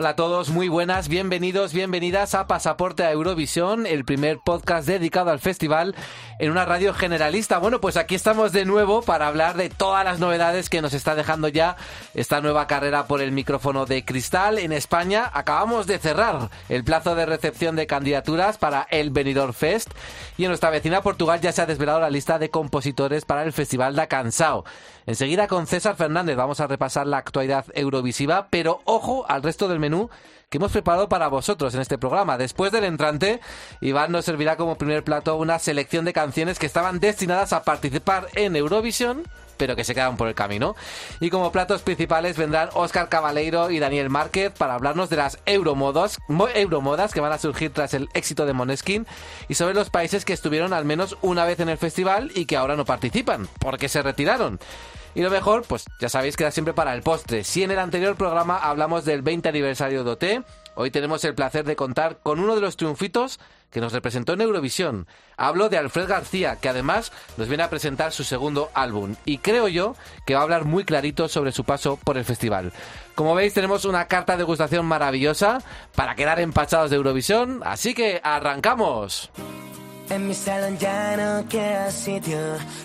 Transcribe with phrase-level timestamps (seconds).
[0.00, 5.32] Hola a todos, muy buenas, bienvenidos, bienvenidas a Pasaporte a Eurovisión, el primer podcast dedicado
[5.32, 5.96] al festival
[6.38, 7.58] en una radio generalista.
[7.58, 11.14] Bueno, pues aquí estamos de nuevo para hablar de todas las novedades que nos está
[11.14, 11.76] dejando ya
[12.14, 15.30] esta nueva carrera por el micrófono de cristal en España.
[15.34, 19.90] Acabamos de cerrar el plazo de recepción de candidaturas para el Benidorm Fest
[20.36, 23.52] y en nuestra vecina Portugal ya se ha desvelado la lista de compositores para el
[23.52, 24.64] Festival da Cansao.
[25.06, 29.80] Enseguida con César Fernández vamos a repasar la actualidad eurovisiva, pero ojo al resto del
[29.80, 30.10] menú
[30.50, 32.38] que hemos preparado para vosotros en este programa.
[32.38, 33.40] Después del entrante,
[33.82, 38.28] Iván nos servirá como primer plato una selección de canciones que estaban destinadas a participar
[38.34, 39.24] en Eurovisión
[39.58, 40.76] pero que se quedan por el camino.
[41.18, 46.18] Y como platos principales vendrán Óscar Cabaleiro y Daniel Márquez para hablarnos de las euromodas,
[46.54, 49.04] euromodas que van a surgir tras el éxito de Moneskin
[49.48, 52.56] y sobre los países que estuvieron al menos una vez en el festival y que
[52.56, 54.60] ahora no participan, porque se retiraron.
[55.18, 57.42] Y lo mejor, pues ya sabéis, queda siempre para el postre.
[57.42, 60.24] Si en el anterior programa hablamos del 20 aniversario de OT,
[60.76, 63.40] hoy tenemos el placer de contar con uno de los triunfitos
[63.72, 65.08] que nos representó en Eurovisión.
[65.36, 69.16] Hablo de Alfred García, que además nos viene a presentar su segundo álbum.
[69.24, 72.72] Y creo yo que va a hablar muy clarito sobre su paso por el festival.
[73.16, 75.58] Como veis, tenemos una carta de degustación maravillosa
[75.96, 77.60] para quedar empachados de Eurovisión.
[77.64, 79.32] Así que arrancamos.
[80.10, 82.38] En mi salón ya no queda sitio,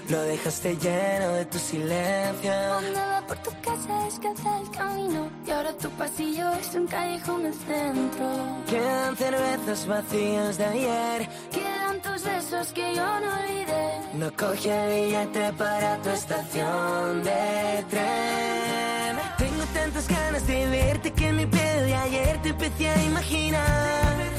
[0.09, 2.53] lo dejaste lleno de tu silencio.
[2.53, 7.53] Andaba por tu casa descansa el camino y ahora tu pasillo es un callejón del
[7.53, 8.27] centro.
[8.67, 13.85] Quedan cervezas vacías de ayer, quedan tus besos que yo no olvidé.
[14.15, 19.17] No coge el billete para tu estación de tren.
[19.37, 24.32] Tengo tantas ganas de verte que mi pedo de ayer te empecé a imaginar.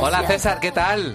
[0.00, 1.14] Hola César, ¿qué tal?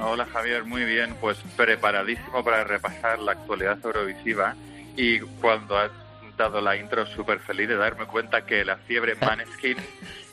[0.00, 4.56] Hola Javier, muy bien, pues preparadísimo para repasar la actualidad eurovisiva
[4.96, 5.90] y cuando has
[6.36, 9.76] dado la intro súper feliz de darme cuenta que la fiebre Maneskin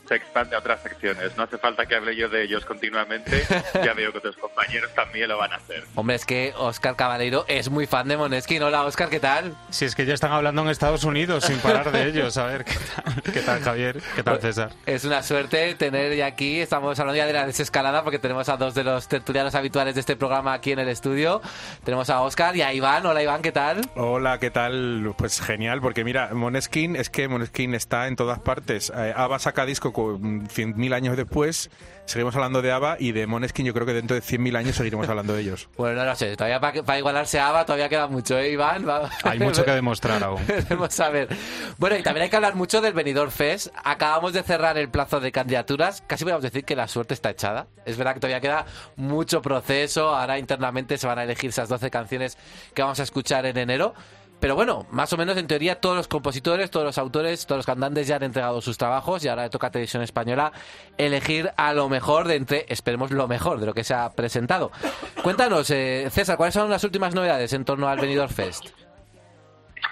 [0.09, 1.37] se expande a otras secciones.
[1.37, 3.45] No hace falta que hable yo de ellos continuamente.
[3.83, 5.83] Ya veo que otros compañeros también lo van a hacer.
[5.95, 8.61] Hombre, es que Oscar Caballero es muy fan de Moneskin.
[8.63, 9.55] Hola, Oscar, ¿qué tal?
[9.69, 12.35] Si es que ya están hablando en Estados Unidos sin parar de ellos.
[12.37, 14.01] A ver, ¿qué tal, ¿Qué tal Javier?
[14.15, 14.71] ¿Qué tal, César?
[14.85, 18.57] Es una suerte tener ya aquí, estamos hablando ya de la desescalada porque tenemos a
[18.57, 21.41] dos de los tertulianos habituales de este programa aquí en el estudio.
[21.83, 23.05] Tenemos a Oscar y a Iván.
[23.05, 23.81] Hola, Iván, ¿qué tal?
[23.95, 25.13] Hola, ¿qué tal?
[25.17, 28.91] Pues genial, porque mira, Moneskin, es que Moneskin está en todas partes.
[28.95, 29.93] Eh, Ava saca disco
[30.49, 31.69] cien mil años después
[32.09, 35.07] seguimos hablando de ABBA y de Moneskin yo creo que dentro de 100.000 años seguiremos
[35.09, 35.69] hablando de ellos.
[35.77, 38.85] Bueno, no, lo sé, todavía para, igualarse a ABBA todavía queda mucho, ¿eh, Iván?
[39.23, 40.41] Hay mucho que demostrar aún.
[40.69, 41.29] Vamos a ver.
[41.77, 43.67] Bueno, y también hay que hablar mucho del Benidorm Fest.
[43.83, 46.03] Acabamos de cerrar el plazo de candidaturas.
[46.07, 47.67] Casi podemos decir que la suerte está echada.
[47.85, 50.09] Es verdad que todavía queda mucho proceso.
[50.15, 52.37] Ahora internamente se van a elegir esas 12 canciones
[52.73, 53.93] que vamos a escuchar en enero.
[54.39, 57.65] Pero bueno, más o menos en teoría todos los compositores, todos los autores, todos los
[57.65, 60.51] cantantes ya han entregado sus trabajos y ahora le toca a Televisión Española
[60.97, 64.71] elegir a lo mejor de entre, esperemos lo mejor de lo que se ha presentado.
[65.21, 68.67] Cuéntanos, eh, César, ¿cuáles son las últimas novedades en torno al Benidorm Fest?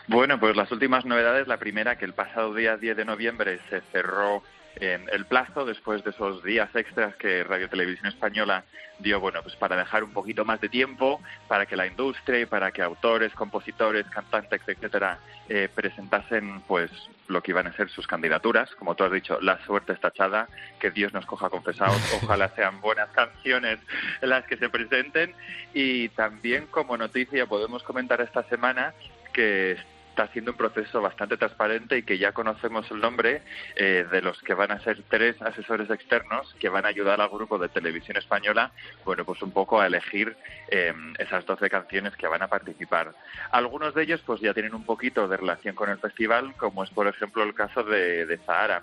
[0.08, 3.82] Bueno, pues las últimas novedades, la primera que el pasado día 10 de noviembre se
[3.92, 4.42] cerró
[4.82, 8.64] el plazo después de esos días extras que Radio Televisión Española
[9.00, 12.46] dio, bueno, pues para dejar un poquito más de tiempo para que la industria y
[12.46, 16.92] para que autores, compositores, cantantes, etcétera, eh, presentasen, pues,
[17.28, 18.74] lo que iban a ser sus candidaturas.
[18.76, 20.48] Como tú has dicho, la suerte está echada,
[20.80, 23.80] que Dios nos coja confesados, ojalá sean buenas canciones
[24.22, 25.34] las que se presenten.
[25.74, 28.94] Y también como noticia podemos comentar esta semana
[29.34, 29.78] que
[30.18, 33.44] está siendo un proceso bastante transparente y que ya conocemos el nombre
[33.76, 37.30] eh, de los que van a ser tres asesores externos que van a ayudar al
[37.30, 38.72] grupo de televisión española,
[39.06, 40.36] bueno, pues un poco a elegir
[40.70, 43.14] eh, esas 12 canciones que van a participar.
[43.52, 46.90] Algunos de ellos pues ya tienen un poquito de relación con el festival, como es
[46.90, 48.82] por ejemplo el caso de, de Zahara.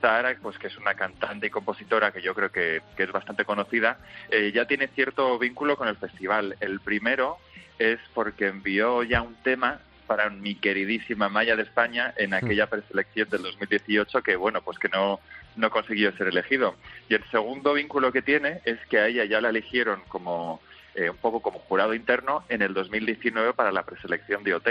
[0.00, 3.98] Zahara, pues que es una cantante y compositora que yo creo que, es bastante conocida,
[4.30, 6.56] eh, ya tiene cierto vínculo con el festival.
[6.58, 7.38] El primero
[7.78, 9.78] es porque envió ya un tema
[10.12, 14.90] para mi queridísima Maya de España en aquella preselección del 2018 que, bueno, pues que
[14.90, 15.20] no,
[15.56, 16.76] no consiguió ser elegido.
[17.08, 20.60] Y el segundo vínculo que tiene es que a ella ya la eligieron como
[20.94, 24.68] eh, un poco como jurado interno en el 2019 para la preselección de OT.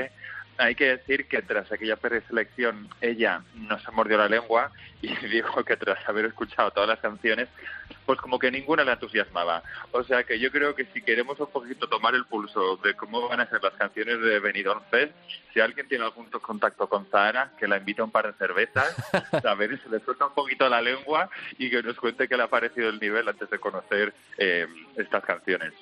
[0.58, 4.72] Hay que decir que tras aquella preselección ella no se mordió la lengua
[5.02, 7.50] y dijo que tras haber escuchado todas las canciones,
[8.06, 9.64] pues como que ninguna le entusiasmaba.
[9.92, 13.28] O sea que yo creo que si queremos un poquito tomar el pulso de cómo
[13.28, 15.14] van a ser las canciones de Benidorm Fest,
[15.54, 18.96] si alguien tiene algún contacto con Zahara, que la invita a un par de cervezas,
[19.46, 22.38] a ver si se le suelta un poquito la lengua y que nos cuente qué
[22.38, 25.74] le ha parecido el nivel antes de conocer eh, estas canciones.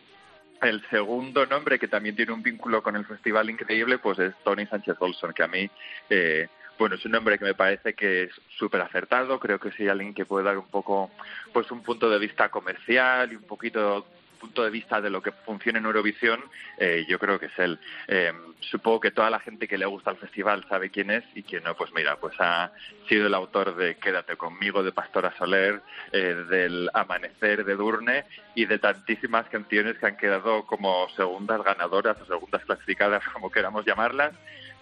[0.62, 4.66] El segundo nombre que también tiene un vínculo con el festival increíble, pues es Tony
[4.66, 5.70] Sánchez Olson, que a mí,
[6.10, 9.40] eh, bueno, es un nombre que me parece que es súper acertado.
[9.40, 11.12] Creo que hay alguien que puede dar un poco,
[11.54, 14.06] pues un punto de vista comercial y un poquito
[14.40, 16.44] punto de vista de lo que funciona en Eurovisión,
[16.78, 17.80] eh, yo creo que es él.
[18.08, 21.44] Eh, supongo que toda la gente que le gusta el festival sabe quién es y
[21.44, 22.72] quien no, pues mira, pues ha
[23.08, 25.82] sido el autor de Quédate conmigo, de Pastora Soler,
[26.12, 28.26] eh, del Amanecer de Durne
[28.56, 33.86] y de tantísimas canciones que han quedado como segundas ganadoras o segundas clasificadas, como queramos
[33.86, 34.34] llamarlas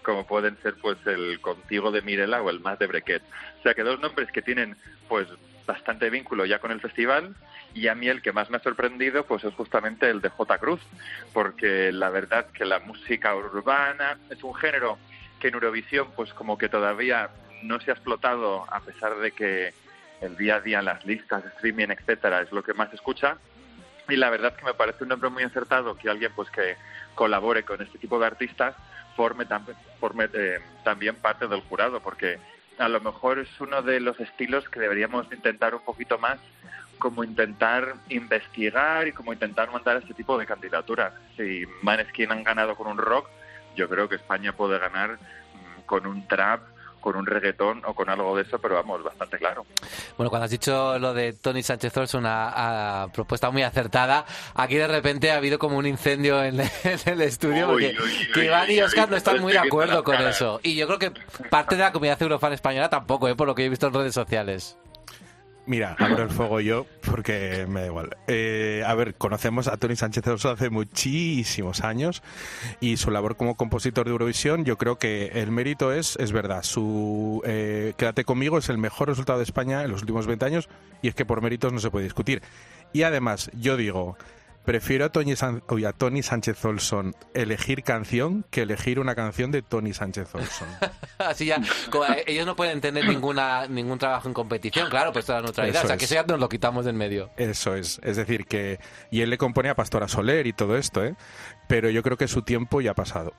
[0.02, 3.22] como pueden ser pues el Contigo de Mirela o el Más de Brequet.
[3.58, 4.74] O sea que dos nombres que tienen
[5.06, 5.28] pues
[5.68, 7.36] bastante vínculo ya con el festival
[7.74, 10.58] y a mí el que más me ha sorprendido pues es justamente el de J.
[10.58, 10.80] Cruz,
[11.34, 14.98] porque la verdad que la música urbana es un género
[15.38, 17.28] que en Eurovisión pues como que todavía
[17.62, 19.74] no se ha explotado a pesar de que
[20.22, 23.36] el día a día las listas, streaming, etcétera, es lo que más se escucha.
[24.08, 26.76] Y la verdad que me parece un nombre muy acertado que alguien pues que
[27.14, 28.74] colabore con este tipo de artistas
[29.14, 29.44] forme,
[30.00, 32.38] forme eh, también parte del jurado, porque
[32.78, 36.38] a lo mejor es uno de los estilos que deberíamos intentar un poquito más
[36.98, 41.12] como intentar investigar y como intentar mandar este tipo de candidaturas.
[41.36, 43.28] Si Maneskin han ganado con un rock,
[43.76, 46.60] yo creo que España puede ganar mm, con un trap
[47.00, 49.64] con un reggaetón o con algo de eso, pero vamos, bastante claro.
[50.16, 54.24] Bueno, cuando has dicho lo de Tony Sánchez es una propuesta muy acertada,
[54.54, 57.96] aquí de repente ha habido como un incendio en, el estudio, porque
[58.34, 60.60] que Iván y Oscar no están muy de acuerdo con eso.
[60.62, 61.12] Y yo creo que
[61.50, 63.34] parte de la comunidad eurofan española tampoco, ¿eh?
[63.34, 64.76] por lo que he visto en redes sociales.
[65.68, 68.16] Mira, abro el fuego yo porque me da igual.
[68.26, 72.22] Eh, a ver, conocemos a Tony Sánchez Oso hace muchísimos años
[72.80, 76.62] y su labor como compositor de Eurovisión, yo creo que el mérito es, es verdad,
[76.62, 80.70] su eh, Quédate conmigo es el mejor resultado de España en los últimos 20 años
[81.02, 82.40] y es que por méritos no se puede discutir.
[82.94, 84.16] Y además, yo digo,
[84.68, 89.94] Prefiero a Tony, a Tony Sánchez Olson elegir canción que elegir una canción de Tony
[89.94, 90.68] Sánchez Olson.
[91.18, 95.38] Así ya, eh, ellos no pueden tener ninguna ningún trabajo en competición, claro, pues toda
[95.38, 95.86] la neutralidad.
[95.86, 97.30] o sea, que eso ya nos lo quitamos del medio.
[97.38, 97.98] Eso es.
[98.04, 98.78] Es decir, que.
[99.10, 101.16] Y él le compone a Pastora Soler y todo esto, ¿eh?
[101.66, 103.32] Pero yo creo que su tiempo ya ha pasado.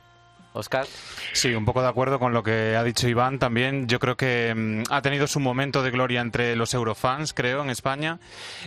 [0.54, 0.86] Oscar.
[1.34, 3.88] Sí, un poco de acuerdo con lo que ha dicho Iván también.
[3.88, 7.70] Yo creo que mm, ha tenido su momento de gloria entre los eurofans, creo, en
[7.70, 8.20] España.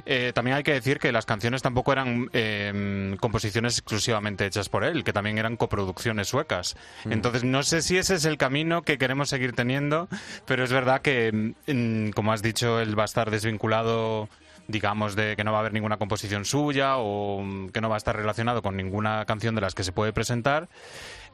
[0.07, 4.85] Eh, también hay que decir que las canciones tampoco eran eh, composiciones exclusivamente hechas por
[4.85, 6.77] él, que también eran coproducciones suecas.
[7.05, 7.13] Mm.
[7.13, 10.09] Entonces, no sé si ese es el camino que queremos seguir teniendo,
[10.47, 14.29] pero es verdad que, mm, como has dicho, él va a estar desvinculado
[14.69, 17.99] digamos, de que no va a haber ninguna composición suya o que no va a
[17.99, 20.69] estar relacionado con ninguna canción de las que se puede presentar.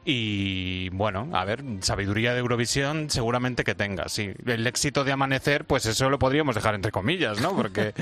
[0.04, 4.32] Y bueno, a ver, sabiduría de Eurovisión seguramente que tenga, sí.
[4.46, 7.54] El éxito de Amanecer, pues eso lo podríamos dejar entre comillas, ¿no?
[7.54, 7.92] Porque...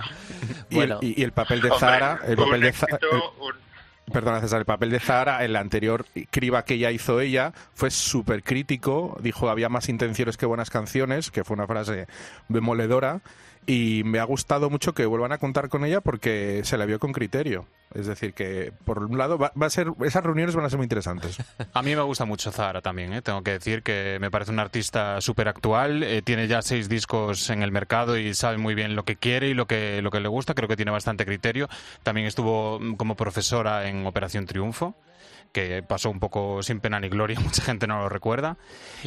[0.70, 0.98] bueno.
[1.02, 2.20] y, el, papel de Zara...
[2.26, 2.98] El papel de Zara
[4.12, 8.44] Perdona, César, el papel de Zara, el anterior criba que ella hizo ella, fue súper
[8.44, 12.06] crítico, dijo había más intenciones que buenas canciones, que fue una frase
[12.48, 13.20] demoledora,
[13.66, 16.98] y me ha gustado mucho que vuelvan a contar con ella porque se la vio
[17.00, 17.66] con criterio.
[17.94, 20.84] Es decir, que por un lado va, a ser esas reuniones van a ser muy
[20.84, 21.38] interesantes.
[21.72, 23.22] A mí me gusta mucho Zara también, ¿eh?
[23.22, 27.50] tengo que decir que me parece un artista súper actual, eh, tiene ya seis discos
[27.50, 30.20] en el mercado y sabe muy bien lo que quiere y lo que, lo que
[30.20, 31.68] le gusta, creo que tiene bastante criterio.
[32.02, 34.94] También estuvo como profesora en Operación Triunfo
[35.56, 38.58] que pasó un poco sin pena ni gloria, mucha gente no lo recuerda.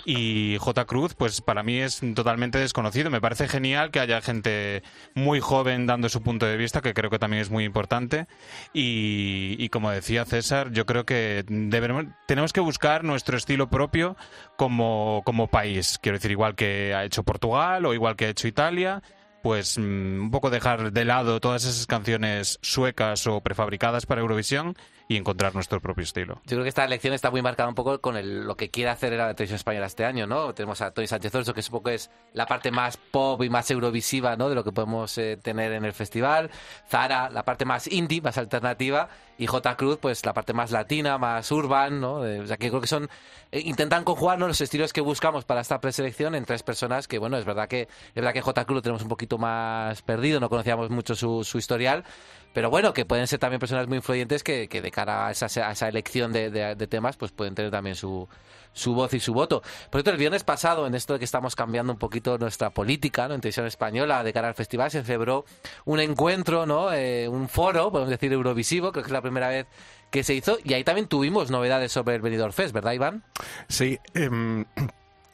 [0.03, 0.85] Y J.
[0.85, 3.11] Cruz, pues para mí es totalmente desconocido.
[3.11, 4.81] Me parece genial que haya gente
[5.13, 8.25] muy joven dando su punto de vista, que creo que también es muy importante.
[8.73, 14.17] Y, como decía César, yo creo que debemos, tenemos que buscar nuestro estilo propio
[14.57, 15.99] como, como país.
[16.01, 19.03] Quiero decir, igual que ha hecho Portugal o igual que ha hecho Italia
[19.41, 24.75] pues mm, un poco dejar de lado todas esas canciones suecas o prefabricadas para Eurovisión
[25.09, 26.35] y encontrar nuestro propio estilo.
[26.45, 28.91] Yo creo que esta elección está muy marcada un poco con el, lo que quiere
[28.91, 30.53] hacer la televisión española este año, ¿no?
[30.53, 33.71] Tenemos a Tony Sánchez Orso, que un poco es la parte más pop y más
[33.71, 34.49] eurovisiva, ¿no?
[34.49, 36.51] De lo que podemos eh, tener en el festival.
[36.87, 39.09] Zara, la parte más indie, más alternativa.
[39.39, 39.75] Y J.
[39.77, 42.15] Cruz, pues la parte más latina, más urban, ¿no?
[42.17, 43.09] o sea, que creo que son...
[43.51, 47.35] Eh, intentan conjugar los estilos que buscamos para esta preselección en tres personas que, bueno,
[47.37, 48.65] es verdad que es verdad que J.
[48.65, 52.03] Cruz lo tenemos un poquito más perdido, no conocíamos mucho su historial,
[52.53, 55.45] pero bueno, que pueden ser también personas muy influyentes que, que de cara a esa,
[55.67, 58.27] a esa elección de, de- temas, pues pueden tener también su,
[58.73, 59.61] su voz y su voto.
[59.61, 63.27] Por cierto, el viernes pasado, en esto de que estamos cambiando un poquito nuestra política
[63.27, 63.35] ¿no?
[63.35, 65.45] en televisión española de cara al festival, se celebró
[65.85, 66.91] un encuentro, ¿no?
[66.91, 69.67] Eh, un foro, podemos decir, Eurovisivo, creo que es la primera vez
[70.09, 73.23] que se hizo, y ahí también tuvimos novedades sobre el Benidorm Fest, ¿verdad, Iván?
[73.67, 74.65] Sí, em,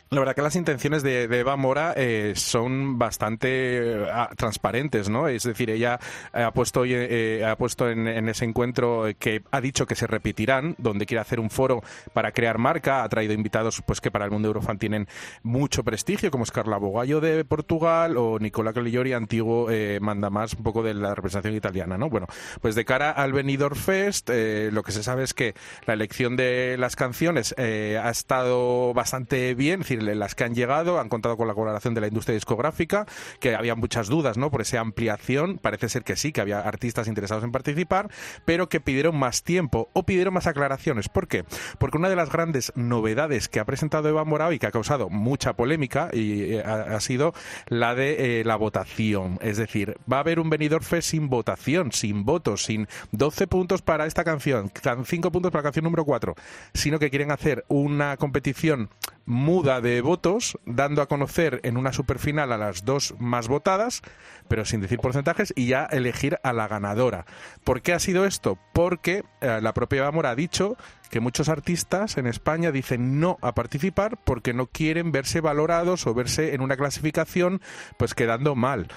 [0.10, 4.08] la verdad que las intenciones de, de Eva Mora eh, son bastante eh,
[4.38, 5.28] transparentes, ¿no?
[5.28, 6.00] Es decir, ella
[6.34, 10.76] ha puesto, eh, ha puesto en, en ese encuentro que ha dicho que se repetirán,
[10.78, 11.82] donde quiere hacer un foro
[12.14, 15.08] para crear marca, ha traído invitados pues que para el mundo eurofan tienen
[15.44, 20.54] mucho prestigio, como es Carla Bogallo de Portugal o Nicola Cagliori, antiguo eh, manda más
[20.54, 22.10] un poco de la representación italiana, ¿no?
[22.10, 22.28] Bueno,
[22.62, 25.54] pues de cara al Benidorm Fest, eh, lo que se sabe es que
[25.86, 31.10] la elección de las canciones eh, ha estado bastante bien, las que han llegado han
[31.10, 33.06] contado con la colaboración de la industria discográfica,
[33.40, 34.52] que había muchas dudas, ¿no?
[34.52, 38.10] Por esa ampliación, parece ser que sí, que había artistas interesados en participar,
[38.46, 41.10] pero que pidieron más tiempo o pidieron más aclaraciones.
[41.10, 41.46] ¿Por qué?
[41.78, 45.10] Porque una de las grandes novedades que ha presentado Eva Morao y que ha causado
[45.10, 47.34] mucha polémica y eh, ha, sido
[47.68, 49.38] la de eh, la votación.
[49.42, 53.82] Es decir, va a haber un Benidorm Fest sin votación, sin votos, sin 12 puntos
[53.82, 56.36] para esta canción, 5 puntos para la canción número 4,
[56.74, 58.90] sino que quieren hacer una competición
[59.25, 64.01] muda de votos, dando a conocer en una superfinal a las dos más votadas,
[64.48, 67.25] pero sin decir porcentajes, y ya elegir a la ganadora.
[67.63, 68.58] ¿Por qué ha sido esto?
[68.74, 70.77] Porque eh, la propia Eva Mora ha dicho
[71.10, 76.14] que muchos artistas en España dicen no a participar porque no quieren verse valorados o
[76.14, 77.62] verse en una clasificación
[77.98, 78.88] pues quedando mal.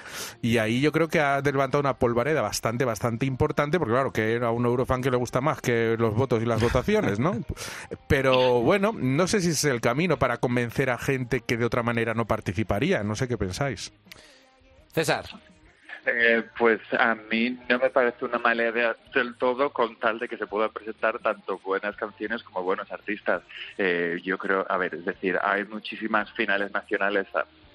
[0.41, 4.39] Y ahí yo creo que ha levantado una polvareda bastante, bastante importante, porque claro, que
[4.41, 7.37] a un eurofan que le gusta más que los votos y las votaciones, ¿no?
[8.07, 11.83] Pero bueno, no sé si es el camino para convencer a gente que de otra
[11.83, 13.03] manera no participaría.
[13.03, 13.91] No sé qué pensáis.
[14.93, 15.25] César.
[16.05, 20.27] Eh, pues a mí no me parece una mala idea del todo con tal de
[20.27, 23.43] que se puedan presentar tanto buenas canciones como buenos artistas.
[23.77, 27.27] Eh, yo creo, a ver, es decir, hay muchísimas finales nacionales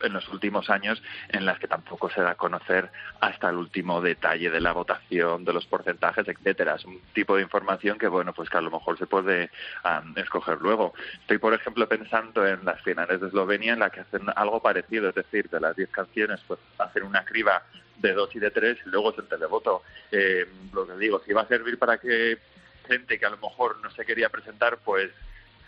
[0.04, 4.00] en los últimos años en las que tampoco se da a conocer hasta el último
[4.00, 6.76] detalle de la votación, de los porcentajes, etcétera.
[6.76, 9.50] Es un tipo de información que, bueno, pues que a lo mejor se puede
[9.82, 10.94] am, escoger luego.
[11.20, 15.08] Estoy, por ejemplo, pensando en las finales de Eslovenia en la que hacen algo parecido,
[15.08, 17.62] es decir, de las 10 canciones, pues hacen una criba
[17.96, 19.82] de dos y de tres y luego es el televoto.
[20.10, 22.38] Eh, lo que digo, si va a servir para que
[22.86, 25.10] gente que a lo mejor no se quería presentar, pues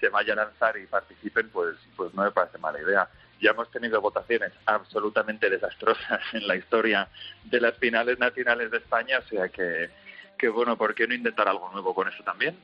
[0.00, 3.08] se vaya a lanzar y participen, pues, pues no me parece mala idea.
[3.40, 7.08] Ya hemos tenido votaciones absolutamente desastrosas en la historia
[7.44, 9.90] de las finales nacionales de España, o sea que,
[10.38, 12.56] que bueno, ¿por qué no intentar algo nuevo con eso también?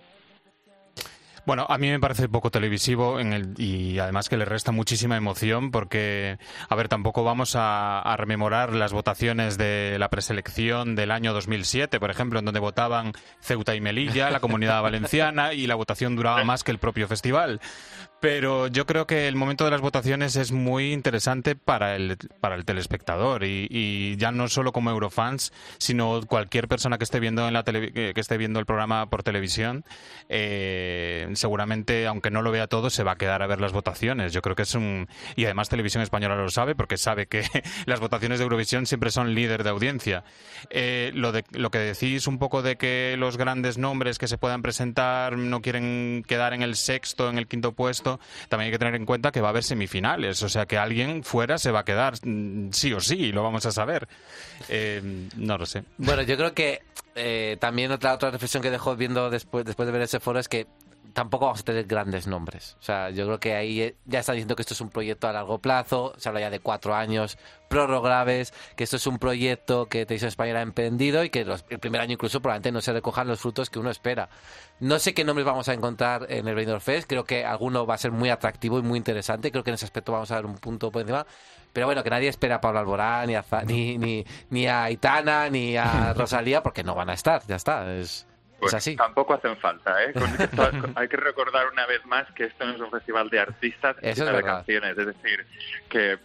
[1.45, 5.17] Bueno, a mí me parece poco televisivo en el, y además que le resta muchísima
[5.17, 11.33] emoción porque, a ver, tampoco vamos a, rememorar las votaciones de la preselección del año
[11.33, 16.15] 2007, por ejemplo, en donde votaban Ceuta y Melilla, la comunidad valenciana, y la votación
[16.15, 17.61] duraba más que el propio festival.
[18.21, 22.55] Pero yo creo que el momento de las votaciones es muy interesante para el, para
[22.55, 27.53] el telespectador y, ya no solo como Eurofans, sino cualquier persona que esté viendo en
[27.53, 29.85] la tele- que que esté viendo el programa por televisión,
[30.29, 34.33] eh, seguramente, aunque no lo vea todo, se va a quedar a ver las votaciones.
[34.33, 37.45] Yo creo que es un y además Televisión Española lo sabe porque sabe que
[37.87, 40.25] las votaciones de Eurovisión siempre son líder de audiencia.
[40.71, 44.39] Eh, lo de lo que decís un poco de que los grandes nombres que se
[44.39, 48.79] puedan presentar no quieren quedar en el sexto, en el quinto puesto, también hay que
[48.79, 51.81] tener en cuenta que va a haber semifinales, o sea que alguien fuera se va
[51.81, 54.09] a quedar mm, sí o sí, lo vamos a saber.
[54.69, 55.85] Eh, no lo sé.
[55.99, 56.83] Bueno, yo creo que
[57.15, 60.49] eh, también otra otra reflexión que dejo viendo después después de ver ese foro es
[60.49, 60.67] que
[61.13, 62.77] tampoco vamos a tener grandes nombres.
[62.81, 65.33] O sea, yo creo que ahí ya está diciendo que esto es un proyecto a
[65.33, 67.37] largo plazo, se habla ya de cuatro años,
[67.69, 71.79] prorrogables, que esto es un proyecto que Televisión Española ha emprendido y que los- el
[71.79, 74.29] primer año incluso probablemente no se recojan los frutos que uno espera.
[74.81, 77.95] No sé qué nombres vamos a encontrar en el Benidorm Fest, creo que alguno va
[77.95, 80.47] a ser muy atractivo y muy interesante, creo que en ese aspecto vamos a dar
[80.47, 81.27] un punto por encima.
[81.73, 85.49] Pero bueno, que nadie espera a Pablo Alborán, ni a, ni, ni, ni a Aitana,
[85.49, 87.95] ni a Rosalía, porque no van a estar, ya está.
[87.95, 88.27] Es,
[88.63, 88.97] Pues es así.
[88.97, 90.13] tampoco hacen falta, ¿eh?
[90.13, 93.41] Con esto- hay que recordar una vez más que esto no es un festival de
[93.41, 94.57] artistas, es de verdad.
[94.57, 94.97] canciones.
[94.97, 95.47] Es decir,
[95.89, 96.19] que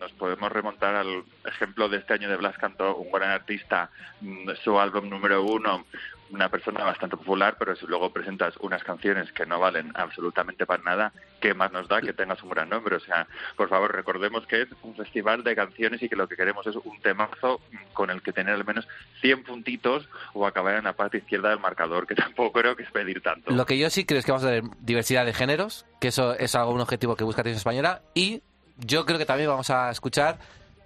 [0.00, 3.90] nos podemos remontar al ejemplo de este año de Blas Cantó, un gran artista,
[4.20, 5.86] mm, su álbum número uno,
[6.30, 10.82] una persona bastante popular, pero si luego presentas unas canciones que no valen absolutamente para
[10.82, 12.96] nada, ¿qué más nos da que tengas un gran nombre?
[12.96, 16.36] O sea, por favor, recordemos que es un festival de canciones y que lo que
[16.36, 17.60] queremos es un temazo
[17.92, 18.86] con el que tener al menos
[19.20, 22.90] 100 puntitos o acabar en la parte izquierda del marcador, que tampoco creo que es
[22.90, 23.50] pedir tanto.
[23.50, 26.34] Lo que yo sí creo es que vamos a tener diversidad de géneros, que eso
[26.34, 28.42] es algo un objetivo que busca Televisión Española, y
[28.78, 30.38] yo creo que también vamos a escuchar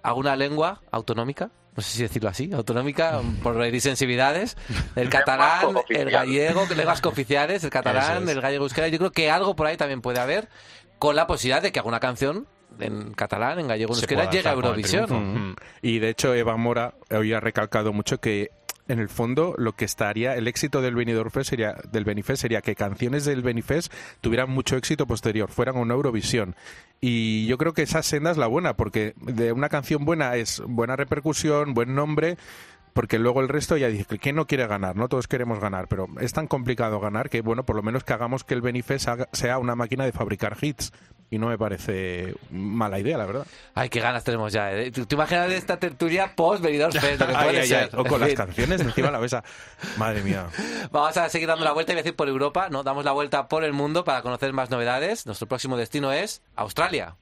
[0.03, 4.57] alguna lengua autonómica no sé si decirlo así, autonómica, por disensibilidades,
[4.97, 8.29] el catalán, el gallego, lenguas cooficiales, el catalán, es.
[8.29, 8.89] el gallego euskera.
[8.89, 10.49] Yo creo que algo por ahí también puede haber,
[10.99, 12.45] con la posibilidad de que alguna canción
[12.79, 15.51] en catalán, en gallego, en euskera llegue a Eurovisión.
[15.51, 15.55] Mm.
[15.81, 18.51] Y de hecho Eva Mora hoy ha recalcado mucho que
[18.91, 22.75] en el fondo lo que estaría el éxito del Benidorm sería del Benifest sería que
[22.75, 26.55] canciones del Benifest tuvieran mucho éxito posterior, fueran una Eurovisión.
[26.99, 30.61] Y yo creo que esa senda es la buena porque de una canción buena es
[30.65, 32.37] buena repercusión, buen nombre,
[32.93, 36.07] porque luego el resto ya dice que no quiere ganar, no todos queremos ganar, pero
[36.19, 39.57] es tan complicado ganar que bueno, por lo menos que hagamos que el Benifest sea
[39.57, 40.91] una máquina de fabricar hits
[41.31, 43.47] y no me parece mala idea, la verdad.
[43.73, 44.73] Ay, qué ganas tenemos ya.
[44.73, 44.91] ¿eh?
[44.91, 47.21] ¿Tú te imaginas esta tertulia post Benidorm Fest?
[47.35, 49.41] Ay, ay, ay, O con las canciones encima la mesa.
[49.97, 50.47] Madre mía.
[50.91, 52.83] Vamos a seguir dando la vuelta y decir por Europa, ¿no?
[52.83, 55.25] Damos la vuelta por el mundo para conocer más novedades.
[55.25, 57.15] Nuestro próximo destino es Australia.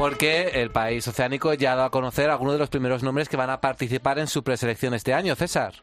[0.00, 3.36] Porque el país oceánico ya ha dado a conocer algunos de los primeros nombres que
[3.36, 5.36] van a participar en su preselección este año.
[5.36, 5.74] César.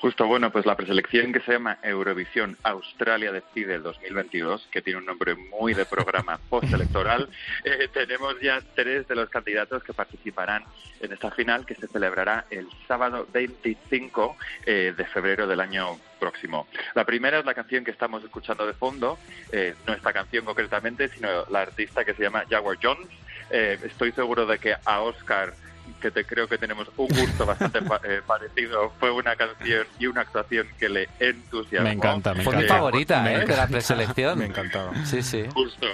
[0.00, 4.98] Justo, bueno, pues la preselección que se llama Eurovisión Australia Decide el 2022, que tiene
[4.98, 7.28] un nombre muy de programa postelectoral,
[7.64, 10.64] eh, tenemos ya tres de los candidatos que participarán
[11.00, 14.36] en esta final que se celebrará el sábado 25
[14.66, 16.68] eh, de febrero del año próximo.
[16.94, 19.18] La primera es la canción que estamos escuchando de fondo,
[19.50, 23.08] eh, no esta canción concretamente, sino la artista que se llama Jaguar Jones.
[23.50, 25.54] Eh, estoy seguro de que a Oscar
[26.00, 28.90] que te creo que tenemos un gusto bastante pa- eh, parecido.
[28.98, 31.88] Fue una canción y una actuación que le entusiasmó.
[31.88, 32.74] Me encanta, me Fue mi encanta.
[32.76, 33.46] favorita, ¿eh?
[33.46, 34.38] De la preselección.
[34.38, 34.92] Me encantaba.
[35.04, 35.44] Sí, sí.
[35.52, 35.86] Justo.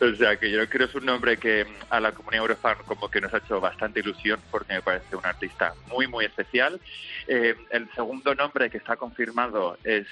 [0.00, 2.76] O sea, que yo creo que es un nombre que mm, a la comunidad Eurofan
[2.86, 6.80] como que nos ha hecho bastante ilusión porque me parece un artista muy, muy especial.
[7.28, 10.06] Eh, el segundo nombre que está confirmado es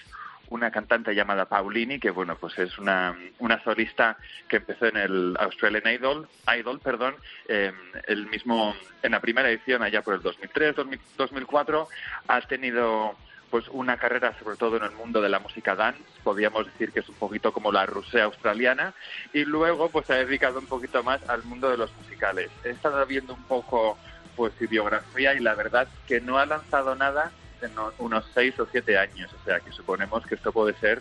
[0.52, 4.18] una cantante llamada Paulini, que bueno, pues es una, una solista
[4.48, 6.28] que empezó en el Australian Idol,
[6.58, 7.16] Idol, perdón,
[7.48, 7.72] eh,
[8.06, 11.88] el mismo, en la primera edición allá por el 2003, 2000, 2004,
[12.28, 13.16] ha tenido
[13.50, 17.00] pues una carrera sobre todo en el mundo de la música dance, podríamos decir que
[17.00, 18.94] es un poquito como la rusea australiana,
[19.32, 22.50] y luego pues se ha dedicado un poquito más al mundo de los musicales.
[22.64, 23.98] He estado viendo un poco
[24.36, 28.58] pues su biografía y la verdad que no ha lanzado nada en no- unos seis
[28.58, 31.00] o siete años, o sea que suponemos que esto puede ser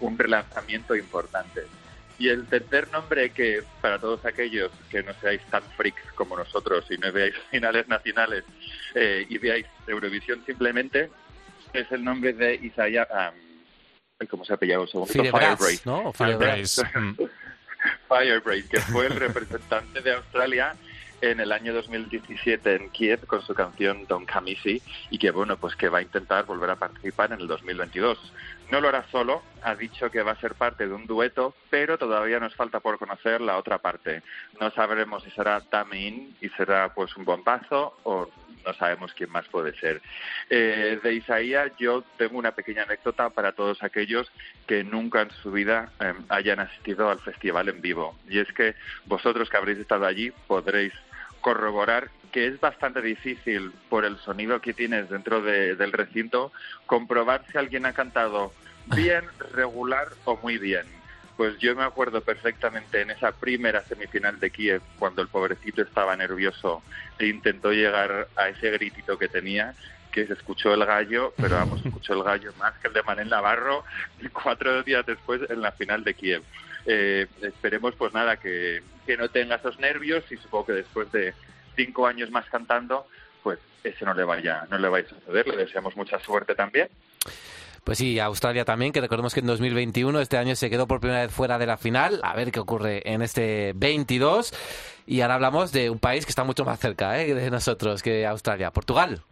[0.00, 1.62] un relanzamiento importante.
[2.18, 6.84] Y el tercer nombre que para todos aquellos que no seáis tan freaks como nosotros
[6.90, 8.44] y no veáis finales nacionales
[8.94, 11.10] eh, y veáis Eurovisión simplemente,
[11.72, 15.12] es el nombre de Isaiah, um, ¿cómo se apellía un segundo?
[15.12, 15.80] Firebrace.
[15.84, 16.08] ¿no?
[16.08, 16.82] O Firebrace.
[16.94, 17.14] Mm.
[18.08, 20.74] Firebrace, que fue el representante de Australia
[21.20, 25.56] en el año 2017 en Kiev con su canción Don't Come Easy y que bueno
[25.56, 28.32] pues que va a intentar volver a participar en el 2022.
[28.70, 31.98] No lo hará solo, ha dicho que va a ser parte de un dueto, pero
[31.98, 34.22] todavía nos falta por conocer la otra parte.
[34.60, 38.28] No sabremos si será Tamin y será pues un bombazo o
[38.64, 40.00] no sabemos quién más puede ser.
[40.48, 44.30] Eh, de Isaías yo tengo una pequeña anécdota para todos aquellos
[44.66, 48.16] que nunca en su vida eh, hayan asistido al festival en vivo.
[48.28, 48.74] Y es que
[49.06, 50.92] vosotros que habréis estado allí podréis
[51.40, 56.52] corroborar que es bastante difícil por el sonido que tienes dentro de- del recinto
[56.86, 58.52] comprobar si alguien ha cantado
[58.86, 60.86] bien, regular o muy bien.
[61.36, 66.14] Pues yo me acuerdo perfectamente en esa primera semifinal de Kiev, cuando el pobrecito estaba
[66.14, 66.82] nervioso
[67.18, 69.74] e intentó llegar a ese gritito que tenía,
[70.12, 73.28] que se escuchó el gallo, pero vamos, escuchó el gallo más que el de Manel
[73.30, 73.84] Navarro
[74.32, 76.42] cuatro días después en la final de Kiev.
[76.86, 81.34] Eh, esperemos pues nada que, que no tenga esos nervios y supongo que después de
[81.76, 83.06] cinco años más cantando,
[83.42, 85.46] pues eso no le vaya, no le vaya a suceder.
[85.48, 86.88] Le deseamos mucha suerte también.
[87.84, 91.22] Pues sí, Australia también, que recordemos que en 2021, este año se quedó por primera
[91.22, 92.20] vez fuera de la final.
[92.22, 94.52] A ver qué ocurre en este 22.
[95.06, 97.34] Y ahora hablamos de un país que está mucho más cerca ¿eh?
[97.34, 99.22] de nosotros que Australia, Portugal.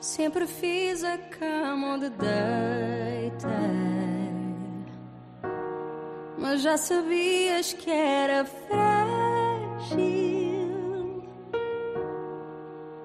[0.00, 3.97] Sempre fiz a cama onde deitei,
[6.40, 9.98] mas já sabias que era frágil.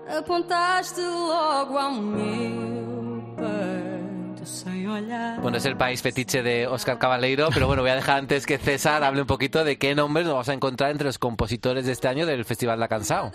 [0.08, 5.40] Apontaste logo ao meu peito sem olhar.
[5.42, 8.58] Bueno, es el país fetiche de Oscar Cabaleiro, pero bueno, voy a dejar antes que
[8.60, 11.94] César hable un poquito de qué nombres nos vamos a encontrar entre los compositores de
[11.94, 13.32] este año del Festival La Cansao.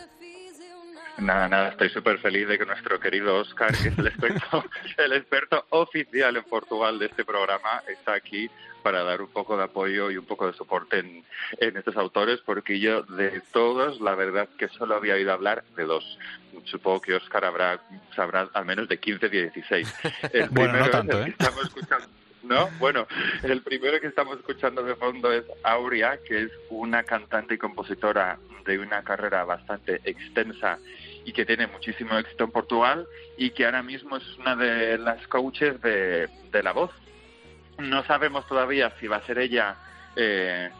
[1.18, 4.64] Nada, nada, estoy súper feliz de que nuestro querido Oscar, que es el experto,
[4.98, 8.48] el experto oficial en Portugal de este programa, está aquí
[8.82, 11.24] para dar un poco de apoyo y un poco de soporte en,
[11.58, 15.84] en estos autores, porque yo de todos, la verdad que solo había oído hablar de
[15.84, 16.18] dos.
[16.64, 17.80] Supongo que Oscar habrá,
[18.14, 19.94] sabrá al menos de 15, 16.
[20.32, 21.34] El Bueno, no primero es el que ¿eh?
[21.38, 22.06] estamos escuchando.
[22.44, 22.70] ¿No?
[22.78, 23.06] Bueno,
[23.42, 28.38] el primero que estamos escuchando de fondo es Aurea, que es una cantante y compositora
[28.64, 30.78] de una carrera bastante extensa
[31.24, 35.26] y que tiene muchísimo éxito en Portugal y que ahora mismo es una de las
[35.26, 36.90] coaches de, de la voz.
[37.78, 39.76] No sabemos todavía si va a ser ella
[40.16, 40.70] eh,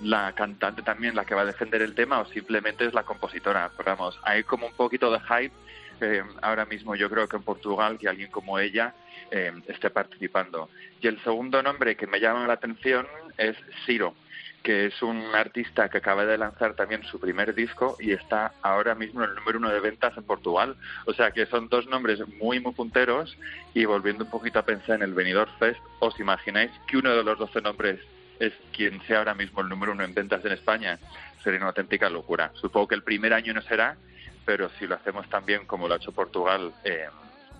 [0.00, 3.70] la cantante también la que va a defender el tema o simplemente es la compositora.
[3.76, 5.54] Pero vamos, hay como un poquito de hype
[6.00, 8.94] eh, ahora mismo yo creo que en Portugal que alguien como ella
[9.30, 10.70] eh, esté participando.
[11.00, 14.14] Y el segundo nombre que me llama la atención es Ciro,
[14.62, 18.94] que es un artista que acaba de lanzar también su primer disco y está ahora
[18.94, 20.76] mismo en el número uno de ventas en Portugal.
[21.06, 23.36] O sea que son dos nombres muy, muy punteros
[23.74, 27.24] y volviendo un poquito a pensar en el Benidorm Fest, ¿os imagináis que uno de
[27.24, 28.00] los 12 nombres
[28.38, 30.98] es quien sea ahora mismo el número uno en ventas en España?
[31.42, 32.50] Sería una auténtica locura.
[32.54, 33.96] Supongo que el primer año no será,
[34.44, 37.08] pero si lo hacemos también como lo ha hecho Portugal eh,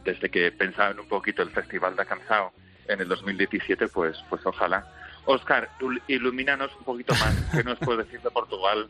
[0.04, 2.52] desde que pensaban un poquito el Festival de Cansao
[2.88, 4.86] en el 2017, pues, pues ojalá.
[5.26, 7.34] Oscar, il- ilumínanos un poquito más.
[7.52, 8.88] ¿Qué nos puedes decir de Portugal?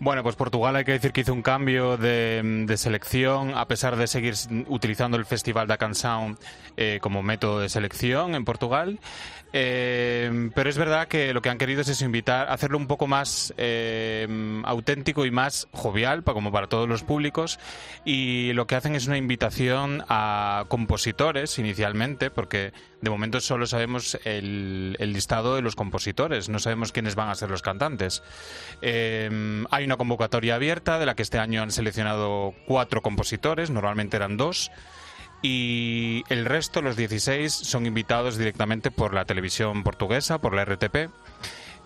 [0.00, 3.96] Bueno, pues Portugal hay que decir que hizo un cambio de, de selección, a pesar
[3.96, 4.34] de seguir
[4.68, 6.36] utilizando el Festival da Canção
[6.76, 9.00] eh, como método de selección en Portugal.
[9.52, 13.08] Eh, pero es verdad que lo que han querido es eso, invitar, hacerlo un poco
[13.08, 14.28] más eh,
[14.64, 17.58] auténtico y más jovial, como para todos los públicos.
[18.04, 24.18] Y lo que hacen es una invitación a compositores inicialmente, porque de momento solo sabemos
[24.24, 28.22] el, el listado de los compositores, no sabemos quiénes van a ser los cantantes.
[28.82, 34.16] Eh, hay una convocatoria abierta de la que este año han seleccionado cuatro compositores, normalmente
[34.16, 34.70] eran dos.
[35.40, 41.10] Y el resto, los 16, son invitados directamente por la televisión portuguesa, por la RTP.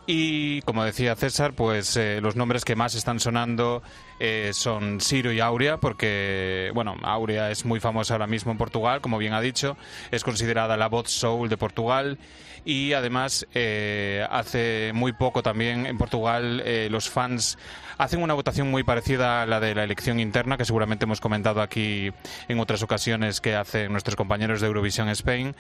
[0.07, 3.83] Y como decía César, pues eh, los nombres que más están sonando
[4.25, 9.01] eh, son Ciro y Aurea, porque, bueno, Aurea es muy famosa ahora mismo en Portugal,
[9.01, 9.77] como bien ha dicho,
[10.13, 12.19] es considerada la voz soul de Portugal
[12.65, 17.59] y además eh, hace muy poco también en Portugal eh, los fans
[17.99, 21.61] hacen una votación muy parecida a la de la elección interna, que seguramente hemos comentado
[21.61, 22.11] aquí
[22.49, 25.55] en otras ocasiones que hacen nuestros compañeros de Eurovisión Spain.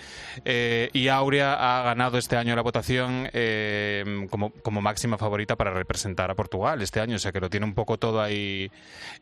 [0.44, 5.70] Eh, y Aurea ha ganado este año la votación eh, como, como máxima favorita para
[5.70, 8.52] representar a Portugal este año, o sea que lo tiene un poco todo ahí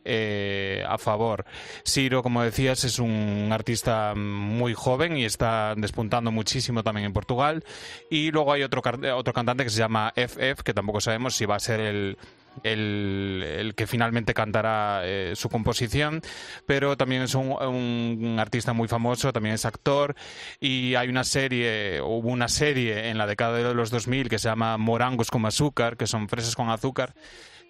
[0.03, 1.45] eh, a favor.
[1.87, 7.63] Ciro, como decías, es un artista muy joven y está despuntando muchísimo también en Portugal.
[8.09, 8.81] Y luego hay otro,
[9.15, 12.17] otro cantante que se llama FF, que tampoco sabemos si va a ser el,
[12.63, 16.21] el, el que finalmente cantará eh, su composición,
[16.65, 20.15] pero también es un, un artista muy famoso, también es actor
[20.59, 24.49] y hay una serie, hubo una serie en la década de los 2000 que se
[24.49, 27.13] llama Morangos con azúcar, que son fresas con azúcar,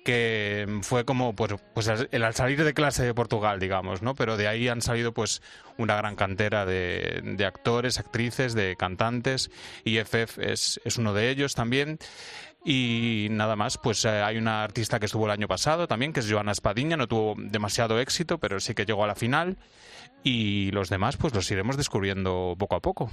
[0.04, 4.16] que fue como pues, pues el al salir de clase de Portugal, digamos, ¿no?
[4.16, 5.42] Pero de ahí han salido pues
[5.78, 9.52] una gran cantera de, de actores, actrices, de cantantes
[9.84, 12.00] y FF es, es uno de ellos también.
[12.64, 16.20] Y nada más, pues eh, hay una artista que estuvo el año pasado también, que
[16.20, 19.58] es Joana Espadiña, no tuvo demasiado éxito, pero sí que llegó a la final.
[20.24, 23.10] Y los demás, pues los iremos descubriendo poco a poco.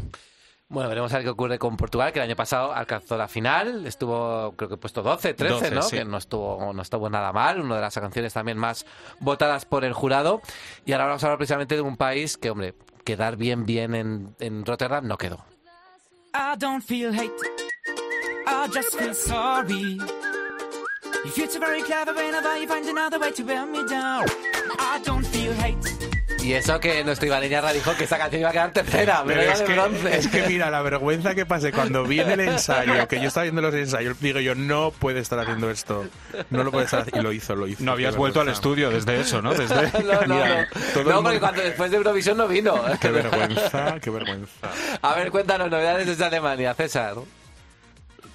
[0.71, 3.87] Bueno, veremos a ver qué ocurre con Portugal, que el año pasado alcanzó la final,
[3.87, 5.83] estuvo creo que puesto 12, 13, 12, ¿no?
[5.83, 5.97] sí.
[5.97, 8.85] Que no estuvo, no estuvo nada mal, una de las canciones también más
[9.19, 10.43] votadas por el jurado.
[10.85, 14.37] Y ahora vamos a hablar precisamente de un país que, hombre, quedar bien, bien en,
[14.41, 15.43] en Rotterdam no quedó.
[16.35, 17.33] I don't feel hate,
[18.47, 19.97] I just feel sorry.
[21.25, 24.27] You feel so very clever whenever you find another way to wear me down.
[24.79, 25.88] I don't feel hate.
[26.49, 29.61] Y eso que nuestro Iván dijo que esa canción iba a quedar tercera, Pero es
[29.61, 30.17] que, bronce.
[30.17, 33.61] es que mira, la vergüenza que pasé cuando viene el ensayo, que yo estaba viendo
[33.61, 36.07] los ensayos, digo yo, no puede estar haciendo esto.
[36.49, 37.21] No lo puede estar haciendo.
[37.21, 37.85] Y lo hizo, lo hizo.
[37.85, 39.53] No habías vuelto al estudio desde eso, ¿no?
[39.53, 39.75] Desde...
[40.09, 40.81] No, no, Mira, no.
[40.95, 42.83] todo el No, mundo- porque cuando después de Eurovisión no vino.
[42.99, 44.53] Qué vergüenza, qué vergüenza.
[45.03, 47.15] A ver, cuéntanos novedades desde Alemania, César.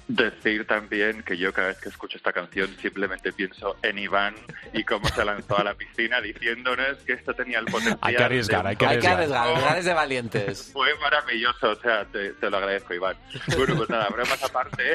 [0.06, 4.34] Decir también que yo cada vez que escucho esta canción simplemente pienso en Iván
[4.74, 7.98] y cómo se lanzó a la piscina diciéndonos que esto tenía el potencial.
[8.02, 9.40] Hay que arriesgar, de- hay que Hay que arriesgar.
[9.40, 10.70] arriesgar, arriesgar es de valientes.
[10.74, 13.16] Fue maravilloso, o sea, te, te lo agradezco, Iván.
[13.56, 14.94] Bueno, pues nada, bromas aparte,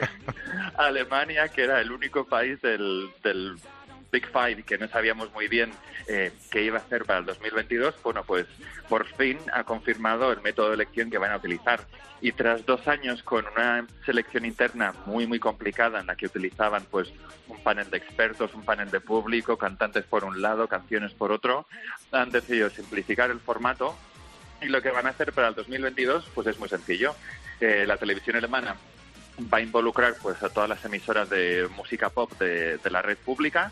[0.78, 3.56] Alemania, que era el único país del, del
[4.12, 5.72] Big Five, que no sabíamos muy bien
[6.08, 8.48] eh, qué iba a hacer para el 2022, bueno, pues
[8.88, 11.82] por fin ha confirmado el método de elección que van a utilizar.
[12.22, 16.84] Y tras dos años con una selección interna muy, muy complicada en la que utilizaban
[16.90, 17.14] pues
[17.48, 21.68] un panel de expertos, un panel de público, cantantes por un lado, canciones por otro,
[22.12, 23.96] han decidido simplificar el formato
[24.62, 27.16] y lo que van a hacer para el 2022 pues es muy sencillo.
[27.62, 28.76] Eh, la televisión alemana
[29.54, 33.18] va a involucrar pues a todas las emisoras de música pop de, de la red
[33.18, 33.72] pública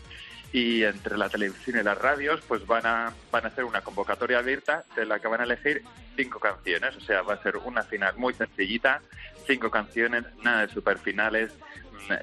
[0.52, 4.38] y entre la televisión y las radios pues van a van a hacer una convocatoria
[4.38, 5.82] abierta de la que van a elegir
[6.16, 6.96] cinco canciones.
[6.96, 9.02] O sea va a ser una final muy sencillita
[9.46, 11.52] cinco canciones nada de superfinales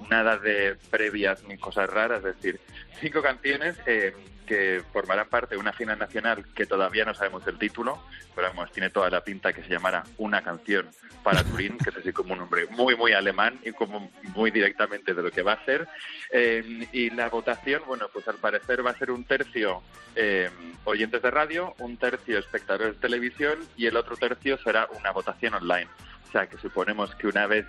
[0.10, 2.60] nada de previas ni cosas raras es decir
[3.00, 4.14] cinco canciones eh,
[4.46, 8.00] que formarán parte de una final nacional que todavía no sabemos el título,
[8.36, 10.88] pero vamos, tiene toda la pinta que se llamará Una canción
[11.24, 15.14] para Turín, que es así como un nombre muy, muy alemán y como muy directamente
[15.14, 15.88] de lo que va a ser.
[16.32, 19.82] Eh, y la votación, bueno, pues al parecer va a ser un tercio
[20.16, 20.50] eh,
[20.84, 25.56] oyentes de radio, un tercio espectadores de televisión y el otro tercio será una votación
[25.56, 25.90] online.
[26.28, 27.66] O sea, que suponemos que una vez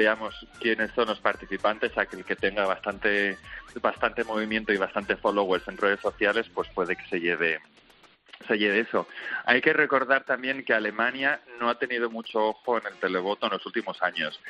[0.00, 3.36] veamos quiénes son los participantes, aquel que tenga bastante
[3.82, 7.60] bastante movimiento y bastante followers en redes sociales, pues puede que se lleve
[8.48, 9.06] se lleve eso.
[9.44, 13.52] Hay que recordar también que Alemania no ha tenido mucho ojo en el televoto en
[13.52, 14.40] los últimos años.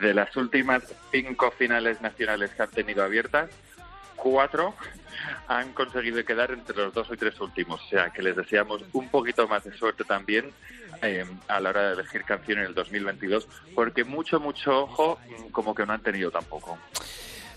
[0.00, 3.48] De las últimas cinco finales nacionales que han tenido abiertas,
[4.20, 4.74] cuatro
[5.46, 7.82] han conseguido quedar entre los dos y tres últimos.
[7.84, 10.52] O sea, que les deseamos un poquito más de suerte también
[11.02, 15.50] eh, a la hora de elegir canción en el 2022, porque mucho, mucho ojo mm,
[15.50, 16.78] como que no han tenido tampoco.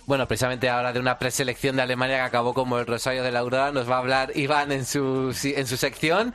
[0.07, 3.39] Bueno, precisamente ahora de una preselección de Alemania que acabó como el Rosario de la
[3.39, 6.33] Aurora, nos va a hablar Iván en su, en su sección.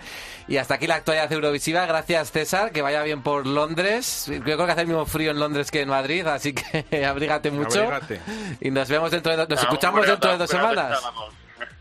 [0.48, 1.84] Y hasta aquí la actualidad eurovisiva.
[1.84, 2.70] Gracias, César.
[2.72, 4.26] Que vaya bien por Londres.
[4.30, 7.50] Yo creo que hace el mismo frío en Londres que en Madrid, así que abrígate
[7.50, 7.80] mucho.
[7.82, 8.20] Abrígate.
[8.60, 10.92] Y nos vemos dentro de dos, nos escuchamos grado- dentro de dos semanas.
[10.98, 11.34] estábamos.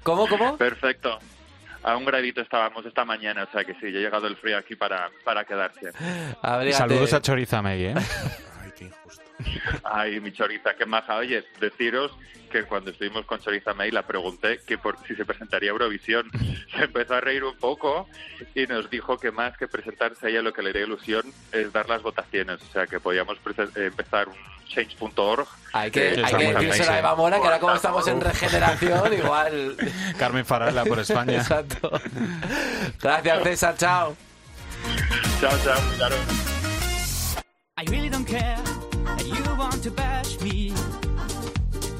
[0.03, 0.57] ¿Cómo, cómo?
[0.57, 1.19] Perfecto.
[1.83, 4.57] A un gradito estábamos esta mañana, o sea que sí, ya ha llegado el frío
[4.57, 5.91] aquí para, para quedarse.
[6.41, 6.77] Abrígate.
[6.77, 7.93] Saludos a Choriza May, ¿eh?
[8.63, 9.23] Ay, qué injusto.
[9.83, 11.17] Ay, mi choriza, qué maja.
[11.17, 12.11] Oye, deciros
[12.51, 16.29] que cuando estuvimos con Choriza May la pregunté que por si se presentaría a Eurovisión.
[16.75, 18.07] Se empezó a reír un poco
[18.53, 21.71] y nos dijo que más que presentarse a ella lo que le haría ilusión es
[21.71, 22.61] dar las votaciones.
[22.61, 24.35] O sea que podíamos eh, empezar un
[24.67, 25.47] change.org.
[25.73, 26.99] Hay que, eh, hay que decírselo a.
[26.99, 29.77] Eva Mora, que ahora como estamos en regeneración, igual...
[30.19, 31.37] Carmen Farala por España.
[31.37, 31.91] Exacto.
[33.01, 33.75] Gracias, César.
[33.77, 34.17] Chao.
[35.39, 35.81] Chao, chao.
[35.89, 36.19] cuidaros.
[37.77, 38.84] I really don't care
[39.29, 40.71] that you want to bash me.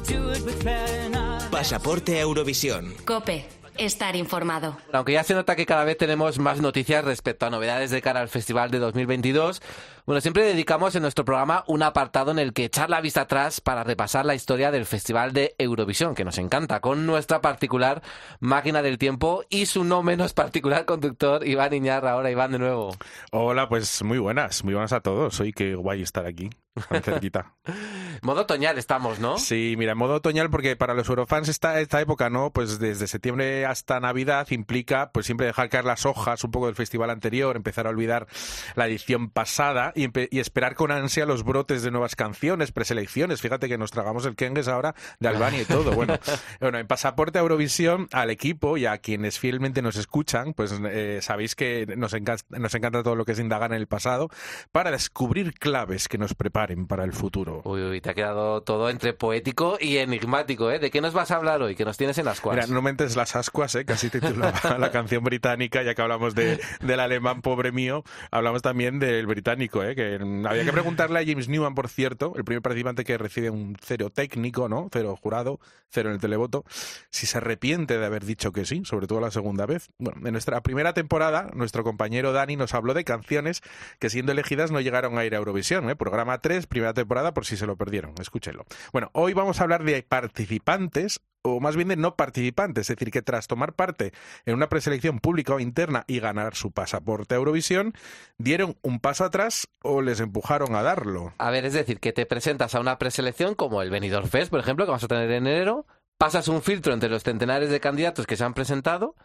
[0.08, 2.94] Do it with flair and I- Pasaporte Eurovisión.
[3.06, 3.46] Cope,
[3.78, 4.78] estar informado.
[4.94, 8.22] Aunque ya se nota que cada vez tenemos más noticias respecto a novedades de cara
[8.22, 9.62] al festival de 2022,
[10.06, 13.60] bueno, siempre dedicamos en nuestro programa un apartado en el que echar la vista atrás
[13.60, 18.04] para repasar la historia del festival de Eurovisión, que nos encanta, con nuestra particular
[18.40, 22.12] máquina del tiempo y su no menos particular conductor, Iván Iñarra.
[22.12, 22.96] Ahora, Iván, de nuevo.
[23.32, 25.40] Hola, pues muy buenas, muy buenas a todos.
[25.40, 26.52] Hoy qué guay estar aquí,
[26.88, 27.56] tan cerquita.
[28.22, 29.38] Modo otoñal estamos, ¿no?
[29.38, 32.52] Sí, mira, en modo otoñal, porque para los eurofans esta, esta época, ¿no?
[32.52, 36.76] Pues desde septiembre hasta Navidad implica pues siempre dejar caer las hojas un poco del
[36.76, 38.28] festival anterior, empezar a olvidar
[38.76, 43.42] la edición pasada y, y esperar con ansia los brotes de nuevas canciones, preselecciones.
[43.42, 45.92] Fíjate que nos tragamos el Kengues ahora de Albania y todo.
[45.92, 46.18] Bueno,
[46.60, 51.20] bueno en Pasaporte a Eurovisión, al equipo y a quienes fielmente nos escuchan, pues eh,
[51.22, 54.30] sabéis que nos encanta, nos encanta todo lo que es indagar en el pasado
[54.72, 57.62] para descubrir claves que nos preparen para el futuro.
[57.66, 60.80] Uy, uy, te ha quedado todo entre poético y enigmático, ¿eh?
[60.80, 61.76] ¿De qué nos vas a hablar hoy?
[61.76, 62.70] Que nos tienes en las Mira, cuadras.
[62.70, 63.86] no mentes las ascuas, ¿eh?
[63.86, 69.00] casi titulaba la canción británica, ya que hablamos de, del alemán pobre mío, hablamos también
[69.00, 69.96] del británico, ¿eh?
[69.96, 73.78] que había que preguntarle a James Newman, por cierto, el primer participante que recibe un
[73.82, 74.90] cero técnico, ¿no?
[74.92, 76.66] Cero jurado, cero en el televoto,
[77.10, 79.90] si se arrepiente de haber dicho que sí, sobre todo la segunda vez.
[79.98, 83.62] Bueno, en nuestra primera temporada, nuestro compañero Dani nos habló de canciones
[84.00, 85.96] que siendo elegidas no llegaron a ir a Eurovisión, ¿eh?
[85.96, 88.66] Programa 3, primera temporada, por si se lo perdieron, escúchenlo.
[88.92, 93.12] Bueno, hoy vamos a hablar de participantes o más bien de no participantes, es decir,
[93.12, 94.14] que tras tomar parte
[94.46, 97.94] en una preselección pública o interna y ganar su pasaporte a Eurovisión,
[98.40, 101.34] dieron un paso atrás o les empujaron a darlo.
[101.38, 104.60] A ver, es decir, que te presentas a una preselección como el Benidorm Fest, por
[104.60, 105.86] ejemplo, que vamos a tener en enero,
[106.18, 109.16] pasas un filtro entre los centenares de candidatos que se han presentado,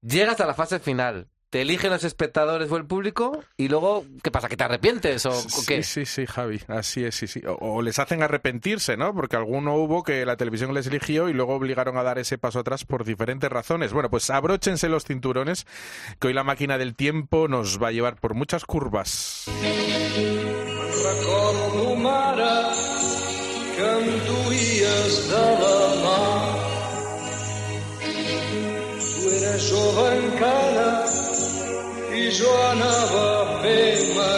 [0.00, 4.30] llegas a la fase final, te eligen los espectadores o el público y luego, ¿qué
[4.30, 4.48] pasa?
[4.48, 5.82] ¿Que te arrepientes o, o qué?
[5.82, 7.42] Sí, sí, sí, Javi, así es, sí, sí.
[7.46, 9.14] O, o les hacen arrepentirse, ¿no?
[9.14, 12.60] Porque alguno hubo que la televisión les eligió y luego obligaron a dar ese paso
[12.60, 13.92] atrás por diferentes razones.
[13.92, 15.66] Bueno, pues abróchense los cinturones,
[16.20, 19.46] que hoy la máquina del tiempo nos va a llevar por muchas curvas.
[29.68, 30.90] Jove encara
[32.20, 34.28] i jo anava a fer-me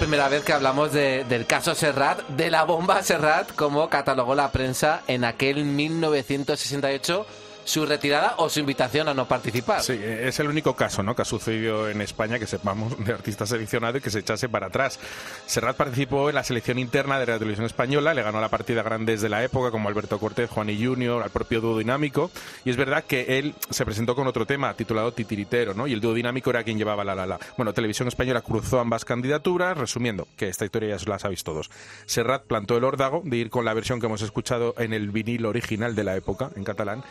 [0.00, 4.50] primera vez que hablamos de- del caso Serrat, de la bomba Serrat, como catalogó la
[4.50, 7.26] prensa en aquel 1968
[7.64, 9.82] su retirada o su invitación a no participar.
[9.82, 11.14] Sí, es el único caso ¿no?
[11.14, 14.68] que ha sucedido en España que sepamos de artista seleccionado y que se echase para
[14.68, 14.98] atrás.
[15.46, 18.84] Serrat participó en la selección interna de la televisión española, le ganó la partida a
[18.84, 22.30] grandes de la época como Alberto Cortés, Juan y Junior, al propio dúo dinámico.
[22.64, 25.86] Y es verdad que él se presentó con otro tema titulado Titiritero, ¿no?
[25.86, 27.38] Y el dúo dinámico era quien llevaba la la la.
[27.56, 29.76] Bueno, Televisión Española cruzó ambas candidaturas.
[29.76, 31.70] Resumiendo, que esta historia ya la sabéis todos.
[32.06, 35.46] Serrat plantó el órdago de ir con la versión que hemos escuchado en el vinil
[35.46, 37.02] original de la época, en catalán,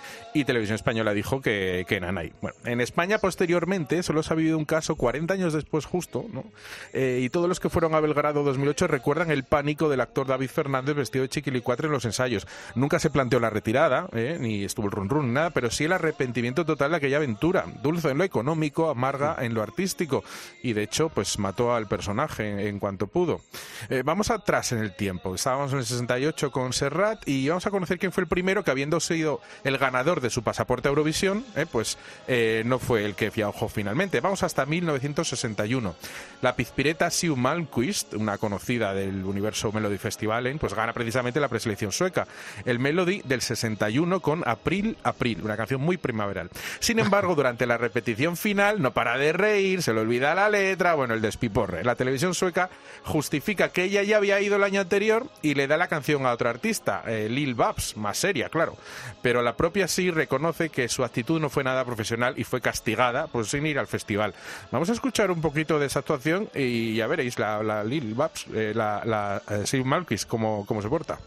[0.45, 2.33] Televisión Española dijo que, que Nanay.
[2.41, 6.45] Bueno, en España posteriormente solo se ha vivido un caso 40 años después justo, ¿no?
[6.93, 10.49] Eh, y todos los que fueron a Belgrado 2008 recuerdan el pánico del actor David
[10.49, 12.47] Fernández vestido de chiquilicuatre en los ensayos.
[12.75, 14.37] Nunca se planteó la retirada, ¿eh?
[14.39, 17.65] ni estuvo el run run, nada, pero sí el arrepentimiento total de aquella aventura.
[17.81, 20.23] Dulce en lo económico, amarga en lo artístico.
[20.63, 23.41] Y de hecho, pues mató al personaje en, en cuanto pudo.
[23.89, 25.35] Eh, vamos atrás en el tiempo.
[25.35, 28.71] Estábamos en el 68 con Serrat y vamos a conocer quién fue el primero que
[28.71, 33.15] habiendo sido el ganador de su pasaporte a Eurovisión, eh, pues eh, no fue el
[33.15, 34.19] que viajó finalmente.
[34.19, 35.95] Vamos hasta 1961.
[36.41, 41.91] La pizpireta Siu Malmquist, una conocida del universo Melody Festivalen, pues gana precisamente la preselección
[41.91, 42.27] sueca.
[42.65, 46.49] El Melody del 61 con April April, una canción muy primaveral.
[46.79, 50.95] Sin embargo, durante la repetición final no para de reír, se le olvida la letra,
[50.95, 51.83] bueno, el despiporre.
[51.83, 52.69] La televisión sueca
[53.03, 56.33] justifica que ella ya había ido el año anterior y le da la canción a
[56.33, 58.77] otra artista, eh, Lil Babs, más seria, claro.
[59.21, 63.27] Pero la propia sí reconoce que su actitud no fue nada profesional y fue castigada
[63.27, 64.33] por sin ir al festival.
[64.71, 68.45] Vamos a escuchar un poquito de esa actuación y ya veréis la, la Lil Babs,
[68.53, 71.17] eh, la, la eh, Siw Malmquist, cómo, cómo se porta.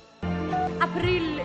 [0.80, 1.42] April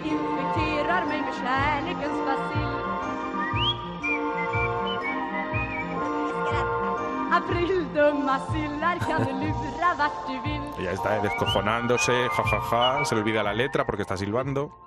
[10.80, 14.86] Ella está descojonándose, jajaja, se le olvida la letra porque está silbando.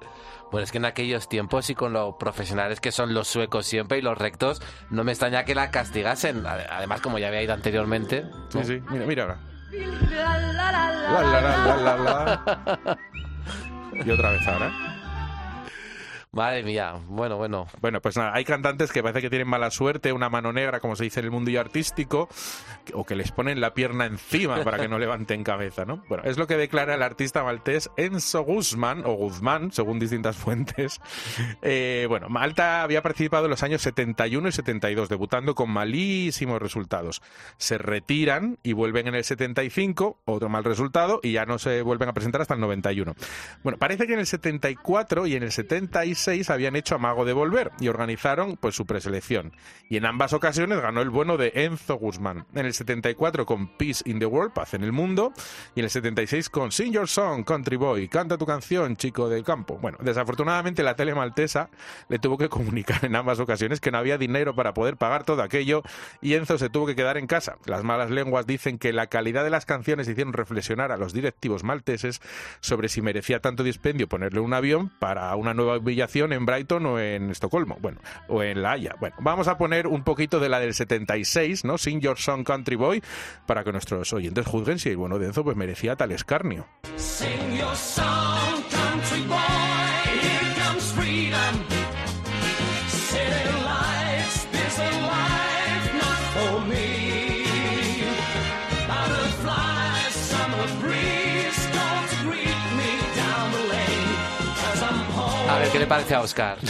[0.51, 3.99] Bueno, es que en aquellos tiempos y con lo profesionales que son los suecos siempre
[3.99, 4.61] y los rectos,
[4.91, 6.45] no me extraña que la castigasen.
[6.45, 8.25] Ade- Además, como ya había ido anteriormente.
[8.51, 9.39] Sí, sí, mira, mira ahora.
[9.73, 12.99] La la la La, la, la, la, la, la.
[14.05, 14.90] Y otra vez ahora.
[16.33, 17.67] Madre mía, bueno, bueno.
[17.81, 20.95] Bueno, pues nada, hay cantantes que parece que tienen mala suerte, una mano negra, como
[20.95, 22.29] se dice en el mundo artístico,
[22.95, 26.05] o que les ponen la pierna encima para que no levanten cabeza, ¿no?
[26.09, 31.01] Bueno, es lo que declara el artista maltés Enzo Guzmán, o Guzmán, según distintas fuentes.
[31.63, 37.23] Eh, bueno, Malta había participado en los años 71 y 72, debutando con malísimos resultados.
[37.57, 42.09] Se retiran y vuelven en el 75, otro mal resultado, y ya no se vuelven
[42.09, 43.17] a presentar hasta el 91.
[43.65, 47.73] Bueno, parece que en el 74 y en el 76 habían hecho amago de volver
[47.81, 49.53] y organizaron pues su preselección.
[49.89, 52.47] Y en ambas ocasiones ganó el bueno de Enzo Guzmán.
[52.55, 55.33] En el 74 con Peace in the World, Paz en el Mundo,
[55.75, 59.45] y en el 76 con Sing Your Song, Country Boy, canta tu canción, chico del
[59.45, 59.79] campo.
[59.81, 61.71] Bueno, desafortunadamente la tele maltesa
[62.09, 65.43] le tuvo que comunicar en ambas ocasiones que no había dinero para poder pagar todo
[65.43, 65.83] aquello
[66.21, 67.57] y Enzo se tuvo que quedar en casa.
[67.65, 71.65] Las malas lenguas dicen que la calidad de las canciones hicieron reflexionar a los directivos
[71.65, 72.21] malteses
[72.61, 76.99] sobre si merecía tanto dispendio ponerle un avión para una nueva humillación en Brighton o
[76.99, 78.97] en Estocolmo, bueno, o en La Haya.
[79.01, 81.79] Bueno, vamos a poner un poquito de la del 76, ¿no?
[81.79, 83.03] Sing Your Song Country Boy,
[83.47, 86.67] para que nuestros oyentes juzguen si el bueno de Enzo pues merecía tal escarnio.
[105.91, 106.59] Parece a Oscar?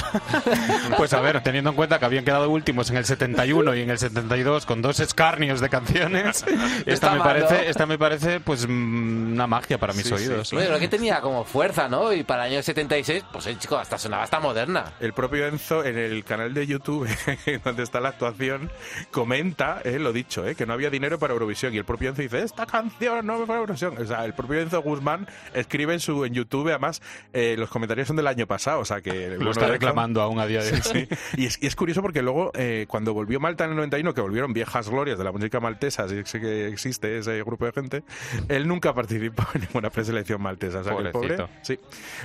[0.96, 3.90] Pues a ver, teniendo en cuenta que habían quedado últimos en el 71 y en
[3.90, 6.44] el 72 con dos escarnios de canciones,
[6.86, 10.52] esta me parece, esta me parece pues mm, una magia para mis Sí, sí, oídos.
[10.52, 12.12] Bueno, que tenía como fuerza, ¿no?
[12.12, 14.92] Y para el año 76, pues el chico hasta sonaba hasta moderna.
[15.00, 17.08] El propio Enzo en el canal de YouTube,
[17.64, 18.70] donde está la actuación,
[19.10, 21.74] comenta, eh, lo dicho, eh, que no había dinero para Eurovisión.
[21.74, 23.96] Y el propio Enzo dice, esta canción no me fue a Eurovisión.
[23.98, 27.00] O sea, el propio Enzo Guzmán escribe en su en YouTube, además,
[27.32, 28.80] eh, los comentarios son del año pasado.
[28.80, 29.09] o sea que...
[29.30, 30.80] Lo bueno, está reclamando aún a día de hoy.
[30.82, 31.08] Sí, sí.
[31.36, 34.20] Y, es, y es curioso porque luego, eh, cuando volvió Malta en el 91, que
[34.20, 38.02] volvieron viejas glorias de la música maltesa, sí que existe ese grupo de gente,
[38.48, 40.80] él nunca participó en ninguna preselección maltesa.
[40.80, 41.78] O sea, que el pobre, sí.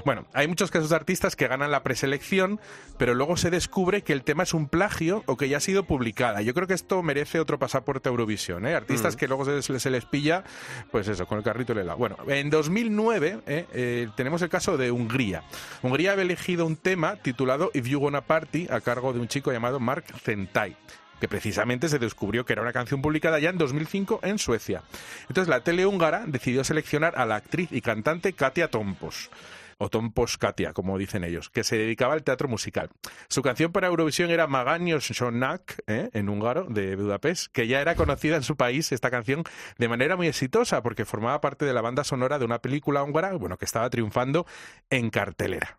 [0.05, 2.59] Bueno, hay muchos casos de artistas que ganan la preselección,
[2.97, 5.83] pero luego se descubre que el tema es un plagio o que ya ha sido
[5.85, 6.41] publicada.
[6.41, 8.65] Yo creo que esto merece otro pasaporte a Eurovisión.
[8.65, 8.75] ¿eh?
[8.75, 9.17] Artistas Mm.
[9.17, 10.43] que luego se, se les pilla,
[10.91, 11.97] pues eso, con el carrito del helado.
[11.97, 13.65] Bueno, en 2009 ¿eh?
[13.73, 15.43] Eh, tenemos el caso de Hungría.
[15.81, 19.51] Hungría había elegido un tema titulado If You Wanna Party a cargo de un chico
[19.51, 20.75] llamado Mark Zentai
[21.19, 24.83] que precisamente se descubrió que era una canción publicada ya en 2005 en Suecia.
[25.29, 29.29] Entonces la tele húngara decidió seleccionar a la actriz y cantante Katia Tompos
[29.77, 32.89] o Tompos Katia, como dicen ellos, que se dedicaba al teatro musical.
[33.27, 36.09] Su canción para Eurovisión era Magányos Sonak, ¿eh?
[36.13, 39.43] en húngaro, de Budapest, que ya era conocida en su país, esta canción,
[39.77, 43.33] de manera muy exitosa, porque formaba parte de la banda sonora de una película húngara,
[43.33, 44.45] bueno, que estaba triunfando
[44.89, 45.77] en cartelera.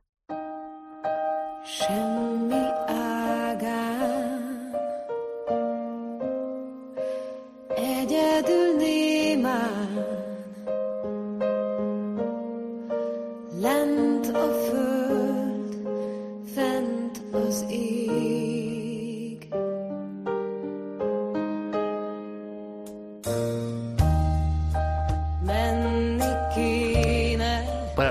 [1.68, 2.54] 神秘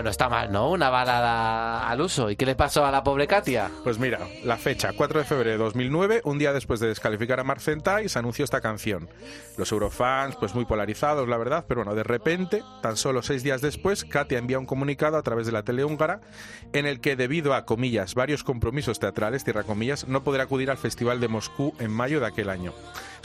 [0.06, 0.70] no está mal, ¿no?
[0.70, 2.30] Una balada al uso.
[2.30, 3.72] ¿Y qué le pasó a la pobre Katia?
[3.84, 7.43] Pues mira, la fecha, 4 de febrero de 2009, un día después de descalificar a
[7.43, 9.10] Marcentai, se anunció esta canción.
[9.58, 13.62] Los eurofans, pues muy polarizados, la verdad, pero bueno, de repente, tan solo seis días
[13.62, 16.22] después, Katia envía un comunicado a través de la tele húngara
[16.72, 20.78] en el que, debido a, comillas, varios compromisos teatrales, tierra comillas, no podrá acudir al
[20.78, 22.74] Festival de Moscú en mayo de aquel año.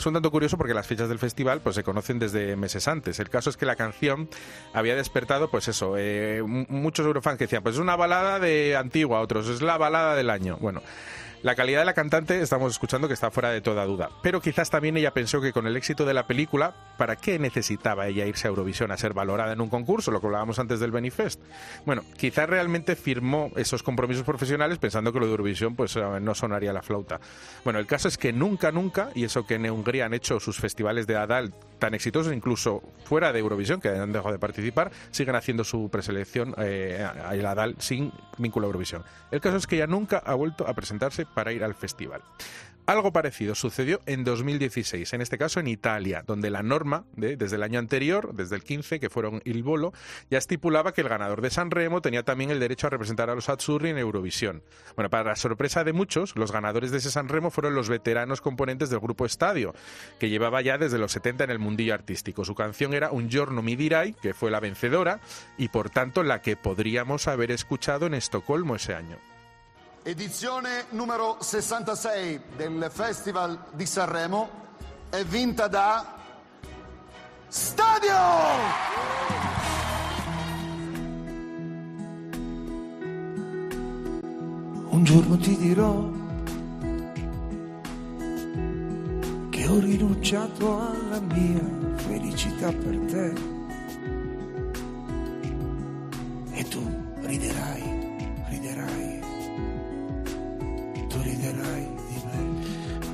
[0.01, 3.19] Es un tanto curioso porque las fechas del festival pues se conocen desde meses antes.
[3.19, 4.29] El caso es que la canción
[4.73, 6.41] había despertado, pues eso, eh,
[6.71, 10.29] muchos eurofans que decían, pues es una balada de antigua, otros es la balada del
[10.29, 10.57] año.
[10.59, 10.81] Bueno,
[11.43, 14.09] la calidad de la cantante estamos escuchando que está fuera de toda duda.
[14.21, 18.07] Pero quizás también ella pensó que con el éxito de la película, ¿para qué necesitaba
[18.07, 20.11] ella irse a Eurovisión a ser valorada en un concurso?
[20.11, 21.41] Lo que hablábamos antes del Benifest.
[21.83, 26.35] Bueno, quizás realmente firmó esos compromisos profesionales pensando que lo de Eurovisión pues eh, no
[26.35, 27.19] sonaría la flauta.
[27.63, 30.59] Bueno, el caso es que nunca, nunca, y eso que en Hungría han hecho sus
[30.59, 35.35] festivales de Adal tan exitosos, incluso fuera de Eurovisión, que han dejado de participar, siguen
[35.35, 39.03] haciendo su preselección eh, a el Adal sin vínculo a Eurovisión.
[39.31, 42.21] El caso es que ella nunca ha vuelto a presentarse para ir al festival.
[42.87, 47.55] Algo parecido sucedió en 2016, en este caso en Italia, donde la norma de, desde
[47.55, 49.93] el año anterior, desde el 15, que fueron Il Bolo,
[50.29, 53.35] ya estipulaba que el ganador de San Remo tenía también el derecho a representar a
[53.35, 54.63] los Azzurri en Eurovisión.
[54.95, 58.41] Bueno, para la sorpresa de muchos, los ganadores de ese San Remo fueron los veteranos
[58.41, 59.73] componentes del grupo Estadio,
[60.19, 62.43] que llevaba ya desde los 70 en el mundillo artístico.
[62.45, 65.19] Su canción era Un giorno mi dirai, que fue la vencedora
[65.57, 69.30] y por tanto la que podríamos haber escuchado en Estocolmo ese año.
[70.03, 74.49] Edizione numero 66 del Festival di Sanremo
[75.11, 76.17] è vinta da
[77.47, 78.15] Stadio!
[84.89, 86.09] Un giorno ti dirò
[89.51, 93.33] che ho rinunciato alla mia felicità per te.
[96.53, 96.81] E tu
[97.21, 98.00] riderai,
[101.21, 102.00] tu riderai di me.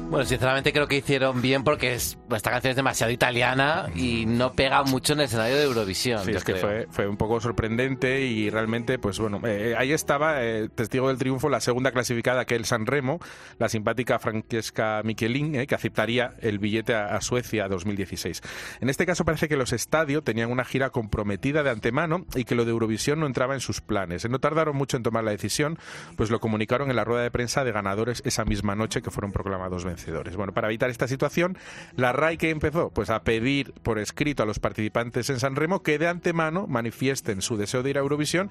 [0.10, 4.53] Bueno, sinceramente creo que hicieron bien porque es, esta canción es demasiado italiana y no
[4.53, 6.24] pega mucho en el escenario de Eurovisión.
[6.24, 6.66] Sí, es que creo.
[6.66, 11.18] fue, fue un poco sorprendente y realmente, pues bueno, eh, ahí estaba, eh, testigo del
[11.18, 13.20] triunfo, la segunda clasificada que el San Remo,
[13.60, 18.41] la simpática Francesca Michelin, eh, que aceptaría el billete a, a Suecia 2016.
[18.80, 22.55] En este caso parece que los estadios tenían una gira comprometida de antemano y que
[22.55, 24.24] lo de Eurovisión no entraba en sus planes.
[24.24, 25.78] Eh, No tardaron mucho en tomar la decisión,
[26.16, 29.34] pues lo comunicaron en la rueda de prensa de ganadores esa misma noche que fueron
[29.34, 29.97] proclamados vencedores.
[30.36, 31.58] Bueno, para evitar esta situación,
[31.95, 35.84] la RAI que empezó pues a pedir por escrito a los participantes en San Remo
[35.84, 38.50] que de antemano manifiesten su deseo de ir a Eurovisión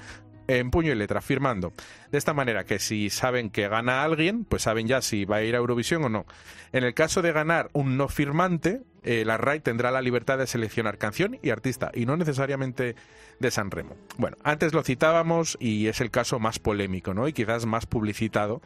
[0.49, 1.73] en puño y letra, firmando.
[2.11, 5.43] De esta manera que si saben que gana alguien, pues saben ya si va a
[5.43, 6.27] ir a Eurovisión o no.
[6.73, 10.47] En el caso de ganar un no firmante, eh, la RAI tendrá la libertad de
[10.47, 12.97] seleccionar canción y artista, y no necesariamente
[13.39, 13.97] de San Remo.
[14.18, 17.28] Bueno, antes lo citábamos y es el caso más polémico, ¿no?
[17.28, 18.62] Y quizás más publicitado,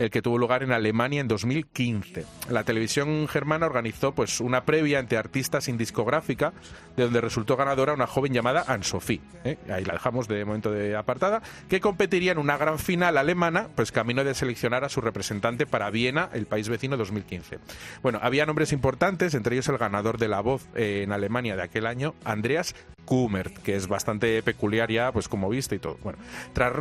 [0.00, 2.24] el que tuvo lugar en Alemania en 2015.
[2.48, 6.52] La televisión germana organizó pues una previa ante artistas sin discográfica,
[6.96, 9.20] de donde resultó ganadora una joven llamada Anne-Sophie.
[9.44, 9.58] ¿eh?
[9.70, 13.92] Ahí la dejamos de momento de apartada, que competiría en una gran final alemana, pues
[13.92, 17.58] camino de seleccionar a su representante para Viena, el país vecino 2015.
[18.02, 21.62] Bueno, había nombres importantes, entre ellos el ganador de la voz eh, en Alemania de
[21.62, 25.98] aquel año, Andreas Kummert, que es bastante peculiar ya, pues como viste y todo.
[26.02, 26.18] Bueno,
[26.52, 26.72] tras,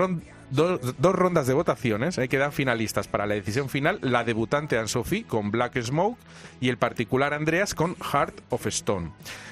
[0.49, 5.23] dos, dos rondas de votaciones, eh, quedan finalistas para la decisión final, la debutante Anne-Sophie
[5.25, 6.17] con Black Smoke
[6.59, 9.11] y el particular Andreas con Heart of Stone.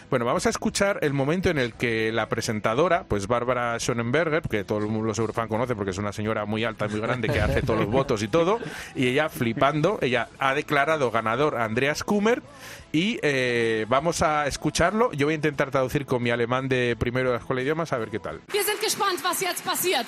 [0.10, 4.64] Bueno, vamos a escuchar el momento en el que la presentadora, pues Bárbara Schonenberger, que
[4.64, 7.28] todo el mundo los Eurofan conoce porque es una señora muy alta y muy grande
[7.28, 8.58] que hace todos los votos y todo,
[8.96, 12.42] y ella flipando, ella ha declarado ganador a Andreas Kummer
[12.94, 15.12] y eh, vamos a escucharlo.
[15.12, 17.92] Yo voy a intentar traducir con mi alemán de primero de la escuela de idiomas
[17.92, 18.40] a ver qué tal.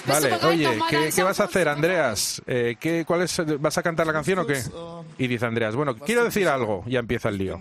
[0.08, 2.41] Vale, oye, ¿qué, vas a hacer, Andreas?
[2.47, 4.61] Eh, ¿qué, cuál es, ¿Vas a cantar la canción o qué?
[5.17, 6.84] Y dice Andreas, bueno, quiero decir algo.
[6.88, 7.59] Ya empieza el lío.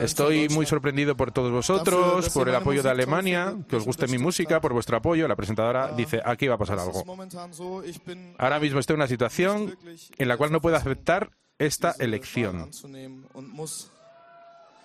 [0.00, 4.18] Estoy muy sorprendido por todos vosotros, por el apoyo de Alemania, que os guste mi
[4.18, 5.26] música, por vuestro apoyo.
[5.28, 7.04] La presentadora dice, aquí va a pasar algo.
[8.38, 9.76] Ahora mismo estoy en una situación
[10.18, 12.70] en la cual no puedo aceptar esta elección.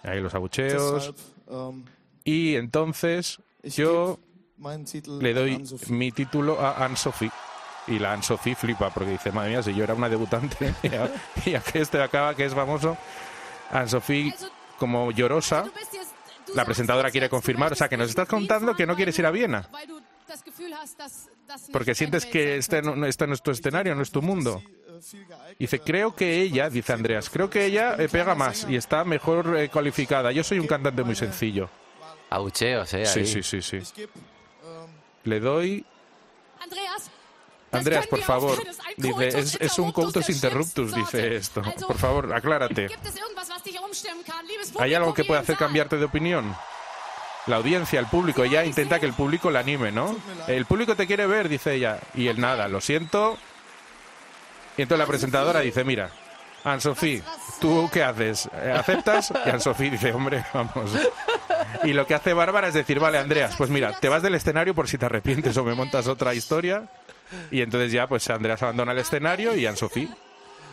[0.03, 1.13] Ahí los abucheos.
[2.23, 4.19] Y entonces yo
[5.19, 7.31] le doy mi título a Anne-Sophie.
[7.87, 10.73] Y la Anne-Sophie flipa porque dice, madre mía, si yo era una debutante
[11.45, 12.97] y a, que este acaba, que es famoso.
[13.71, 14.33] Anne-Sophie,
[14.79, 15.65] como llorosa,
[16.55, 17.73] la presentadora quiere confirmar.
[17.73, 19.69] O sea, que nos estás contando que no quieres ir a Viena.
[21.71, 24.63] Porque sientes que este no, este no es tu escenario, no es tu mundo.
[25.59, 29.57] Dice, creo que ella, dice Andreas, creo que ella eh, pega más y está mejor
[29.57, 30.31] eh, cualificada.
[30.31, 31.69] Yo soy un cantante muy sencillo.
[32.29, 33.05] Abucheos, eh.
[33.05, 33.79] Sí, sí, sí, sí.
[35.25, 35.85] Le doy...
[36.61, 37.11] Andreas,
[37.71, 38.57] Andreas, por favor.
[38.65, 41.61] es Dice, un der interruptus, dice esto.
[41.85, 42.87] Por favor, aclárate.
[44.79, 46.55] ¿Hay algo que pueda hacer cambiarte de opinión?
[47.47, 50.15] La audiencia, el público, ella intenta que el público la anime, ¿no?
[50.47, 51.99] El público te quiere ver, dice ella.
[52.15, 53.37] Y él nada, lo siento.
[54.77, 56.09] Y entonces la presentadora dice, mira,
[56.63, 57.21] Anne-Sophie,
[57.61, 58.47] ¿tú qué haces?
[58.47, 59.31] ¿Aceptas?
[59.45, 60.91] Y Anne-Sophie dice, hombre, vamos.
[61.83, 64.73] Y lo que hace Bárbara es decir, vale, Andreas, pues mira, te vas del escenario
[64.73, 66.83] por si te arrepientes o me montas otra historia.
[67.51, 70.09] Y entonces ya, pues Andreas abandona el escenario y Anne-Sophie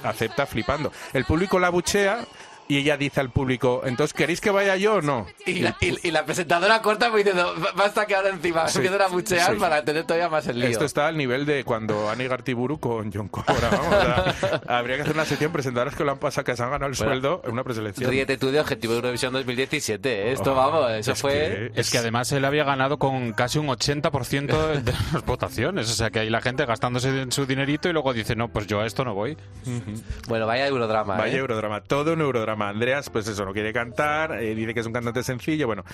[0.04, 0.92] acepta flipando.
[1.12, 2.24] El público la buchea
[2.72, 5.26] y ella dice al público, entonces, ¿queréis que vaya yo o no?
[5.46, 8.78] Y la, y- y la presentadora corta pues diciendo, "Ba- basta que ahora encima Sí,
[8.78, 9.58] empiezan a buchear sí.
[9.60, 10.68] para tener todavía más el lío.
[10.68, 13.54] Esto está al nivel de cuando Ani Gartiburu con John Cobra.
[13.70, 16.62] Vamos, o sea, habría que hacer una sección presentadoras que lo han pasado, que se
[16.62, 18.10] han ganado el Bueno, sueldo en una preselección.
[18.10, 20.28] Ríete tú de Objetivo Eurovisión 2017.
[20.28, 20.32] ¿eh?
[20.32, 21.72] Esto, Oh, vamos, eso es fue...
[21.74, 25.90] Es que además él había ganado con casi un 80% de las votaciones.
[25.90, 28.80] O sea que hay la gente gastándose su dinerito y luego dice, no, pues yo
[28.80, 29.36] a esto no voy.
[30.28, 31.16] Bueno, vaya eurodrama.
[31.16, 31.38] Vaya ¿eh?
[31.38, 32.61] eurodrama, todo un eurodrama.
[32.68, 35.66] Andreas, pues eso, no quiere cantar, eh, dice que es un cantante sencillo.
[35.66, 35.84] Bueno,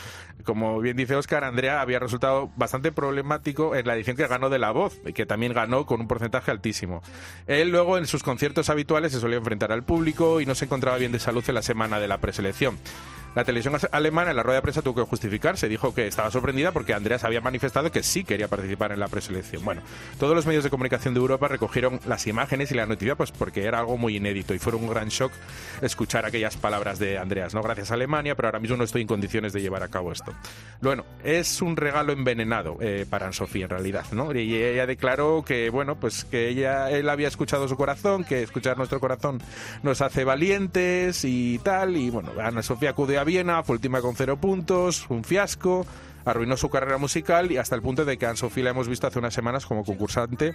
[0.45, 4.59] como bien dice Oscar, Andrea había resultado bastante problemático en la edición que ganó de
[4.59, 7.03] La Voz, que también ganó con un porcentaje altísimo.
[7.47, 10.99] Él luego en sus conciertos habituales se solía enfrentar al público y no se encontraba
[10.99, 12.79] bien de salud en la semana de la preselección.
[13.35, 15.69] La televisión alemana en la rueda de prensa tuvo que justificarse.
[15.69, 19.65] Dijo que estaba sorprendida porque Andreas había manifestado que sí quería participar en la preselección.
[19.65, 19.83] Bueno,
[20.19, 23.65] todos los medios de comunicación de Europa recogieron las imágenes y la noticia pues porque
[23.65, 25.33] era algo muy inédito y fue un gran shock
[25.83, 27.55] escuchar aquellas palabras de Andreas.
[27.55, 30.13] No gracias a Alemania, pero ahora mismo no estoy en condiciones de llevar a cabo
[30.13, 30.33] esto.
[30.81, 34.35] Bueno, es un regalo envenenado eh, para Anne-Sophie en realidad, ¿no?
[34.35, 38.77] Y ella declaró que bueno, pues que ella él había escuchado su corazón, que escuchar
[38.79, 39.41] nuestro corazón
[39.83, 44.39] nos hace valientes y tal y bueno, Ana-Sofía acude a Viena, fue última con cero
[44.41, 45.87] puntos, un fiasco,
[46.25, 49.07] arruinó su carrera musical y hasta el punto de que a Anne-Sophie la hemos visto
[49.07, 50.55] hace unas semanas como concursante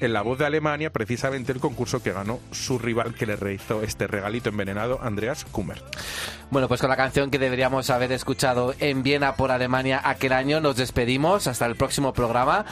[0.00, 3.82] en La Voz de Alemania, precisamente el concurso que ganó su rival que le realizó
[3.82, 5.82] este regalito envenenado, Andreas Kummer.
[6.50, 10.60] Bueno, pues con la canción que deberíamos haber escuchado en Viena por Alemania aquel año
[10.60, 12.66] nos despedimos hasta el próximo programa.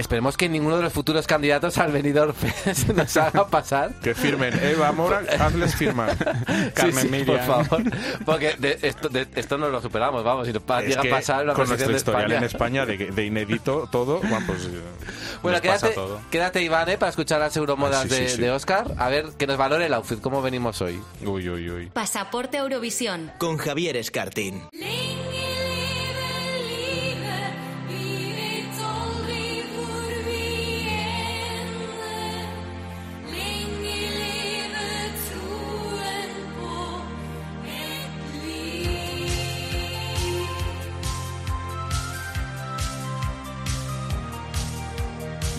[0.00, 3.92] Esperemos que ninguno de los futuros candidatos al Benidorm Fest nos haga pasar.
[4.02, 6.16] Que firmen, Eva Mora, hazles firmar.
[6.74, 7.46] Carmen Sí, sí, Miriam.
[7.46, 7.82] por favor.
[8.24, 10.46] Porque de esto, de- esto no lo superamos, vamos.
[10.46, 12.86] Si nos pa- llega que a pasar la con nuestro historial en España.
[12.86, 14.80] De, de inédito todo, bueno, pues eh,
[15.42, 16.20] Bueno, nos pasa quédate, todo.
[16.30, 16.96] quédate Iván, ¿eh?
[16.98, 18.40] para escuchar las euromodas Ah, sí, sí, de, sí.
[18.40, 18.94] de Oscar.
[18.96, 20.98] A ver, que nos valore el outfit, cómo venimos hoy.
[21.24, 21.86] Uy, uy, uy.
[21.92, 23.30] Pasaporte Eurovisión.
[23.38, 24.62] Con Javier Escartín.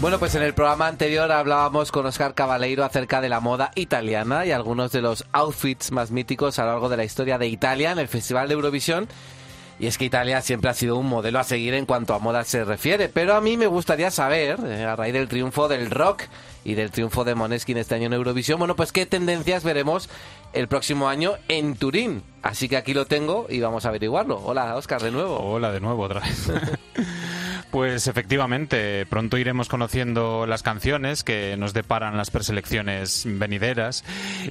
[0.02, 4.48] Bueno, pues en el programa anterior hablábamos con Oscar Cabaleiro acerca de la moda italiana
[4.48, 7.92] y algunos de los outfits más míticos a lo largo de la historia de Italia
[7.92, 9.08] en el Festival de Eurovisión.
[9.80, 12.44] Y es que Italia siempre ha sido un modelo a seguir en cuanto a moda
[12.46, 16.24] se refiere, pero a mí me gustaría saber, eh, a raíz del triunfo del rock
[16.64, 18.58] y del triunfo de Moneskin este año en Eurovisión.
[18.58, 20.10] Bueno, pues qué tendencias veremos
[20.54, 22.24] el próximo año en Turín.
[22.42, 24.42] Así que aquí lo tengo y vamos a averiguarlo.
[24.44, 25.38] Hola, Oscar, de nuevo.
[25.38, 26.52] Hola, de nuevo, otra vez.
[27.72, 34.04] Pues efectivamente, pronto iremos conociendo las canciones que nos deparan las preselecciones venideras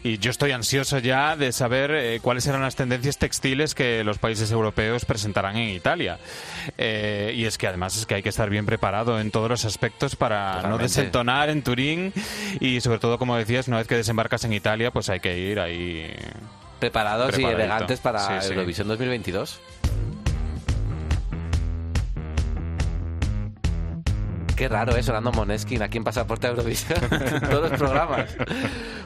[0.02, 4.16] y yo estoy ansioso ya de saber eh, cuáles serán las tendencias textiles que los
[4.16, 6.18] países europeos presentarán en Italia.
[6.78, 9.66] Eh, y es que además es que hay que estar bien preparado en todos los
[9.66, 12.14] aspectos para no desentonar en Turín
[12.58, 15.60] y sobre todo, como decías, una vez que desembarcas en Italia, pues hay que ir
[15.60, 15.89] ahí
[16.78, 18.44] Preparados y elegantes para.
[18.46, 19.60] Eurovisión 2022.
[24.60, 26.98] Qué raro eso, sonando Moneskin aquí en Pasaporte a Eurovisión.
[27.50, 28.36] todos los programas.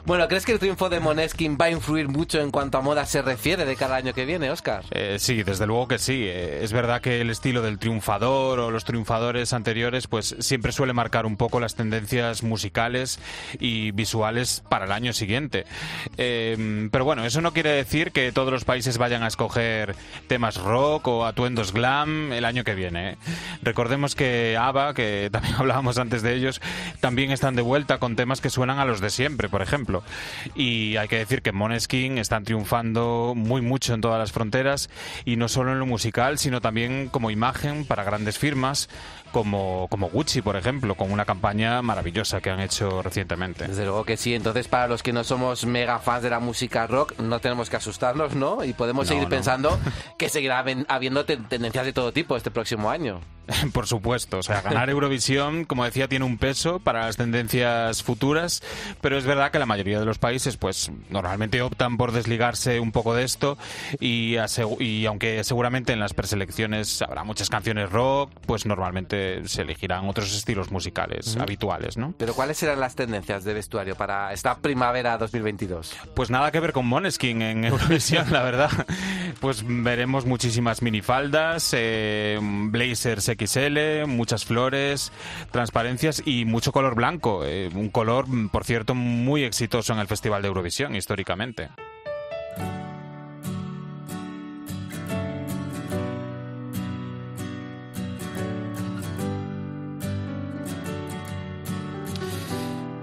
[0.05, 3.07] Bueno, ¿crees que el triunfo de Moneskin va a influir mucho en cuanto a moda
[3.07, 4.85] se refiere de cada año que viene, Oscar?
[4.91, 6.25] Eh, sí, desde luego que sí.
[6.27, 10.93] Eh, es verdad que el estilo del triunfador o los triunfadores anteriores, pues siempre suele
[10.93, 13.21] marcar un poco las tendencias musicales
[13.61, 15.67] y visuales para el año siguiente.
[16.19, 19.95] Eh, pero bueno, eso no quiere decir que todos los países vayan a escoger
[20.27, 23.11] temas rock o atuendos glam el año que viene.
[23.11, 23.17] ¿eh?
[23.63, 26.61] Recordemos que ABBA, que también hablábamos antes de ellos,
[27.01, 30.03] también están de vuelta con temas que suenan a los de siempre, por ejemplo.
[30.55, 34.91] Y hay que decir que Moneskin están triunfando muy mucho en todas las fronteras
[35.25, 38.89] y no solo en lo musical, sino también como imagen para grandes firmas
[39.35, 43.67] como, como Gucci, por ejemplo, con una campaña maravillosa que han hecho recientemente.
[43.67, 44.33] Desde luego que sí.
[44.35, 47.77] Entonces, para los que no somos mega fans de la música rock, no tenemos que
[47.77, 48.65] asustarnos, ¿no?
[48.65, 49.29] Y podemos No, seguir no.
[49.31, 49.79] pensando
[50.19, 53.21] que seguirá habiendo ten- tendencias de todo tipo este próximo año.
[53.75, 58.63] Por supuesto, o sea, ganar Eurovisión, como decía, tiene un peso para las tendencias futuras,
[59.03, 62.91] pero es verdad que la mayoría de los países, pues, normalmente optan por desligarse un
[62.91, 63.59] poco de esto
[64.01, 64.37] y
[65.07, 70.71] aunque seguramente en las preselecciones habrá muchas canciones rock, pues normalmente se elegirán otros estilos
[70.71, 72.15] musicales habituales, ¿no?
[72.19, 75.95] Pero ¿cuáles serán las tendencias de vestuario para esta primavera 2022?
[76.15, 78.71] Pues nada que ver con Moneskin en Eurovisión, la verdad.
[79.41, 85.13] Pues veremos muchísimas minifaldas, eh, blazers XL, muchas flores,
[85.51, 87.45] transparencias y mucho color blanco.
[87.45, 91.69] eh, un color, por cierto, muy exitoso en el Festival de Eurovisión históricamente.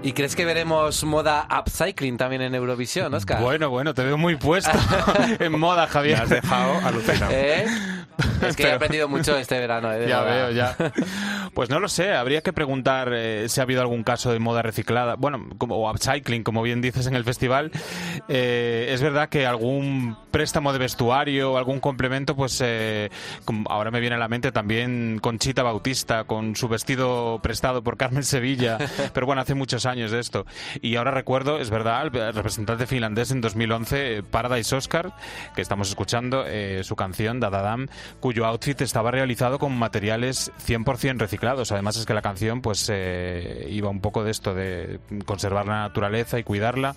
[0.04, 3.40] ¿Y crees que veremos moda upcycling también en Eurovisión, Oscar?
[3.40, 4.76] Bueno, bueno, te veo muy puesto
[5.38, 6.16] en moda, Javier.
[6.18, 7.32] Me has dejado alucinado.
[7.32, 7.66] ¿Eh?
[8.42, 9.92] Es que he Pero- aprendido mucho este verano.
[9.92, 10.76] eh, Ya veo, ya.
[11.54, 14.62] Pues no lo sé, habría que preguntar eh, si ha habido algún caso de moda
[14.62, 17.70] reciclada, bueno, como, o upcycling, como bien dices en el festival.
[18.28, 23.10] Eh, es verdad que algún préstamo de vestuario o algún complemento, pues eh,
[23.44, 27.98] como ahora me viene a la mente también Conchita Bautista con su vestido prestado por
[27.98, 28.78] Carmen Sevilla,
[29.12, 30.46] pero bueno, hace muchos años de esto.
[30.80, 35.12] Y ahora recuerdo, es verdad, el representante finlandés en 2011, eh, Paradise Oscar,
[35.54, 37.88] que estamos escuchando eh, su canción, Dadadam,
[38.20, 41.72] cuyo outfit estaba realizado con materiales 100% reciclados.
[41.72, 45.80] Además es que la canción pues eh, iba un poco de esto, de conservar la
[45.82, 46.94] naturaleza y cuidarla.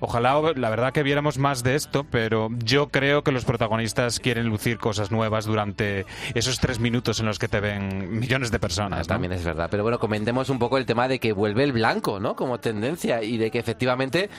[0.00, 4.46] Ojalá, la verdad, que viéramos más de esto, pero yo creo que los protagonistas quieren
[4.46, 9.06] lucir cosas nuevas durante esos tres minutos en los que te ven millones de personas.
[9.06, 9.68] También es verdad.
[9.70, 12.34] Pero bueno, comentemos un poco el tema de que vuelve el blanco, ¿no?
[12.36, 14.30] Como tendencia y de que efectivamente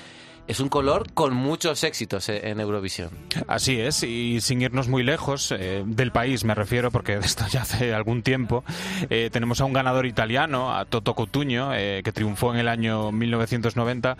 [0.47, 3.09] es un color con muchos éxitos eh, en Eurovisión.
[3.47, 7.45] Así es, y sin irnos muy lejos eh, del país, me refiero, porque de esto
[7.49, 8.63] ya hace algún tiempo,
[9.09, 13.11] eh, tenemos a un ganador italiano, a Toto Cotugno, eh, que triunfó en el año
[13.11, 14.17] 1990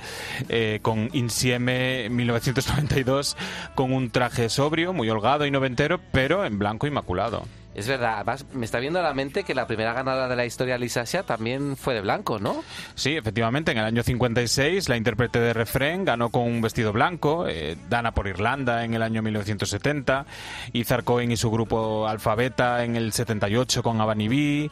[0.49, 3.37] eh, con Insieme 1992,
[3.75, 7.43] con un traje sobrio, muy holgado y noventero, pero en blanco inmaculado.
[7.75, 10.77] Es verdad, me está viendo a la mente que la primera ganadora de la historia,
[10.77, 12.63] Lisa Sia, también fue de blanco, ¿no?
[12.95, 17.47] Sí, efectivamente, en el año 56 la intérprete de refrén ganó con un vestido blanco,
[17.49, 20.25] eh, Dana por Irlanda en el año 1970,
[20.71, 24.71] Izar Cohen y su grupo Alfabeta en el 78 con Avani B,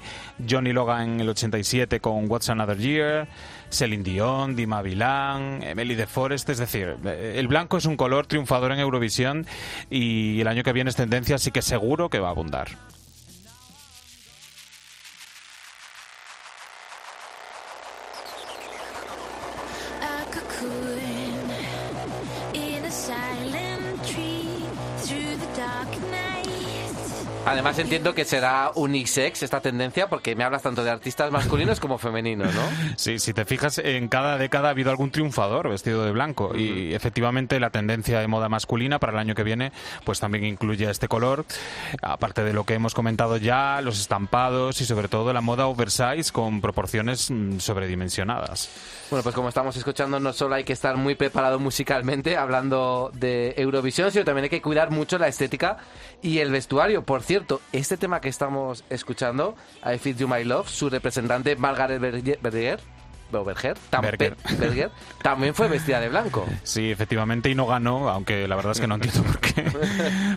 [0.50, 3.28] Johnny Logan en el 87 con What's Another Year,
[3.74, 8.28] Celine Dion, Dima Bilan, Emily de Forest, es decir, eh, el blanco es un color
[8.28, 9.46] triunfador en Eurovisión
[9.90, 12.70] y el año que viene es tendencia, así que seguro que va a abundar.
[27.54, 32.00] Además entiendo que será unisex esta tendencia porque me hablas tanto de artistas masculinos como
[32.00, 32.62] femeninos, ¿no?
[32.96, 36.96] Sí, si te fijas, en cada década ha habido algún triunfador vestido de blanco y
[36.96, 39.72] efectivamente la tendencia de moda masculina para el año que viene
[40.04, 41.46] pues también incluye este color,
[42.02, 46.32] aparte de lo que hemos comentado ya, los estampados y sobre todo la moda oversize
[46.32, 48.68] con proporciones mm, sobredimensionadas.
[49.14, 53.54] Bueno, pues como estamos escuchando, no solo hay que estar muy preparado musicalmente hablando de
[53.58, 55.78] Eurovisión, sino también hay que cuidar mucho la estética
[56.24, 57.04] y el vestuario.
[57.04, 59.56] Por cierto, este tema que estamos escuchando,
[59.86, 62.80] I Feel You My Love, su representante Margaret Berger,
[63.32, 63.78] Berger,
[65.22, 66.48] también fue vestida de blanco.
[66.64, 69.72] Sí, efectivamente, y no ganó, aunque la verdad es que no entiendo por qué.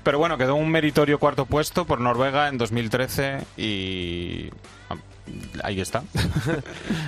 [0.04, 4.50] Pero bueno, quedó un meritorio cuarto puesto por Noruega en 2013 y
[5.62, 6.02] ahí está.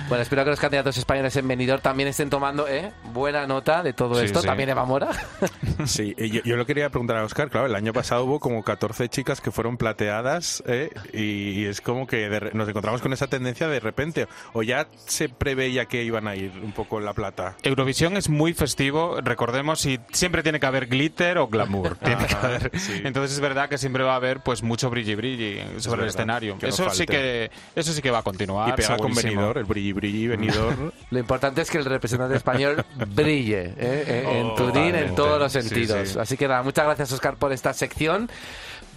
[0.09, 2.91] Bueno, espero que los candidatos españoles en Benidorm también estén tomando ¿eh?
[3.13, 4.41] buena nota de todo Sí, esto.
[4.41, 4.47] sí.
[4.47, 5.09] También Eva Mora.
[5.85, 9.07] Sí, yo, yo lo quería preguntar a Oscar, claro, el año pasado hubo como 14
[9.07, 10.89] chicas que fueron plateadas ¿eh?
[11.13, 14.87] y, y es como que de nos encontramos con esa tendencia de repente, o ya
[15.05, 17.55] se preveía que iban a ir un poco en la plata.
[17.63, 21.95] Eurovisión es muy festivo, recordemos, y siempre tiene que haber glitter o glamour.
[22.03, 22.71] Tiene que haber.
[22.79, 23.01] sí.
[23.03, 26.07] Entonces es verdad que siempre va a haber pues mucho brilli brilli sobre el verdad,
[26.07, 26.57] escenario.
[26.57, 28.69] que no Eso sí que eso sí que va a continuar.
[28.69, 30.93] y pega con venidor, el brilli brilli venidor.
[31.11, 33.73] Lo importante es que el representante español brille ¿eh?
[33.77, 36.09] Eh, en Oh, Turín en todos los Sí, sentidos.
[36.09, 36.19] sí.
[36.19, 38.29] Así que nada, muchas gracias Oscar por esta sección.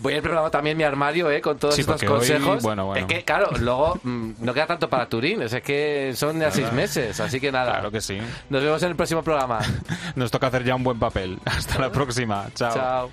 [0.01, 1.41] Voy a programa también mi armario ¿eh?
[1.41, 2.63] con todos Sí, estos porque hoy, consejos.
[2.63, 3.01] bueno, bueno.
[3.01, 6.73] Es que, claro, luego mm, no queda tanto para Turín, es que son ya seis
[6.73, 7.73] meses, así que nada.
[7.73, 8.19] Claro que sí.
[8.51, 9.61] Nos vemos en el próximo programa.
[10.17, 11.39] Nos toca hacer ya un buen papel.
[11.45, 12.49] Hasta la próxima.
[12.55, 12.75] Chao.
[12.75, 13.11] Chao.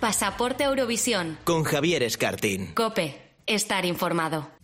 [0.00, 1.38] Pasaporte Eurovisión.
[1.44, 2.72] Con Javier Escartín.
[2.74, 3.20] Cope.
[3.46, 4.59] Estar informado.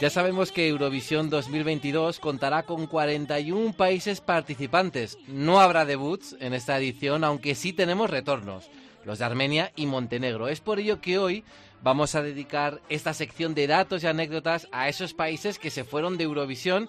[0.00, 5.18] Ya sabemos que Eurovisión 2022 contará con 41 países participantes.
[5.26, 8.70] No habrá debuts en esta edición, aunque sí tenemos retornos,
[9.04, 10.46] los de Armenia y Montenegro.
[10.46, 11.42] Es por ello que hoy
[11.82, 16.16] vamos a dedicar esta sección de datos y anécdotas a esos países que se fueron
[16.16, 16.88] de Eurovisión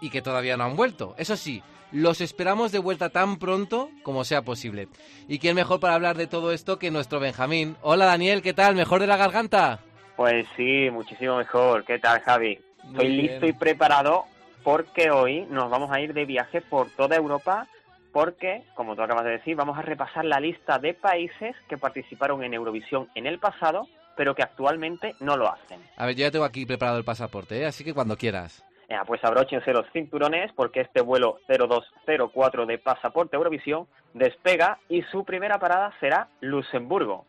[0.00, 1.16] y que todavía no han vuelto.
[1.18, 4.86] Eso sí, los esperamos de vuelta tan pronto como sea posible.
[5.26, 7.76] ¿Y quién mejor para hablar de todo esto que nuestro Benjamín?
[7.82, 8.76] Hola Daniel, ¿qué tal?
[8.76, 9.80] ¿Mejor de la garganta?
[10.16, 11.84] Pues sí, muchísimo mejor.
[11.84, 12.58] ¿Qué tal, Javi?
[12.84, 13.26] Muy Estoy bien.
[13.26, 14.24] listo y preparado
[14.62, 17.66] porque hoy nos vamos a ir de viaje por toda Europa
[18.12, 22.44] porque, como tú acabas de decir, vamos a repasar la lista de países que participaron
[22.44, 25.80] en Eurovisión en el pasado, pero que actualmente no lo hacen.
[25.96, 27.66] A ver, yo ya tengo aquí preparado el pasaporte, ¿eh?
[27.66, 28.64] así que cuando quieras.
[28.88, 35.24] Venga, pues abróchense los cinturones porque este vuelo 0204 de Pasaporte Eurovisión despega y su
[35.24, 37.26] primera parada será Luxemburgo.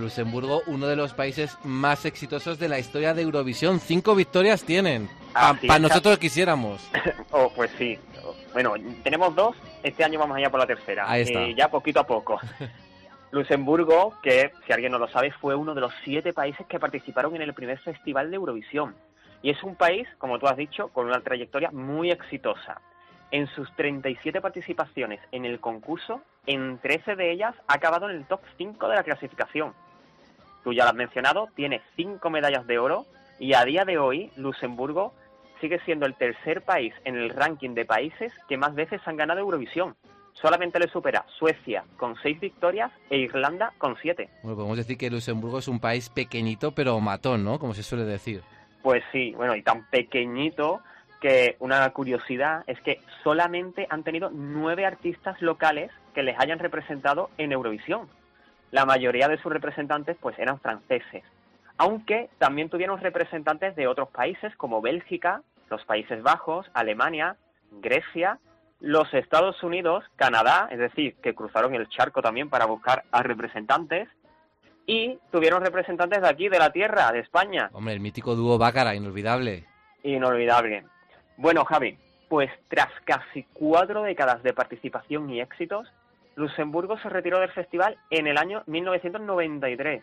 [0.00, 3.78] Luxemburgo, uno de los países más exitosos de la historia de Eurovisión.
[3.78, 5.08] Cinco victorias tienen.
[5.32, 6.88] Para Así es, nosotros quisiéramos.
[7.32, 7.96] Oh, pues sí.
[8.52, 8.74] Bueno,
[9.04, 11.08] tenemos dos, este año vamos allá por la tercera.
[11.08, 11.42] Ahí está.
[11.42, 12.40] Eh, ya poquito a poco.
[13.30, 17.36] Luxemburgo, que si alguien no lo sabe, fue uno de los siete países que participaron
[17.36, 18.96] en el primer festival de Eurovisión.
[19.42, 22.80] Y es un país, como tú has dicho, con una trayectoria muy exitosa.
[23.30, 28.26] En sus 37 participaciones en el concurso, en 13 de ellas ha acabado en el
[28.26, 29.72] top 5 de la clasificación.
[30.64, 33.06] Tú ya lo has mencionado, tiene 5 medallas de oro
[33.38, 35.14] y a día de hoy Luxemburgo
[35.60, 39.40] sigue siendo el tercer país en el ranking de países que más veces han ganado
[39.40, 39.96] Eurovisión.
[40.32, 44.28] Solamente le supera Suecia con 6 victorias e Irlanda con 7.
[44.42, 47.58] Bueno, podemos decir que Luxemburgo es un país pequeñito pero matón, ¿no?
[47.58, 48.42] Como se suele decir.
[48.82, 50.80] Pues sí, bueno, y tan pequeñito
[51.20, 57.30] que una curiosidad es que solamente han tenido nueve artistas locales que les hayan representado
[57.36, 58.08] en Eurovisión.
[58.70, 61.24] La mayoría de sus representantes pues eran franceses,
[61.76, 67.36] aunque también tuvieron representantes de otros países como Bélgica, los Países Bajos, Alemania,
[67.70, 68.38] Grecia,
[68.80, 74.08] los Estados Unidos, Canadá, es decir, que cruzaron el charco también para buscar a representantes,
[74.86, 78.94] y tuvieron representantes de aquí, de la tierra, de España, Hombre, el mítico dúo Bácara,
[78.94, 79.64] inolvidable.
[80.02, 80.84] Inolvidable.
[81.36, 81.96] Bueno, Javi,
[82.28, 85.88] pues tras casi cuatro décadas de participación y éxitos,
[86.40, 90.02] Luxemburgo se retiró del festival en el año 1993.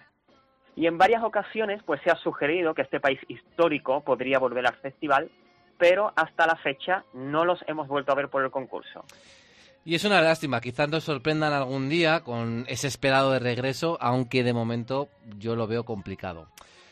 [0.75, 4.75] Y en varias ocasiones pues se ha sugerido que este país histórico podría volver al
[4.75, 5.29] festival,
[5.77, 9.03] pero hasta la fecha no los hemos vuelto a ver por el concurso.
[9.83, 14.43] Y es una lástima, quizás nos sorprendan algún día con ese esperado de regreso, aunque
[14.43, 15.07] de momento
[15.38, 16.47] yo lo veo complicado.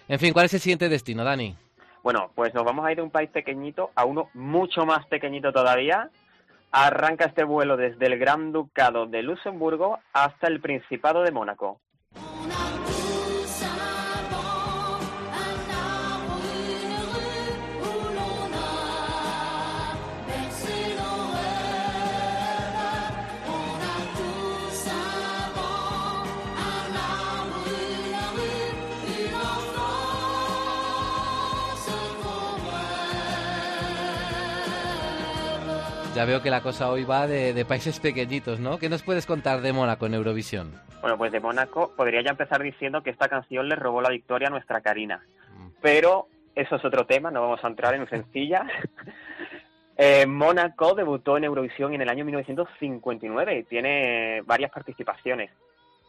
[0.07, 1.55] En fin, ¿cuál es el siguiente destino, Dani?
[2.03, 5.51] Bueno, pues nos vamos a ir de un país pequeñito a uno mucho más pequeñito
[5.51, 6.09] todavía.
[6.78, 11.80] Arranca este vuelo desde el Gran Ducado de Luxemburgo hasta el Principado de Mónaco.
[36.26, 38.80] Ya veo que la cosa hoy va de, de países pequeñitos, ¿no?
[38.80, 40.71] ¿Qué nos puedes contar de Mónaco en Eurovisión?
[40.99, 44.47] Bueno, pues de Mónaco podría ya empezar diciendo que esta canción le robó la victoria
[44.47, 45.23] a nuestra Karina.
[45.84, 48.65] Pero eso es otro tema, no vamos a entrar en sencilla.
[49.97, 55.51] Eh, Mónaco debutó en Eurovisión en el año 1959 y tiene varias participaciones.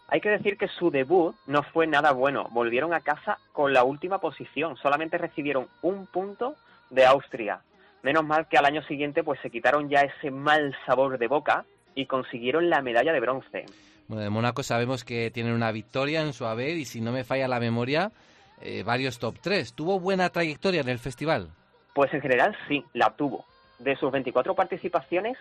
[0.08, 2.48] Hay que decir que su debut no fue nada bueno.
[2.50, 4.76] Volvieron a casa con la última posición.
[4.76, 6.56] Solamente recibieron un punto
[6.90, 7.60] de Austria.
[8.06, 11.64] Menos mal que al año siguiente pues se quitaron ya ese mal sabor de boca
[11.96, 13.66] y consiguieron la medalla de bronce.
[14.06, 17.24] Bueno, de Mónaco sabemos que tienen una victoria en su haber y si no me
[17.24, 18.12] falla la memoria,
[18.60, 19.72] eh, varios top 3.
[19.72, 21.50] ¿Tuvo buena trayectoria en el festival?
[21.94, 23.44] Pues en general sí, la tuvo.
[23.80, 25.36] De sus 24 participaciones,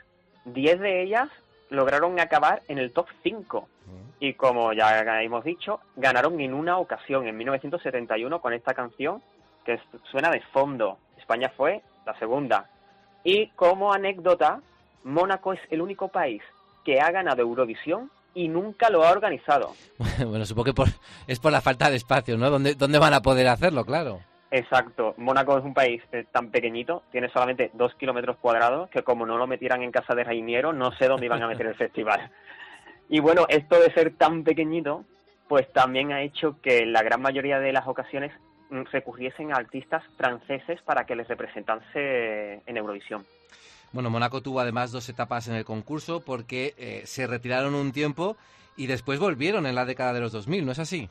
[0.46, 1.30] 10 de ellas
[1.70, 3.70] lograron acabar en el top 5.
[4.20, 9.22] Y como ya hemos dicho, ganaron en una ocasión, en 1971, con esta canción
[9.64, 10.98] que suena de fondo.
[11.16, 12.70] España fue la segunda.
[13.24, 14.62] Y como anécdota,
[15.04, 16.42] Mónaco es el único país
[16.84, 19.74] que ha ganado Eurovisión y nunca lo ha organizado.
[20.28, 20.90] bueno, supongo que por-
[21.28, 22.50] es por la falta de espacio, ¿no?
[22.50, 23.86] ¿Dónde, ¿Dónde van a poder hacerlo?
[23.86, 24.20] Claro.
[24.52, 25.16] Exacto.
[25.18, 29.38] Mónaco es un país eh, tan pequeñito, tiene solamente dos kilómetros cuadrados, que como no
[29.38, 32.30] lo metieran en casa de Reiniero, no sé dónde iban a meter el festival.
[33.10, 35.04] Y bueno, esto de ser tan pequeñito,
[35.48, 38.32] pues también ha hecho que la gran mayoría de las ocasiones
[38.70, 43.24] recurriesen a artistas franceses para que les representase en Eurovisión.
[43.92, 48.36] Bueno, Mónaco tuvo además dos etapas en el concurso porque eh, se retiraron un tiempo
[48.76, 51.10] y después volvieron en la década de los 2000, ¿no es así?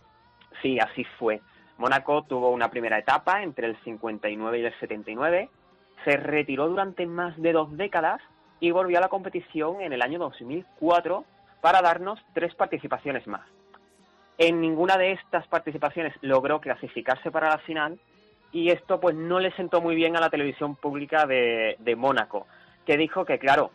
[0.61, 1.41] Sí, así fue.
[1.79, 5.49] Mónaco tuvo una primera etapa entre el 59 y el 79,
[6.05, 8.21] se retiró durante más de dos décadas
[8.61, 11.25] y volvió a la competición en el año 2004
[11.61, 13.47] para darnos tres participaciones más.
[14.39, 17.99] En ninguna de estas participaciones logró clasificarse para la final
[18.53, 22.47] y esto pues no le sentó muy bien a la televisión pública de, de Mónaco,
[22.87, 23.70] que dijo que claro,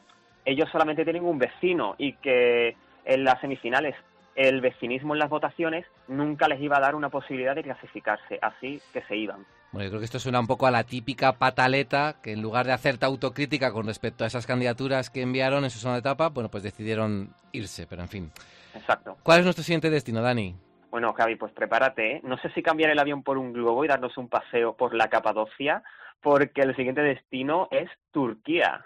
[0.45, 3.95] ellos solamente tienen un vecino y que en las semifinales
[4.35, 8.81] el vecinismo en las votaciones nunca les iba a dar una posibilidad de clasificarse, así
[8.93, 9.45] que se iban.
[9.71, 12.65] Bueno, yo creo que esto suena un poco a la típica pataleta que en lugar
[12.65, 16.49] de hacerte autocrítica con respecto a esas candidaturas que enviaron en su segunda etapa, bueno,
[16.49, 18.31] pues decidieron irse, pero en fin.
[18.75, 19.17] Exacto.
[19.23, 20.55] ¿Cuál es nuestro siguiente destino, Dani?
[20.91, 22.15] Bueno, Javi, pues prepárate.
[22.15, 22.21] ¿eh?
[22.23, 25.07] No sé si cambiar el avión por un globo y darnos un paseo por la
[25.07, 25.83] Capadocia,
[26.21, 28.85] porque el siguiente destino es Turquía.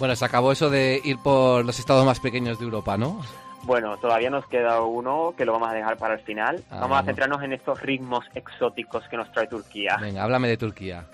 [0.00, 3.20] Bueno, se acabó eso de ir por los estados más pequeños de Europa, ¿no?
[3.64, 6.64] Bueno, todavía nos queda uno que lo vamos a dejar para el final.
[6.70, 9.98] Ah, vamos a centrarnos en estos ritmos exóticos que nos trae Turquía.
[10.00, 11.04] Venga, háblame de Turquía.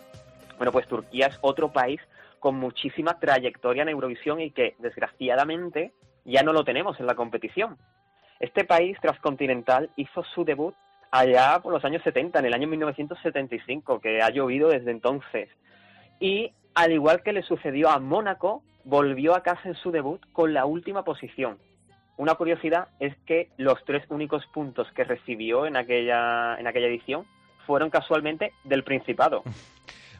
[0.56, 2.00] Bueno, pues Turquía es otro país
[2.38, 5.92] con muchísima trayectoria en Eurovisión y que, desgraciadamente,
[6.24, 7.76] ya no lo tenemos en la competición.
[8.38, 10.76] Este país transcontinental hizo su debut
[11.10, 15.48] allá por los años 70, en el año 1975, que ha llovido desde entonces.
[16.20, 20.52] Y, al igual que le sucedió a Mónaco, volvió a casa en su debut con
[20.52, 21.58] la última posición.
[22.18, 27.24] Una curiosidad es que los tres únicos puntos que recibió en aquella, en aquella edición
[27.66, 29.42] fueron casualmente del Principado.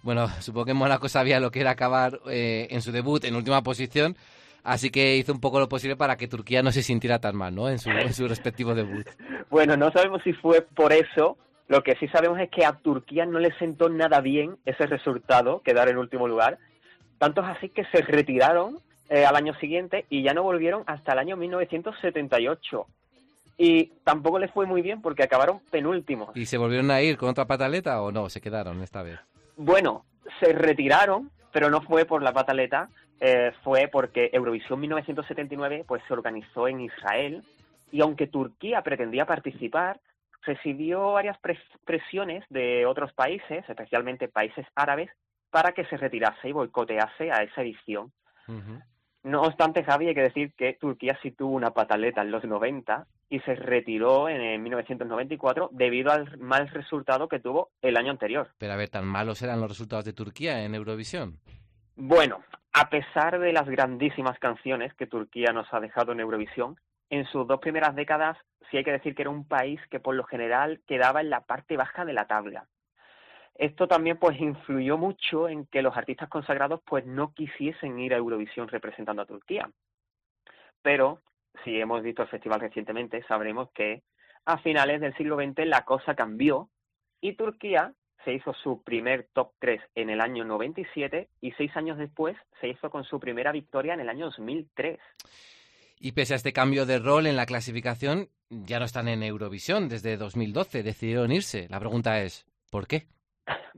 [0.03, 3.65] Bueno, supongo que Mónaco sabía lo que era acabar eh, en su debut en última
[3.65, 4.17] posición,
[4.63, 7.53] así que hizo un poco lo posible para que Turquía no se sintiera tan mal,
[7.53, 7.69] ¿no?
[7.69, 9.05] En su, en su respectivo debut.
[9.51, 11.39] Bueno, no sabemos si fue por eso.
[11.69, 15.63] Lo que sí sabemos es que a Turquía no le sentó nada bien ese resultado,
[15.63, 16.59] quedar en último lugar.
[17.19, 21.13] Tanto es así que se retiraron eh, al año siguiente y ya no volvieron hasta
[21.13, 22.87] el año 1978.
[23.59, 26.37] Y tampoco les fue muy bien porque acabaron penúltimos.
[26.37, 28.29] ¿Y se volvieron a ir con otra pataleta o no?
[28.29, 29.19] Se quedaron esta vez.
[29.57, 30.05] Bueno,
[30.41, 36.13] se retiraron, pero no fue por la pataleta, eh, fue porque Eurovisión 1979 pues se
[36.13, 37.43] organizó en Israel
[37.91, 40.01] y aunque Turquía pretendía participar,
[40.47, 45.11] recibió varias pres- presiones de otros países, especialmente países árabes,
[45.51, 48.13] para que se retirase y boicotease a esa edición.
[49.23, 53.07] No obstante, Javi, hay que decir que Turquía sí tuvo una pataleta en los 90
[53.29, 58.51] y se retiró en, eh, 1994 debido al mal resultado que tuvo el año anterior.
[58.59, 61.39] Pero a ver, ¿tan malos eran los resultados de Turquía en Eurovisión?
[61.97, 66.77] Bueno, a pesar de las grandísimas canciones que Turquía nos ha dejado en Eurovisión,
[67.11, 68.37] en sus dos primeras décadas
[68.71, 71.43] sí hay que decir que era un país que por lo general quedaba en la
[71.43, 72.67] parte baja de la tabla.
[73.55, 78.19] Esto también pues influyó mucho en que los artistas consagrados pues no quisiesen ir a
[78.19, 79.71] Eurovisión representando a Turquía.
[80.83, 81.21] Pero
[81.65, 84.03] si hemos visto el festival recientemente, sabremos que
[84.45, 86.69] a finales del siglo XX la cosa cambió
[87.21, 87.95] y Turquía
[88.25, 92.69] se hizo su primer top 3 en el año 97 y seis años después se
[92.69, 94.99] hizo con su primera victoria en el año 2003.
[95.99, 99.89] Y pese a este cambio de rol en la clasificación, ya no están en Eurovisión
[99.89, 101.69] desde 2012, decidieron irse.
[101.71, 103.07] La pregunta es, ¿por qué?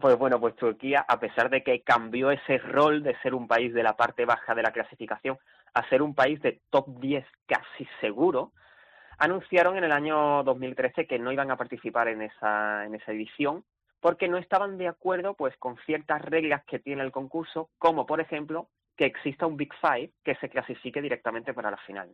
[0.01, 3.73] Pues bueno, pues Turquía, a pesar de que cambió ese rol de ser un país
[3.75, 5.39] de la parte baja de la clasificación
[5.75, 8.53] a ser un país de top 10 casi seguro,
[9.19, 13.65] anunciaron en el año 2013 que no iban a participar en esa, en esa edición
[14.01, 18.21] porque no estaban de acuerdo pues con ciertas reglas que tiene el concurso, como por
[18.21, 18.69] ejemplo
[18.99, 22.11] que exista un Big Five que se clasifique directamente para la final.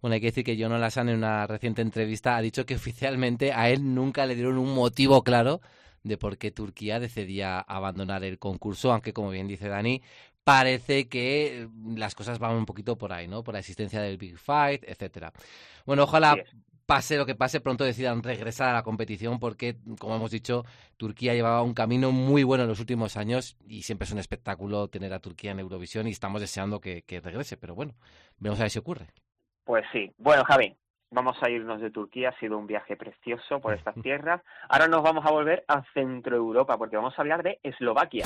[0.00, 3.52] Bueno, hay que decir que Jono Lassan en una reciente entrevista ha dicho que oficialmente
[3.52, 5.60] a él nunca le dieron un motivo claro
[6.04, 10.00] de por qué Turquía decidía abandonar el concurso, aunque como bien dice Dani,
[10.44, 13.42] parece que eh, las cosas van un poquito por ahí, ¿no?
[13.42, 15.32] Por la existencia del Big Fight, etcétera.
[15.84, 16.36] Bueno, ojalá.
[16.88, 20.64] Pase lo que pase, pronto decidan regresar a la competición porque, como hemos dicho,
[20.96, 24.88] Turquía llevaba un camino muy bueno en los últimos años y siempre es un espectáculo
[24.88, 27.92] tener a Turquía en Eurovisión y estamos deseando que, que regrese, pero bueno,
[28.38, 29.08] vamos a ver si ocurre.
[29.64, 30.10] Pues sí.
[30.16, 30.74] Bueno, Javi,
[31.10, 32.30] vamos a irnos de Turquía.
[32.30, 34.40] Ha sido un viaje precioso por estas tierras.
[34.70, 38.24] Ahora nos vamos a volver a Centro Europa porque vamos a hablar de Eslovaquia.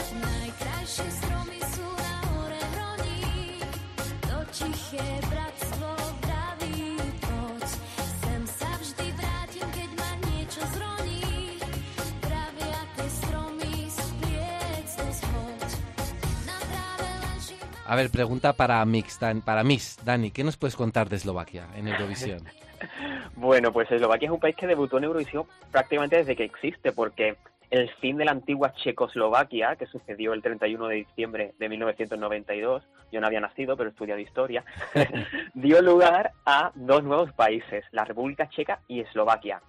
[17.92, 21.66] A ver, pregunta para Mix, Dan- para Miss, Dani, ¿qué nos puedes contar de Eslovaquia
[21.76, 22.40] en Eurovisión?
[23.36, 27.36] Bueno, pues Eslovaquia es un país que debutó en Eurovisión prácticamente desde que existe, porque
[27.70, 32.82] el fin de la antigua Checoslovaquia, que sucedió el 31 de diciembre de 1992,
[33.12, 34.64] yo no había nacido, pero he estudiado historia,
[35.54, 39.60] dio lugar a dos nuevos países, la República Checa y Eslovaquia.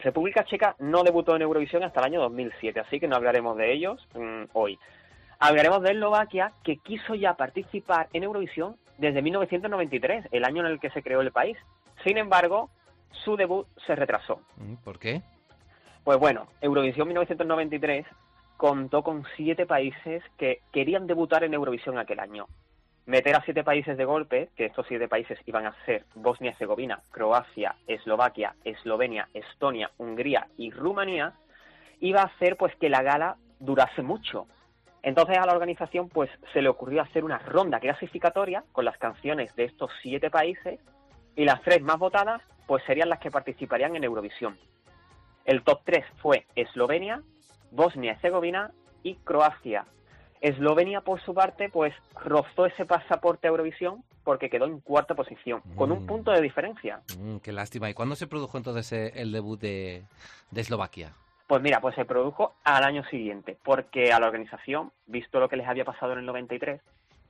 [0.00, 3.72] República Checa no debutó en Eurovisión hasta el año 2007, así que no hablaremos de
[3.72, 4.78] ellos mm, hoy.
[5.40, 10.78] Hablaremos de Eslovaquia, que quiso ya participar en Eurovisión desde 1993, el año en el
[10.78, 11.56] que se creó el país.
[12.04, 12.68] Sin embargo,
[13.24, 14.42] su debut se retrasó.
[14.56, 15.22] Mm, ¿Por qué?
[16.04, 18.06] Pues bueno, Eurovisión 1993
[18.58, 22.46] contó con siete países que querían debutar en Eurovisión aquel año.
[23.06, 27.76] Meter a siete países de golpe, que estos siete países iban a ser Bosnia-Herzegovina, Croacia,
[27.86, 31.32] Eslovaquia, Eslovenia, Estonia, Hungría y Rumanía,
[32.00, 34.46] iba a hacer pues que la gala durase mucho.
[35.02, 39.54] Entonces a la organización pues se le ocurrió hacer una ronda clasificatoria con las canciones
[39.56, 40.78] de estos siete países
[41.36, 44.58] y las tres más votadas pues serían las que participarían en Eurovisión.
[45.44, 47.22] El top 3 fue Eslovenia,
[47.72, 48.70] Bosnia-Herzegovina
[49.02, 49.86] y Croacia.
[50.40, 55.60] Eslovenia, por su parte, pues rozó ese pasaporte a Eurovisión porque quedó en cuarta posición,
[55.76, 56.06] con un Mm.
[56.06, 57.00] punto de diferencia.
[57.18, 57.88] Mm, qué lástima.
[57.90, 60.04] ¿Y cuándo se produjo entonces eh, el debut de,
[60.50, 61.12] de Eslovaquia?
[61.50, 65.56] Pues mira, pues se produjo al año siguiente, porque a la organización, visto lo que
[65.56, 66.80] les había pasado en el 93,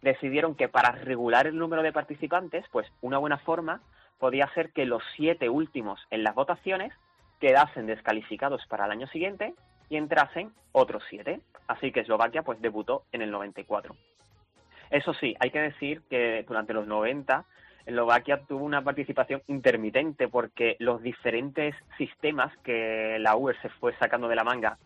[0.02, 3.80] decidieron que para regular el número de participantes, pues una buena forma
[4.18, 6.92] podía ser que los siete últimos en las votaciones
[7.40, 9.54] quedasen descalificados para el año siguiente
[9.88, 11.40] y entrasen otros siete.
[11.66, 13.96] Así que Eslovaquia pues debutó en el 94.
[14.90, 17.46] Eso sí, hay que decir que durante los 90
[17.90, 24.28] Eslovaquia tuvo una participación intermitente porque los diferentes sistemas que la UE se fue sacando
[24.28, 24.78] de la manga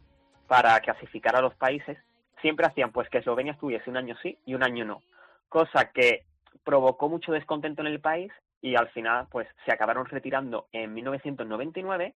[0.46, 1.96] para clasificar a los países
[2.42, 5.02] siempre hacían pues que Eslovenia estuviese un año sí y un año no,
[5.48, 6.24] cosa que
[6.64, 12.14] provocó mucho descontento en el país y al final pues se acabaron retirando en 1999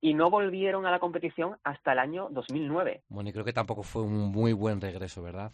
[0.00, 3.02] y no volvieron a la competición hasta el año 2009.
[3.08, 5.52] Bueno, y creo que tampoco fue un muy buen regreso, ¿verdad?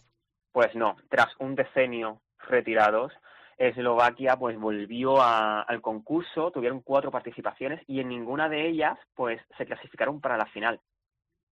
[0.52, 3.12] Pues no, tras un decenio retirados,
[3.59, 9.40] Eslovaquia pues volvió a- al concurso, tuvieron cuatro participaciones y en ninguna de ellas pues
[9.57, 10.80] se clasificaron para la final.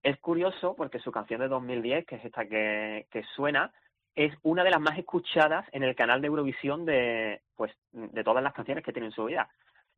[0.01, 3.71] Es curioso porque su canción de 2010, que es esta que, que suena,
[4.15, 8.43] es una de las más escuchadas en el canal de Eurovisión de pues de todas
[8.43, 9.49] las canciones que tiene en su vida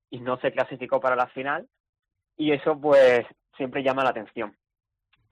[0.10, 1.68] y no se clasificó para la final
[2.38, 3.26] y eso pues
[3.58, 4.56] siempre llama la atención.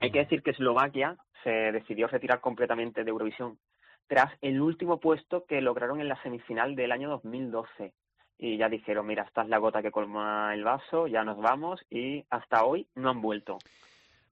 [0.00, 3.58] Hay que decir que Eslovaquia se decidió retirar completamente de Eurovisión
[4.06, 7.92] tras el último puesto que lograron en la semifinal del año 2012.
[8.38, 11.80] Y ya dijeron, mira, esta es la gota que colma el vaso, ya nos vamos
[11.90, 13.58] y hasta hoy no han vuelto.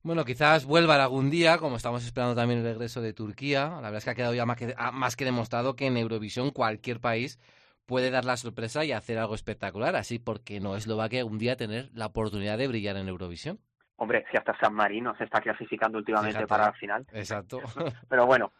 [0.03, 3.69] Bueno, quizás vuelvan algún día, como estamos esperando también el regreso de Turquía.
[3.69, 5.97] La verdad es que ha quedado ya más que, ah, más que demostrado que en
[5.97, 7.39] Eurovisión cualquier país
[7.87, 9.95] puede dar la sorpresa y hacer algo espectacular.
[9.95, 13.61] Así, porque no Eslovaquia un día tener la oportunidad de brillar en Eurovisión?
[13.95, 16.49] Hombre, si hasta San Marino se está clasificando últimamente Fíjate.
[16.49, 17.07] para la final.
[17.13, 17.61] Exacto.
[18.09, 18.53] Pero bueno,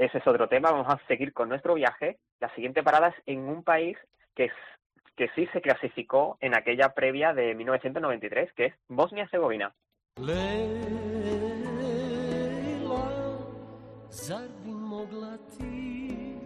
[0.00, 0.70] ese es otro tema.
[0.70, 2.18] Vamos a seguir con nuestro viaje.
[2.40, 3.98] La siguiente parada es en un país
[4.34, 4.52] que, es,
[5.14, 9.74] que sí se clasificó en aquella previa de 1993, que es Bosnia-Herzegovina.
[15.58, 16.36] Ti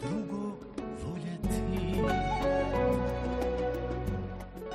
[0.00, 0.58] drugog
[1.02, 2.00] voljeti?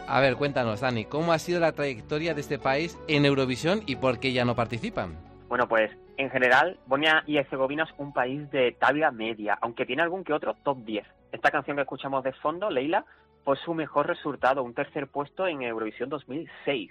[0.07, 3.95] A ver, cuéntanos, Dani, ¿cómo ha sido la trayectoria de este país en Eurovisión y
[3.95, 5.30] por qué ya no participan?
[5.51, 10.01] Bueno, pues en general, Bosnia y Herzegovina es un país de tabla media, aunque tiene
[10.01, 11.05] algún que otro top 10.
[11.33, 13.03] Esta canción que escuchamos de fondo, Leila,
[13.43, 16.89] fue su mejor resultado, un tercer puesto en Eurovisión 2006.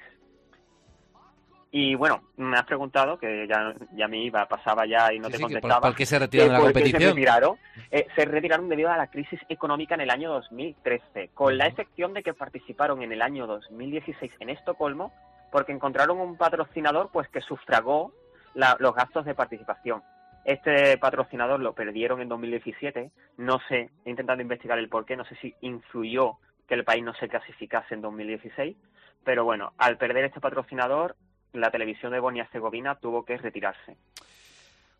[1.70, 5.32] Y bueno, me has preguntado, que ya, ya me iba, pasaba ya y no Sí,
[5.32, 5.80] te sí, contestaba.
[5.80, 7.00] ¿por qué se retiran que de la competición?
[7.00, 7.56] Se retiraron,
[7.90, 12.12] Eh, se retiraron debido a la crisis económica en el año 2013, con la excepción
[12.12, 15.14] de que participaron en el año 2016 en Estocolmo,
[15.50, 18.12] porque encontraron un patrocinador pues que sufragó
[18.54, 20.02] la- los gastos de participación.
[20.44, 25.36] Este patrocinador lo perdieron en 2017, no sé, he intentado investigar el porqué, no sé
[25.36, 28.76] si influyó que el país no se clasificase en 2016,
[29.24, 31.16] pero bueno, al perder este patrocinador,
[31.52, 33.96] la televisión de Bosnia-Herzegovina tuvo que retirarse.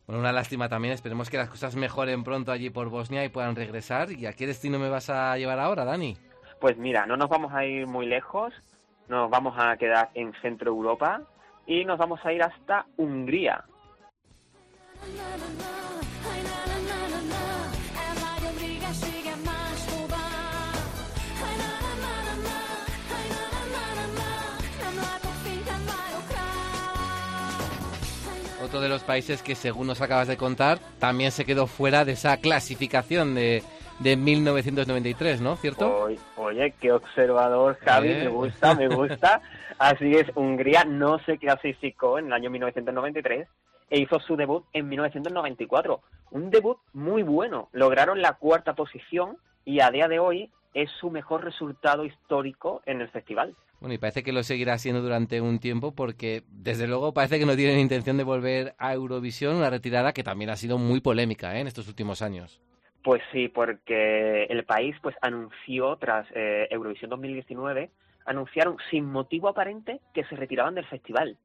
[0.06, 0.92] Bueno, una lástima también.
[0.92, 4.10] Esperemos que las cosas mejoren pronto allí por Bosnia y puedan regresar.
[4.10, 6.16] ¿Y a qué destino me vas a llevar ahora, Dani?
[6.60, 8.52] Pues mira, no nos vamos a ir muy lejos,
[9.08, 11.22] nos vamos a quedar en Centro Europa
[11.70, 13.64] y nos vamos a ir hasta Hungría.
[28.64, 32.12] Otro de los países que, según nos acabas de contar, también se quedó fuera de
[32.12, 33.62] esa clasificación de,
[34.00, 35.56] de 1993, ¿no?
[35.56, 36.04] ¿Cierto?
[36.04, 38.20] Oy- Oye, qué observador, Javi, Eh.
[38.24, 39.40] me gusta, me gusta.
[39.78, 43.48] Así es, Hungría no se clasificó en el año 1993
[43.90, 46.00] e hizo su debut en 1994.
[46.32, 47.68] Un debut muy bueno.
[47.72, 53.00] Lograron la cuarta posición y a día de hoy es su mejor resultado histórico en
[53.00, 53.54] el festival.
[53.80, 57.46] Bueno, y parece que lo seguirá siendo durante un tiempo porque, desde luego, parece que
[57.46, 61.56] no tienen intención de volver a Eurovisión, una retirada que también ha sido muy polémica
[61.56, 61.60] ¿eh?
[61.60, 62.60] en estos últimos años.
[63.02, 67.90] Pues sí, porque el país pues anunció tras eh, Eurovisión 2019
[68.26, 71.38] anunciaron sin motivo aparente que se retiraban del festival.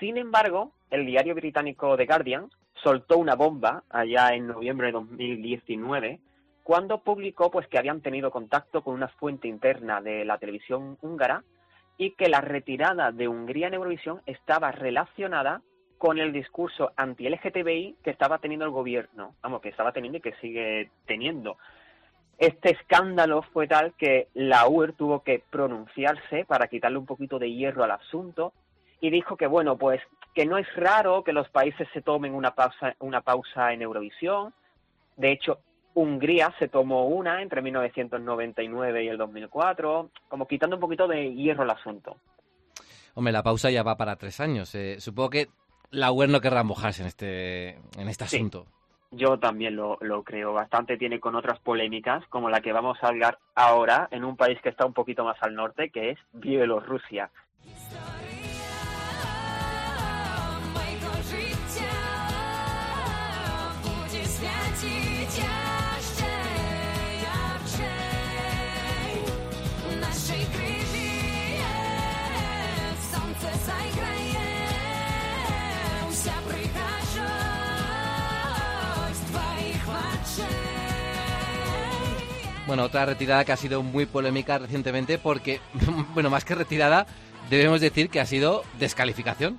[0.00, 2.50] Sin embargo, el diario británico The Guardian
[2.82, 6.20] soltó una bomba allá en noviembre de 2019
[6.62, 11.42] cuando publicó pues que habían tenido contacto con una fuente interna de la televisión húngara
[11.96, 15.62] y que la retirada de Hungría en Eurovisión estaba relacionada
[15.98, 20.34] con el discurso anti-LGTBI que estaba teniendo el gobierno, vamos, que estaba teniendo y que
[20.40, 21.58] sigue teniendo.
[22.38, 27.52] Este escándalo fue tal que la UER tuvo que pronunciarse para quitarle un poquito de
[27.52, 28.52] hierro al asunto
[29.00, 30.00] y dijo que bueno, pues
[30.34, 34.54] que no es raro que los países se tomen una pausa, una pausa en Eurovisión.
[35.16, 35.58] De hecho,
[35.94, 41.64] Hungría se tomó una entre 1999 y el 2004, como quitando un poquito de hierro
[41.64, 42.16] al asunto.
[43.14, 44.72] Hombre, la pausa ya va para tres años.
[44.76, 45.48] eh, supongo que
[45.90, 47.68] la UER no querrá mojarse en este,
[47.98, 48.36] en este Sí.
[48.36, 48.66] asunto.
[49.10, 50.52] Yo también lo, lo creo.
[50.52, 54.60] Bastante tiene con otras polémicas, como la que vamos a hablar ahora en un país
[54.62, 57.30] que está un poquito más al norte, que es Bielorrusia.
[82.68, 85.58] Bueno, otra retirada que ha sido muy polémica recientemente porque,
[86.12, 87.06] bueno, más que retirada,
[87.48, 89.58] debemos decir que ha sido descalificación.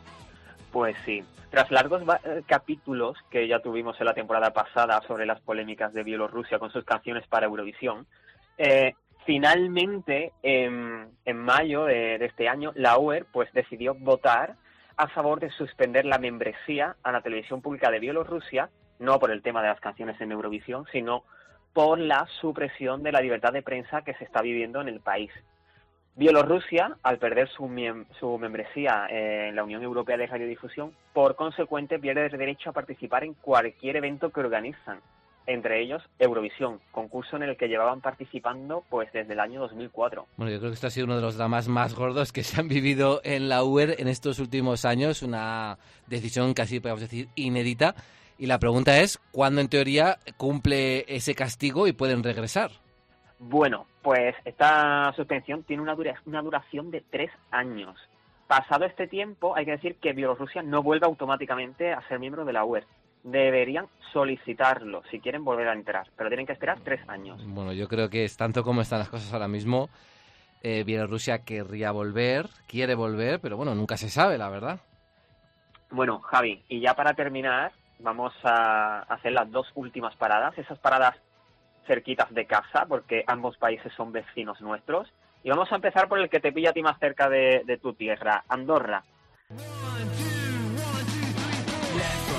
[0.72, 1.24] Pues sí.
[1.50, 6.04] Tras largos eh, capítulos que ya tuvimos en la temporada pasada sobre las polémicas de
[6.04, 8.06] Bielorrusia con sus canciones para Eurovisión,
[8.60, 8.94] eh,
[9.26, 14.54] finalmente en, mayo de, de este año la UER pues decidió votar
[14.98, 19.42] a favor de suspender la membresía a la televisión pública de Bielorrusia, no por el
[19.42, 21.24] tema de las canciones en Eurovisión, sino
[21.74, 25.32] por la supresión de la libertad de prensa que se está viviendo en el país.
[26.16, 27.70] Bielorrusia, al perder su,
[28.20, 33.24] su membresía en la Unión Europea de Radiodifusión, por consecuente pierde el derecho a participar
[33.24, 35.00] en cualquier evento que organizan,
[35.48, 40.28] entre ellos Eurovisión, concurso en el que llevaban participando pues desde el año 2004.
[40.36, 42.60] Bueno, yo creo que este ha sido uno de los dramas más gordos que se
[42.60, 45.78] han vivido en la UER en estos últimos años, una
[46.08, 47.96] decisión casi, podemos decir, inédita.
[48.40, 52.72] Y la pregunta es, ¿cuándo en teoría cumple ese castigo y pueden regresar?
[53.38, 57.98] Bueno, pues esta suspensión tiene una, dura- una duración de tres años.
[58.48, 62.54] Pasado este tiempo, hay que decir que Bielorrusia no vuelve automáticamente a ser miembro de
[62.54, 62.84] la UE.
[63.24, 67.42] Deberían solicitarlo si quieren volver a entrar, pero tienen que esperar tres años.
[67.46, 69.90] Bueno, yo creo que es tanto como están las cosas ahora mismo.
[70.64, 74.80] eh, Bielorrusia querría volver, quiere volver, pero bueno, nunca se sabe, la verdad.
[75.92, 80.58] Bueno, Javi, y ya para terminar, vamos a hacer las dos últimas paradas.
[80.58, 81.16] Esas paradas
[81.86, 85.12] cerquitas de casa, porque ambos países son vecinos nuestros.
[85.44, 87.94] Y vamos a empezar por el que te pilla a ti más cerca de, tu
[87.94, 89.04] tierra, Andorra.
[91.98, 92.30] Left,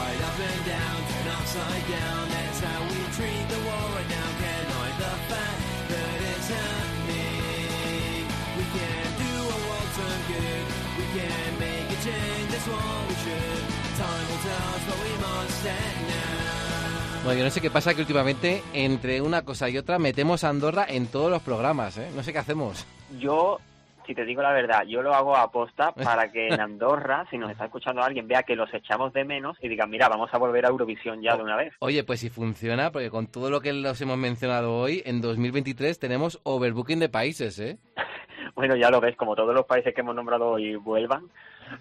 [17.24, 20.48] Bueno, yo no sé qué pasa que últimamente, entre una cosa y otra, metemos a
[20.48, 22.11] Andorra en todos los programas, ¿eh?
[22.16, 22.86] No sé qué hacemos.
[23.19, 23.59] Yo,
[24.07, 27.36] si te digo la verdad, yo lo hago a aposta para que en Andorra, si
[27.36, 30.39] nos está escuchando alguien, vea que los echamos de menos y digan, mira, vamos a
[30.39, 31.74] volver a Eurovisión ya de una vez.
[31.81, 35.98] Oye, pues si funciona, porque con todo lo que los hemos mencionado hoy, en 2023
[35.98, 37.78] tenemos overbooking de países, ¿eh?
[38.55, 41.31] Bueno, ya lo ves, como todos los países que hemos nombrado hoy vuelvan.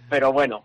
[0.10, 0.64] Pero bueno,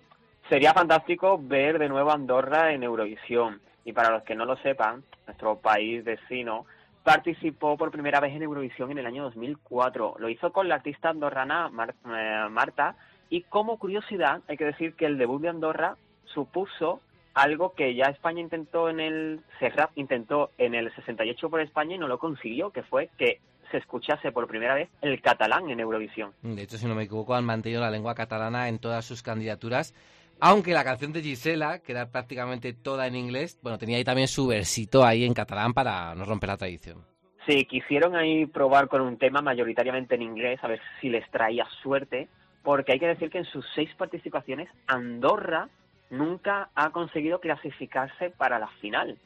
[0.48, 3.60] sería fantástico ver de nuevo Andorra en Eurovisión.
[3.84, 6.66] Y para los que no lo sepan, nuestro país vecino
[7.02, 10.16] participó por primera vez en Eurovisión en el año 2004.
[10.18, 11.70] Lo hizo con la artista andorrana
[12.06, 12.96] eh, Marta.
[13.28, 17.00] Y como curiosidad, hay que decir que el debut de Andorra supuso
[17.34, 21.98] algo que ya España intentó en el Serrat intentó en el 68 por España y
[21.98, 23.40] no lo consiguió, que fue que
[23.70, 26.32] se escuchase por primera vez el catalán en Eurovisión.
[26.42, 29.94] De hecho, si no me equivoco, han mantenido la lengua catalana en todas sus candidaturas.
[30.40, 34.28] Aunque la canción de Gisela, que era prácticamente toda en inglés, bueno, tenía ahí también
[34.28, 37.04] su versito ahí en catalán para no romper la tradición.
[37.46, 41.66] Sí, quisieron ahí probar con un tema mayoritariamente en inglés, a ver si les traía
[41.82, 42.28] suerte,
[42.62, 45.68] porque hay que decir que en sus seis participaciones, Andorra
[46.10, 49.18] nunca ha conseguido clasificarse para la final.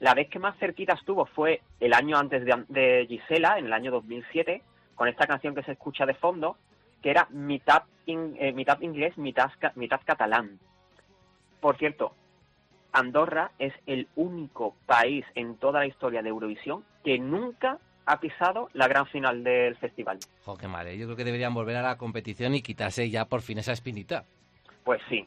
[0.00, 3.72] La vez que más cerquita estuvo fue el año antes de, de Gisela, en el
[3.72, 4.62] año 2007,
[4.94, 6.56] con esta canción que se escucha de fondo,
[7.02, 10.58] que era mitad, in- eh, mitad inglés, mitad, mitad catalán.
[11.60, 12.14] Por cierto,
[12.92, 18.68] Andorra es el único país en toda la historia de Eurovisión que nunca ha pisado
[18.74, 20.18] la gran final del festival.
[20.44, 20.98] Jo, qué mal, ¿eh?
[20.98, 24.24] Yo creo que deberían volver a la competición y quitarse ya por fin esa espinita.
[24.84, 25.26] Pues sí.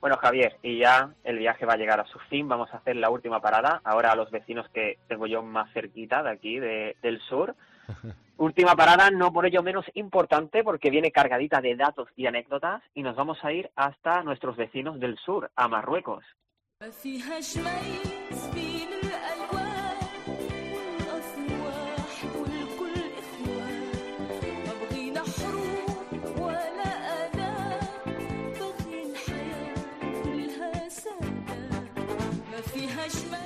[0.00, 2.46] Bueno, Javier, y ya el viaje va a llegar a su fin.
[2.46, 3.80] Vamos a hacer la última parada.
[3.84, 7.56] Ahora a los vecinos que tengo yo más cerquita de aquí, de- del sur.
[8.36, 12.82] Última parada, no por ello menos importante, porque viene cargadita de datos y anécdotas.
[12.94, 16.24] Y nos vamos a ir hasta nuestros vecinos del sur, a Marruecos.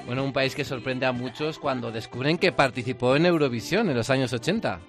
[0.09, 4.09] Bueno, un país que sorprende a muchos cuando descubren que participó en Eurovisión en los
[4.09, 4.81] años 80.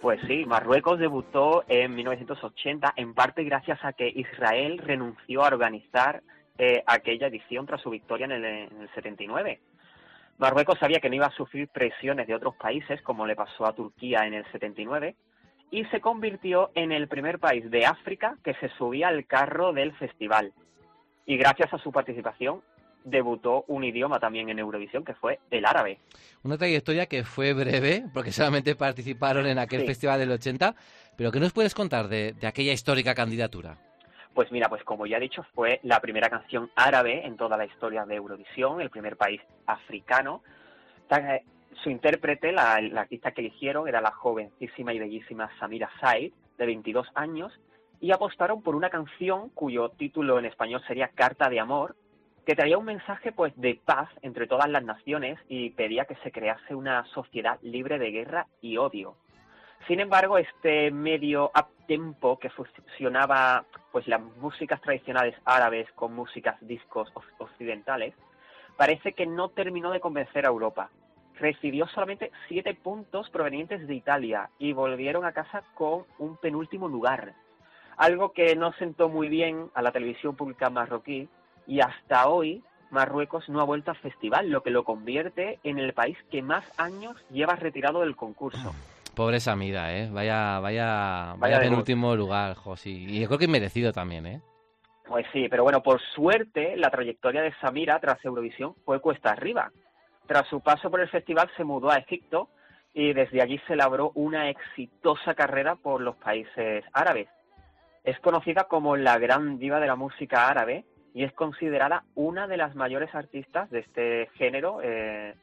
[0.00, 6.22] Pues sí, Marruecos debutó en 1980, en parte gracias a que Israel renunció a organizar
[6.58, 9.58] eh, aquella edición tras su victoria en el, en el 79.
[10.38, 13.74] Marruecos sabía que no iba a sufrir presiones de otros países, como le pasó a
[13.74, 15.16] Turquía en el 79,
[15.72, 19.92] y se convirtió en el primer país de África que se subía al carro del
[19.94, 20.52] festival.
[21.26, 22.62] Y gracias a su participación,
[23.04, 25.98] debutó un idioma también en Eurovisión, que fue el árabe.
[26.42, 29.86] Una trayectoria que fue breve, porque solamente participaron en aquel Sí.
[29.86, 30.74] festival del 80.
[31.16, 33.78] Pero ¿qué nos puedes contar de, de aquella histórica candidatura?
[34.34, 37.64] Pues mira, pues como ya he dicho, fue la primera canción árabe en toda la
[37.64, 40.42] historia de Eurovisión, el primer país africano.
[41.10, 41.42] Eh,
[41.82, 46.66] Su intérprete, la, la artista que eligieron, era la jovencísima y bellísima Samira Said, de
[46.66, 47.52] 22 años,
[48.00, 51.96] y apostaron por una canción cuyo título en español sería Carta de Amor,
[52.48, 56.32] que traía un mensaje pues de paz entre todas las naciones y pedía que se
[56.32, 59.16] crease una sociedad libre de guerra y odio.
[59.86, 66.56] Sin embargo, este medio up tempo que fusionaba pues las músicas tradicionales árabes con músicas
[66.62, 68.14] discos oc- occidentales,
[68.78, 70.88] parece que no terminó de convencer a Europa.
[71.38, 77.34] recibió solamente siete puntos provenientes de Italia y volvieron a casa con un penúltimo lugar.
[77.98, 81.28] Algo que no sentó muy bien a la televisión pública marroquí
[81.68, 85.92] y hasta hoy Marruecos no ha vuelto al festival, lo que lo convierte en el
[85.92, 88.74] país que más años lleva retirado del concurso.
[89.14, 90.08] Pobre Samira, ¿eh?
[90.10, 91.70] Vaya, vaya, vaya, debut.
[91.70, 92.90] penúltimo lugar, José.
[92.90, 94.40] Y yo creo que merecido también, ¿eh?
[95.06, 99.70] Pues sí, pero bueno, por suerte la trayectoria de Samira tras Eurovisión fue cuesta arriba.
[100.26, 102.48] Tras su paso por el festival se mudó a Egipto
[102.94, 107.28] y desde allí se labró una exitosa carrera por los países árabes.
[108.04, 112.56] Es conocida como la gran diva de la música árabe y es considerada una de
[112.56, 115.34] las mayores artistas de este género eh,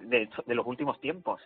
[0.00, 1.40] de, de los últimos tiempos.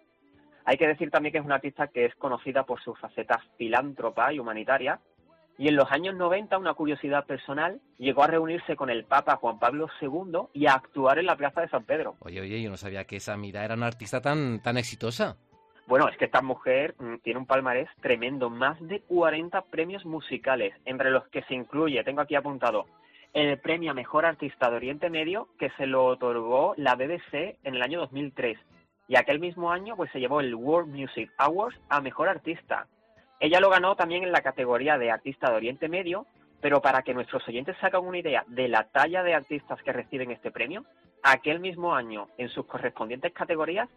[0.65, 4.33] Hay que decir también que es una artista que es conocida por su faceta filántropa
[4.33, 5.01] y humanitaria,
[5.57, 9.59] y en los años 90, una curiosidad personal, llegó a reunirse con el Papa Juan
[9.61, 12.17] Pablo II y a actuar en la Plaza de San Pedro.
[12.21, 15.37] Oye, oye, yo no sabía que Samira era una artista tan, tan exitosa.
[15.87, 20.75] Bueno, es que esta mujer mm, tiene un palmarés tremendo, más de 40 premios musicales,
[20.87, 22.87] entre los que se incluye, tengo aquí apuntado,
[23.35, 27.75] el premio a Mejor Artista de Oriente Medio que se lo otorgó la BBC en
[27.75, 28.57] el año 2003.
[29.09, 32.87] Y aquel mismo año pues se llevó el World Music Awards a Mejor Artista.
[33.41, 36.27] Ella lo ganó también en la categoría de Artista de Oriente Medio,
[36.61, 40.31] pero para que nuestros oyentes hagan una idea de la talla de artistas que reciben
[40.31, 40.85] este premio,
[41.23, 43.89] aquel mismo año, en sus correspondientes categorías,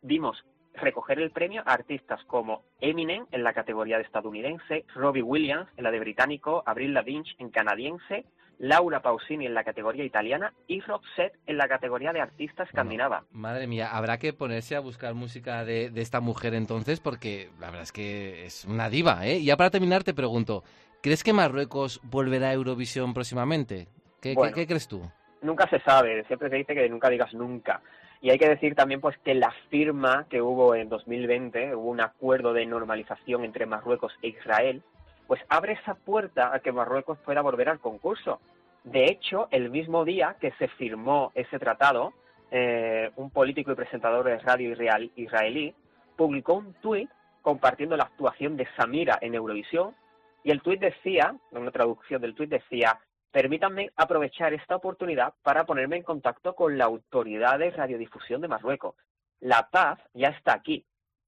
[0.00, 0.42] vimos
[0.72, 5.84] recoger el premio a artistas como Eminem en la categoría de estadounidense, Robbie Williams en
[5.84, 8.24] la de británico, Avril Lavigne en canadiense,
[8.58, 13.24] Laura Pausini en la categoría italiana y Roxette en la categoría de artista escandinava.
[13.32, 17.66] Madre mía, habrá que ponerse a buscar música de, de esta mujer entonces, porque la
[17.66, 19.38] verdad es que es una diva, ¿eh?
[19.38, 20.62] Y ya para terminar te pregunto,
[21.02, 23.88] ¿crees que Marruecos volverá a Eurovisión próximamente?
[24.20, 24.54] ¿Qué, qué- Bueno.
[24.54, 25.02] qué crees tú?
[25.42, 27.82] nunca se sabe, siempre se dice que nunca digas nunca.
[28.22, 32.00] Y hay que decir también pues que la firma que hubo en 2020, hubo un
[32.00, 34.82] acuerdo de normalización entre Marruecos e Israel,
[35.26, 38.40] pues abre esa puerta a que Marruecos pueda volver al concurso.
[38.84, 42.12] De hecho, el mismo día que se firmó ese tratado,
[42.50, 45.74] eh, un político y presentador de radio israel- israelí
[46.16, 47.10] publicó un tuit
[47.42, 49.94] compartiendo la actuación de Samira en Eurovisión
[50.42, 53.00] y el tuit decía, una traducción del tuit decía,
[53.32, 58.94] permítanme aprovechar esta oportunidad para ponerme en contacto con la autoridad de radiodifusión de Marruecos.
[59.40, 60.84] La paz ya está aquí.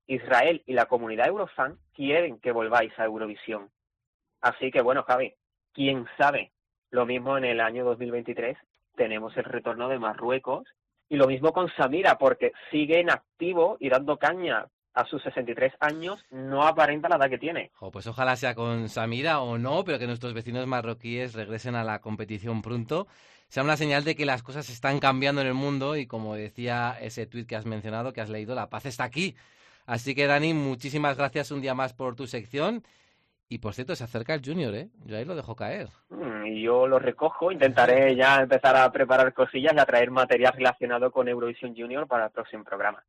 [0.07, 3.71] Israel y la comunidad Eurofan quieren que volváis a Eurovisión.
[4.41, 5.35] Así que bueno, Javi,
[5.73, 6.53] quién sabe.
[6.91, 8.57] Lo mismo en el año 2023
[8.97, 10.67] tenemos el retorno de Marruecos
[11.09, 15.75] y lo mismo con Samira porque sigue en activo y dando caña a sus 63
[15.81, 17.71] años, no aparenta la edad que tiene.
[17.75, 21.85] Jo, pues ojalá sea con Samira o no, pero que nuestros vecinos marroquíes regresen a
[21.85, 23.07] la competición pronto.
[23.49, 26.97] Sea una señal de que las cosas están cambiando en el mundo y como decía
[26.99, 29.37] ese tuit que has mencionado, que has leído, la paz está aquí.
[29.85, 32.83] Así que Dani, muchísimas gracias un día más por tu sección.
[33.49, 34.89] Y por cierto, se acerca el Junior, ¿eh?
[35.05, 35.89] Yo ahí lo dejo caer.
[36.11, 40.53] Mm, Y yo lo recojo, intentaré ya empezar a preparar cosillas y a traer material
[40.57, 43.03] relacionado con Eurovisión Junior para el próximo programa.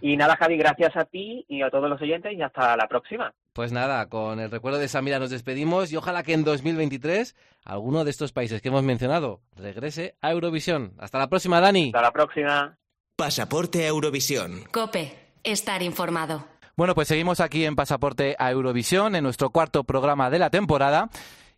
[0.00, 3.32] Y nada, Javi, gracias a ti y a todos los oyentes y hasta la próxima.
[3.52, 8.02] Pues nada, con el recuerdo de Samira nos despedimos y ojalá que en 2023 alguno
[8.04, 10.94] de estos países que hemos mencionado regrese a Eurovisión.
[10.98, 11.88] Hasta la próxima, Dani.
[11.88, 12.76] Hasta la próxima.
[13.14, 14.64] Pasaporte a Eurovisión.
[14.72, 15.12] Cope,
[15.44, 16.51] estar informado.
[16.74, 21.10] Bueno, pues seguimos aquí en Pasaporte a Eurovisión, en nuestro cuarto programa de la temporada.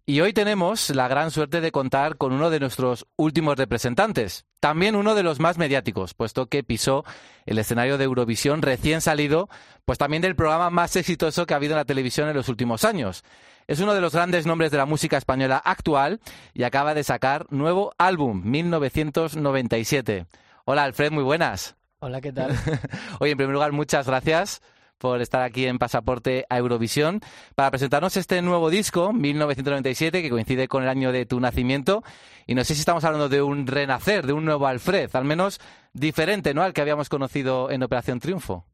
[0.06, 4.96] Y hoy tenemos la gran suerte de contar con uno de nuestros últimos representantes, también
[4.96, 7.04] uno de los más mediáticos, puesto que pisó
[7.46, 9.48] el escenario de Eurovisión recién salido,
[9.86, 12.84] pues también del programa más exitoso que ha habido en la televisión en los últimos
[12.84, 13.22] años.
[13.66, 16.20] Es uno de los grandes nombres de la música española actual
[16.52, 20.26] y acaba de sacar nuevo álbum, 1997.
[20.66, 21.76] Hola Alfred, muy buenas.
[22.00, 22.50] Hola, ¿qué tal?
[23.20, 24.60] Oye, en primer lugar, muchas gracias
[25.04, 27.20] por estar aquí en Pasaporte a Eurovisión
[27.54, 32.02] para presentarnos este nuevo disco, 1997, que coincide con el año de tu nacimiento.
[32.46, 35.60] Y no sé si estamos hablando de un renacer, de un nuevo Alfred, al menos
[35.92, 36.62] diferente, ¿no?
[36.62, 38.64] Al que habíamos conocido en Operación Triunfo.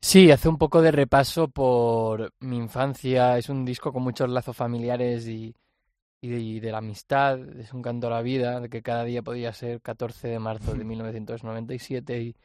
[0.00, 3.36] Sí, hace un poco de repaso por mi infancia.
[3.36, 5.54] Es un disco con muchos lazos familiares y,
[6.22, 7.38] y de, y de la amistad.
[7.58, 10.72] Es un canto a la vida, de que cada día podía ser 14 de marzo
[10.72, 12.36] de 1997 y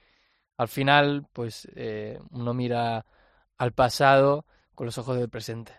[0.58, 3.06] al final, pues eh, uno mira
[3.58, 5.74] al pasado con los ojos del presente.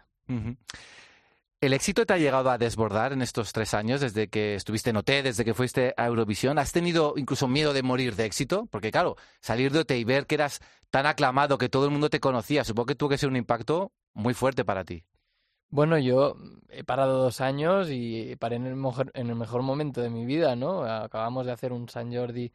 [1.60, 4.96] ¿El éxito te ha llegado a desbordar en estos tres años, desde que estuviste en
[4.96, 6.58] OT, desde que fuiste a Eurovisión?
[6.58, 8.66] ¿Has tenido incluso miedo de morir de éxito?
[8.70, 12.10] Porque claro, salir de OT y ver que eras tan aclamado, que todo el mundo
[12.10, 15.04] te conocía, supongo que tuvo que ser un impacto muy fuerte para ti.
[15.68, 16.36] Bueno, yo
[16.68, 20.24] he parado dos años y paré en el mejor, en el mejor momento de mi
[20.24, 20.84] vida, ¿no?
[20.84, 22.52] Acabamos de hacer un San Jordi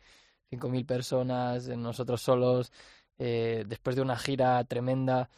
[0.51, 2.71] 5.000 personas, eh, nosotros solos,
[3.17, 5.29] eh, después de una gira tremenda.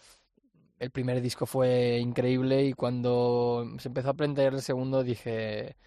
[0.80, 5.78] El primer disco fue increíble y cuando se empezó a aprender el segundo dije,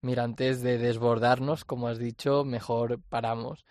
[0.00, 3.66] mira, antes de desbordarnos, como has dicho, mejor paramos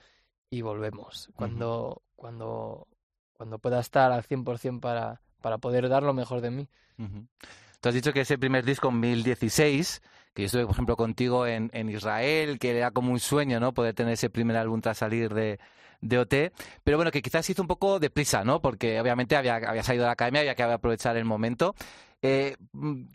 [0.49, 1.29] y volvemos.
[1.35, 2.87] Cuando, cuando,
[3.33, 6.69] cuando pueda estar al 100% para, para poder dar lo mejor de mí.
[6.97, 7.27] Ujú.
[7.79, 10.01] Tú has dicho que ese primer disco en 2016,
[10.37, 13.73] que yo estuve, por ejemplo, contigo en, en Israel, que era como un sueño, ¿no?
[13.73, 15.59] Poder tener ese primer álbum tras salir de,
[15.99, 16.53] de OT,
[16.83, 18.61] pero bueno, que quizás hizo un poco de prisa, ¿no?
[18.61, 21.73] Porque obviamente había, había salido de la academia, había que aprovechar el momento.
[22.21, 22.55] Eh,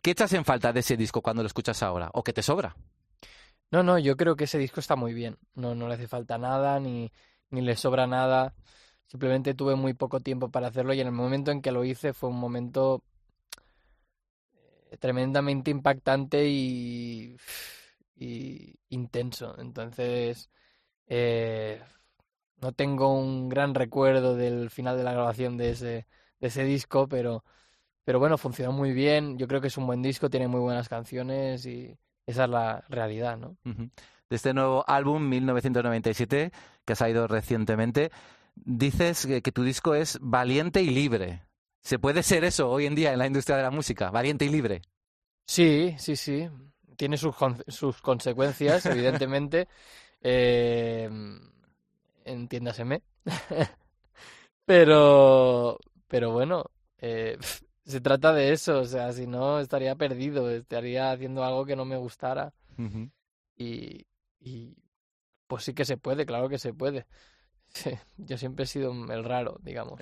[0.02, 2.10] ¿Qué echas en falta de ese disco cuando lo escuchas ahora?
[2.12, 2.74] ¿O qué te sobra?
[3.70, 5.38] No, no, yo creo que ese disco está muy bien.
[5.54, 7.12] No, no le hace falta nada, ni,
[7.50, 8.52] ni le sobra nada.
[9.06, 12.14] Simplemente tuve muy poco tiempo para hacerlo y en el momento en que lo hice
[12.14, 13.04] fue un momento
[14.98, 17.36] tremendamente impactante y,
[18.16, 19.58] y intenso.
[19.58, 20.50] Entonces,
[21.06, 21.80] eh,
[22.60, 26.06] no tengo un gran recuerdo del final de la grabación de ese,
[26.40, 27.44] de ese disco, pero,
[28.04, 29.38] pero bueno, funcionó muy bien.
[29.38, 32.84] Yo creo que es un buen disco, tiene muy buenas canciones y esa es la
[32.88, 33.56] realidad, ¿no?
[33.64, 36.52] De este nuevo álbum, 1997,
[36.84, 38.10] que ha salido recientemente,
[38.54, 41.42] dices que tu disco es valiente y libre.
[41.82, 44.10] ¿Se puede ser eso hoy en día en la industria de la música?
[44.10, 44.82] Valiente y libre.
[45.46, 46.48] Sí, sí, sí.
[46.96, 49.68] Tiene sus, con- sus consecuencias, evidentemente.
[50.20, 51.10] Eh,
[52.24, 53.02] entiéndaseme.
[54.64, 55.78] pero,
[56.08, 56.64] pero bueno,
[56.98, 57.38] eh,
[57.84, 58.80] se trata de eso.
[58.80, 60.50] O sea, si no, estaría perdido.
[60.50, 62.52] Estaría haciendo algo que no me gustara.
[63.56, 64.06] Y,
[64.40, 64.74] y
[65.46, 67.06] pues sí que se puede, claro que se puede.
[67.68, 70.00] Sí, yo siempre he sido el raro, digamos.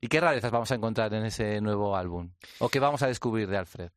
[0.00, 2.30] ¿Y qué rarezas vamos a encontrar en ese nuevo álbum?
[2.58, 3.90] ¿O qué vamos a descubrir de Alfred?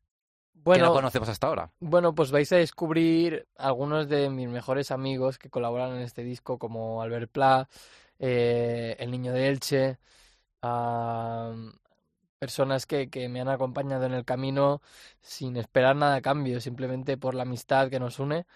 [0.52, 1.70] que Bueno, no conocemos hasta ahora.
[1.80, 6.58] Bueno, pues vais a descubrir algunos de mis mejores amigos que colaboran en este disco,
[6.58, 7.68] como Albert Pla,
[8.18, 9.98] eh, El Niño de Elche,
[12.38, 14.82] personas que, que me han acompañado en el camino
[15.20, 18.46] sin esperar nada a cambio, simplemente por la amistad que nos une.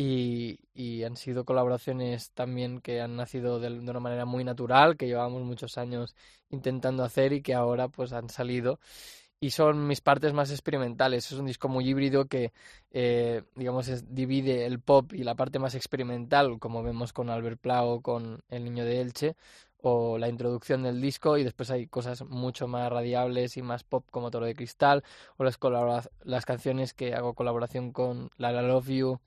[0.00, 4.96] Y, y han sido colaboraciones también que han nacido de, de una manera muy natural,
[4.96, 6.14] que llevábamos muchos años
[6.50, 8.78] intentando hacer y que ahora pues han salido
[9.40, 11.30] y son mis partes más experimentales.
[11.30, 12.52] Es un disco muy híbrido que,
[12.90, 17.84] eh, digamos, divide el pop y la parte más experimental, como vemos con Albert Pla
[17.84, 19.36] o con El Niño de Elche,
[19.80, 24.04] o la introducción del disco, y después hay cosas mucho más radiables y más pop
[24.10, 25.04] como Toro de Cristal,
[25.36, 25.58] o las,
[26.24, 29.20] las canciones que hago colaboración con La La Love You,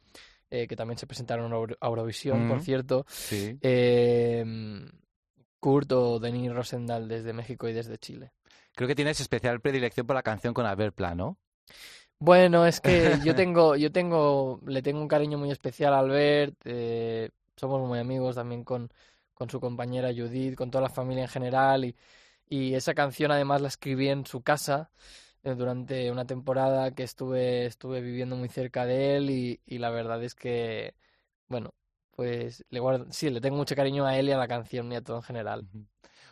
[0.52, 3.06] eh, que también se presentaron a Euro- a Eurovisión, por Mm, cierto.
[3.18, 3.62] sí.
[3.62, 4.46] Eh,
[5.66, 8.34] Kurt o Denis Rosendahl desde México y desde Chile.
[8.76, 11.38] Creo que tienes especial predilección por la canción con Albert Pla, ¿no?
[12.20, 16.56] Bueno, es que yo tengo, yo tengo, le tengo un cariño muy especial a Albert,
[16.66, 18.90] eh, somos muy amigos también con,
[19.34, 21.96] con su compañera Judith, con toda la familia en general y,
[22.50, 24.92] y esa canción además la escribí en su casa
[25.44, 30.24] durante una temporada que estuve, estuve viviendo muy cerca de él y, y la verdad
[30.24, 30.96] es que,
[31.48, 31.72] bueno,
[32.16, 34.96] pues le guardo, sí, le tengo mucho cariño a él y a la canción y
[34.96, 35.68] a todo en general.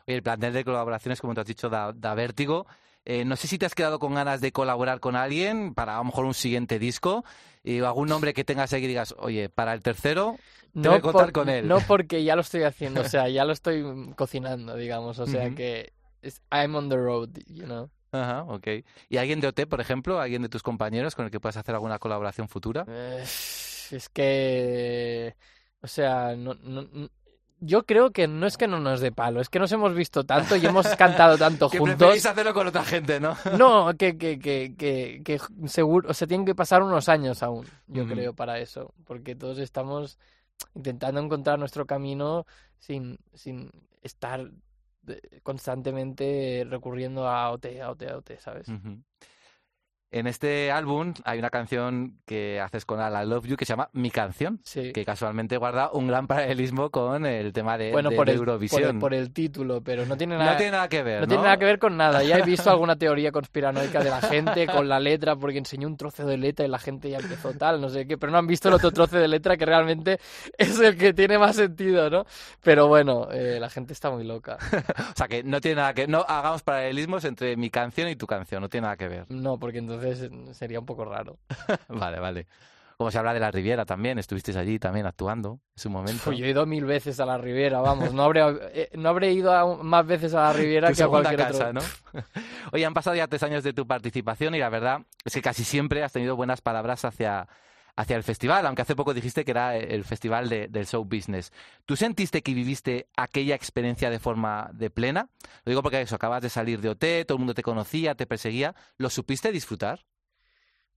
[0.07, 2.65] Oye, el plantel de colaboraciones, como te has dicho, da, da vértigo.
[3.05, 5.97] Eh, no sé si te has quedado con ganas de colaborar con alguien para a
[5.99, 7.23] lo mejor un siguiente disco
[7.63, 10.37] y algún nombre que tengas ahí que digas, oye, para el tercero
[10.81, 11.67] te voy a contar por- con él.
[11.67, 15.25] No porque ya lo estoy haciendo, o sea, ya lo estoy mm, cocinando, digamos, o
[15.27, 17.89] sea que es, I'm on the road, you know.
[18.11, 18.67] Ajá, ok.
[19.09, 20.19] ¿Y alguien de OT, por ejemplo?
[20.19, 22.85] ¿Alguien de tus compañeros con el que puedas hacer alguna colaboración futura?
[22.87, 25.35] Eh, es que,
[25.81, 27.09] o sea, no, no- no-
[27.61, 30.23] yo creo que no es que no nos dé palo, es que nos hemos visto
[30.23, 32.25] tanto y hemos cantado tanto Que juntos.
[32.25, 33.35] hacerlo con otra gente, ¿no?
[33.57, 37.65] No, que, que, que, que, que seguro, o sea, tienen que pasar unos años aún,
[37.87, 40.17] yo creo, para eso, porque todos estamos
[40.73, 42.45] intentando encontrar nuestro camino
[42.77, 43.71] sin, sin
[44.03, 44.49] estar
[45.43, 48.67] constantemente recurriendo a OT, a OT, a OT, ¿sabes?
[50.11, 53.89] En este álbum hay una canción que haces con Ala Love You que se llama
[53.93, 54.91] Mi Canción, Sí.
[54.91, 58.47] que casualmente guarda un gran paralelismo con el tema de, Bueno, de por el, por,
[58.49, 58.83] Eurovisión.
[58.95, 61.27] el, por el título, pero no tiene No nada, tiene nada que ver, no ¿no?
[61.27, 62.23] tiene nada que ver con nada.
[62.23, 65.95] Ya he visto alguna teoría conspiranoica de la gente con la letra, porque enseñó un
[65.95, 68.47] trozo de letra y la gente ya empezó tal, no sé qué, pero no han
[68.47, 70.19] visto el otro trozo de letra que realmente
[70.57, 72.25] es el que tiene más sentido, ¿no?
[72.63, 74.57] Pero bueno, eh, la gente está muy loca.
[75.13, 78.25] O sea que no tiene nada que no hagamos paralelismos entre mi canción y tu
[78.25, 79.25] canción, no tiene nada que ver.
[79.29, 79.98] No, porque entonces
[80.53, 81.37] sería un poco raro.
[81.87, 82.47] vale, vale.
[82.97, 86.21] Como se habla de la Riviera también, estuvisteis allí también actuando en su momento.
[86.25, 88.41] Pues yo he ido mil veces a la Riviera, vamos, no habré,
[88.73, 91.69] eh, no habré ido a más veces a la Riviera Tu que a cualquier casa,
[91.69, 91.73] otro.
[91.73, 91.81] ¿no?
[92.73, 95.63] Oye, han pasado ya tres años de tu participación y la verdad es que casi
[95.63, 97.47] siempre has tenido buenas palabras hacia,
[97.99, 101.51] hacia el festival, aunque hace poco dijiste que era el festival de- del show business.
[101.85, 105.29] ¿Tú sentiste que viviste aquella experiencia de forma de plena?
[105.65, 108.27] Lo digo porque eso, acabas de salir de OT, todo el mundo te conocía, te
[108.27, 108.75] perseguía.
[108.97, 110.05] ¿Lo supiste disfrutar?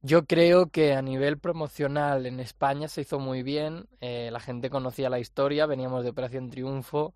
[0.02, 4.68] Yo creo que a nivel promocional en España se hizo muy bien, eh, la gente
[4.70, 7.14] conocía la historia, veníamos de Operación Triunfo.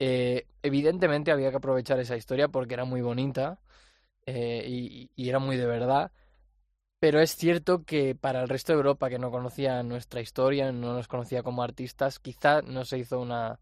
[0.00, 3.60] eh, evidentemente había que aprovechar esa historia porque era muy bonita
[4.26, 6.12] eh, y era muy de verdad.
[7.00, 10.92] Pero es cierto que para el resto de Europa que no conocía nuestra historia, no
[10.92, 13.58] nos conocía como artistas, quizá no se hizo una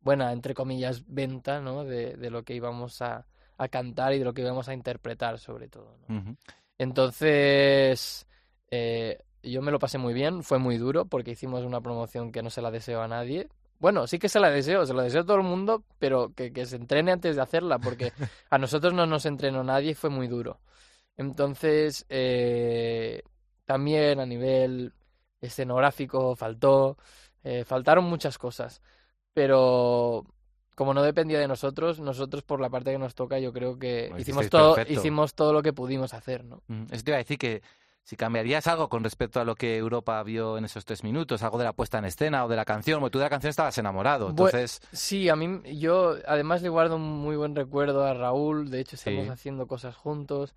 [0.00, 1.84] buena, entre comillas, venta, ¿no?
[1.84, 3.24] de, de lo que íbamos a,
[3.56, 5.96] a cantar y de lo que íbamos a interpretar, sobre todo.
[6.08, 6.36] ¿no?
[6.76, 8.26] Entonces,
[8.70, 12.42] eh, yo me lo pasé muy bien, fue muy duro porque hicimos una promoción que
[12.42, 13.48] no se la deseo a nadie.
[13.78, 16.52] Bueno, sí que se la deseo, se la deseo a todo el mundo, pero que,
[16.52, 18.12] que se entrene antes de hacerla porque
[18.50, 20.58] a nosotros no nos entrenó nadie y fue muy duro.
[21.16, 23.22] Entonces, eh,
[23.64, 24.92] también a nivel
[25.40, 26.96] escenográfico faltó,
[27.44, 28.80] eh, faltaron muchas cosas,
[29.32, 30.24] pero
[30.74, 34.12] como no dependía de nosotros, nosotros por la parte que nos toca, yo creo que
[34.18, 34.98] hicimos todo, perfecto.
[35.00, 36.62] hicimos todo lo que pudimos hacer, ¿no?
[36.68, 37.62] Mm, Eso te iba a decir que
[38.04, 41.58] si cambiarías algo con respecto a lo que Europa vio en esos tres minutos, algo
[41.58, 43.76] de la puesta en escena o de la canción, porque tú de la canción estabas
[43.78, 44.80] enamorado, entonces...
[44.92, 48.96] Sí, a mí, yo además le guardo un muy buen recuerdo a Raúl, de hecho
[48.96, 49.30] estamos Sí.
[49.30, 50.54] haciendo cosas juntos.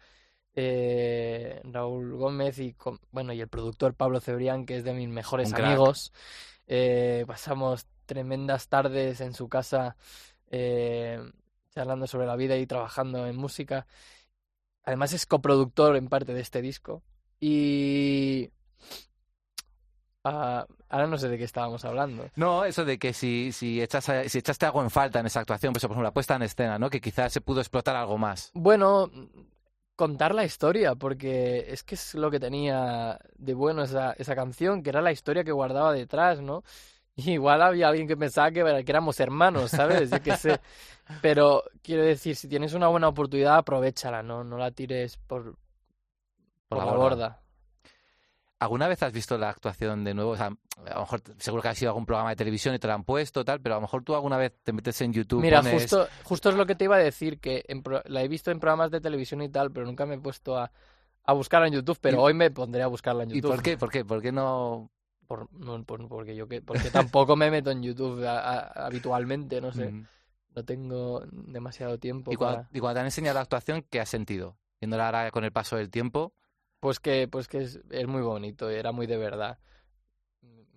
[0.56, 5.10] Eh, Raúl Gómez y, con- bueno, y el productor Pablo Cebrián, que es de mis
[5.10, 6.14] mejores Un amigos.
[6.68, 9.96] Eh, pasamos tremendas tardes en su casa
[10.50, 11.20] eh,
[11.74, 13.86] charlando sobre la vida y trabajando en música.
[14.84, 17.02] Además es coproductor en parte de este disco.
[17.40, 18.50] Y...
[20.24, 22.30] ah, ahora no sé de qué estábamos hablando.
[22.36, 25.74] No, eso de que si, si, echas, si echaste algo en falta en esa actuación,
[25.74, 26.90] pues, por ejemplo, la puesta en escena, ¿no?
[26.90, 28.52] Que quizás se pudo explotar algo más.
[28.54, 29.12] Bueno,
[29.96, 34.84] contar la historia, porque es que es lo que tenía de bueno esa, esa canción,
[34.84, 36.64] que era la historia que guardaba detrás, ¿no?
[37.18, 40.12] Y igual había alguien que pensaba que, que éramos hermanos, ¿sabes?
[40.12, 40.60] Yo qué sé.
[41.22, 44.44] Pero quiero decir, si tienes una buena oportunidad, aprovechala, ¿no?
[44.44, 45.56] No la tires por,
[46.68, 47.45] por la borda.
[48.60, 50.32] ¿Alguna vez has visto la actuación de nuevo?
[50.32, 52.88] O sea, a lo mejor seguro que ha sido algún programa de televisión y te
[52.88, 55.42] la han puesto, tal, pero a lo mejor tú alguna vez te metes en YouTube,
[55.42, 58.24] Mira, pones- justo, justo es lo que te iba a decir, que en pro- la
[58.24, 60.72] he visto en programas de televisión y tal, pero nunca me he puesto a,
[61.26, 63.52] a buscarla en YouTube, pero ¿Y- hoy me pondré a buscarla en ¿Y YouTube.
[63.52, 63.78] por qué?
[63.78, 64.06] ¿Por qué?
[64.06, 64.90] ¿Por qué no...?
[65.28, 69.60] Por, no, por- porque yo que, porque tampoco me meto en YouTube a- a- habitualmente,
[69.60, 69.92] no sé.
[70.56, 74.08] No tengo demasiado tiempo Y cuando, y cuando te han enseñado la actuación, ¿qué has
[74.08, 74.56] sentido?
[74.80, 76.34] Viéndola ahora con el paso del tiempo.
[76.86, 79.58] Pues que, pues que es, es muy bonito, era muy de verdad.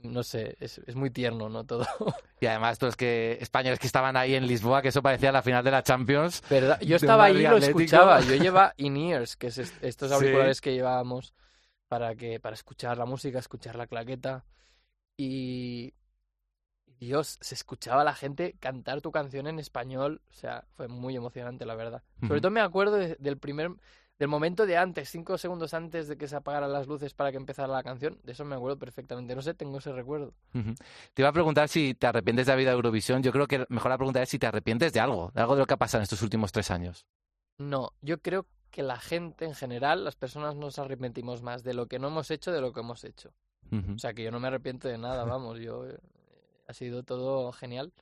[0.02, 1.64] No sé, es, es muy tierno, ¿no?
[1.66, 1.86] Todo.
[2.40, 5.62] Y además, los que españoles que estaban ahí en Lisboa, que eso parecía la final
[5.62, 6.42] de la Champions.
[6.48, 6.80] ¿Verdad?
[6.80, 7.80] Yo estaba ahí y lo Atlético.
[7.80, 8.20] escuchaba.
[8.22, 10.14] Yo llevaba in-ears, que es est- estos Sí.
[10.14, 11.34] auriculares que llevábamos
[11.88, 14.46] para que para escuchar la música, escuchar la claqueta.
[15.18, 15.92] Y
[16.86, 20.22] Dios, se escuchaba a la gente cantar tu canción en español.
[20.30, 22.02] O sea, fue muy emocionante, la verdad.
[22.26, 23.72] Sobre todo me acuerdo de- del primer
[24.18, 27.36] del momento de antes, cinco segundos antes de que se apagaran las luces para que
[27.36, 28.18] empezara la canción.
[28.24, 29.34] De eso me acuerdo perfectamente.
[29.34, 30.34] No sé, tengo ese recuerdo.
[31.14, 33.22] Te iba a preguntar si te arrepientes de haber ido a Eurovisión.
[33.22, 35.60] Yo creo que mejor la pregunta es si te arrepientes de algo, de algo de
[35.60, 37.06] lo que ha pasado en estos últimos tres años.
[37.58, 41.86] No, yo creo que la gente en general, las personas nos arrepentimos más de lo
[41.86, 43.32] que no hemos hecho de lo que hemos hecho.
[43.94, 45.98] O sea, que yo no me arrepiento de nada, vamos, yo eh,
[46.66, 47.92] ha sido todo genial.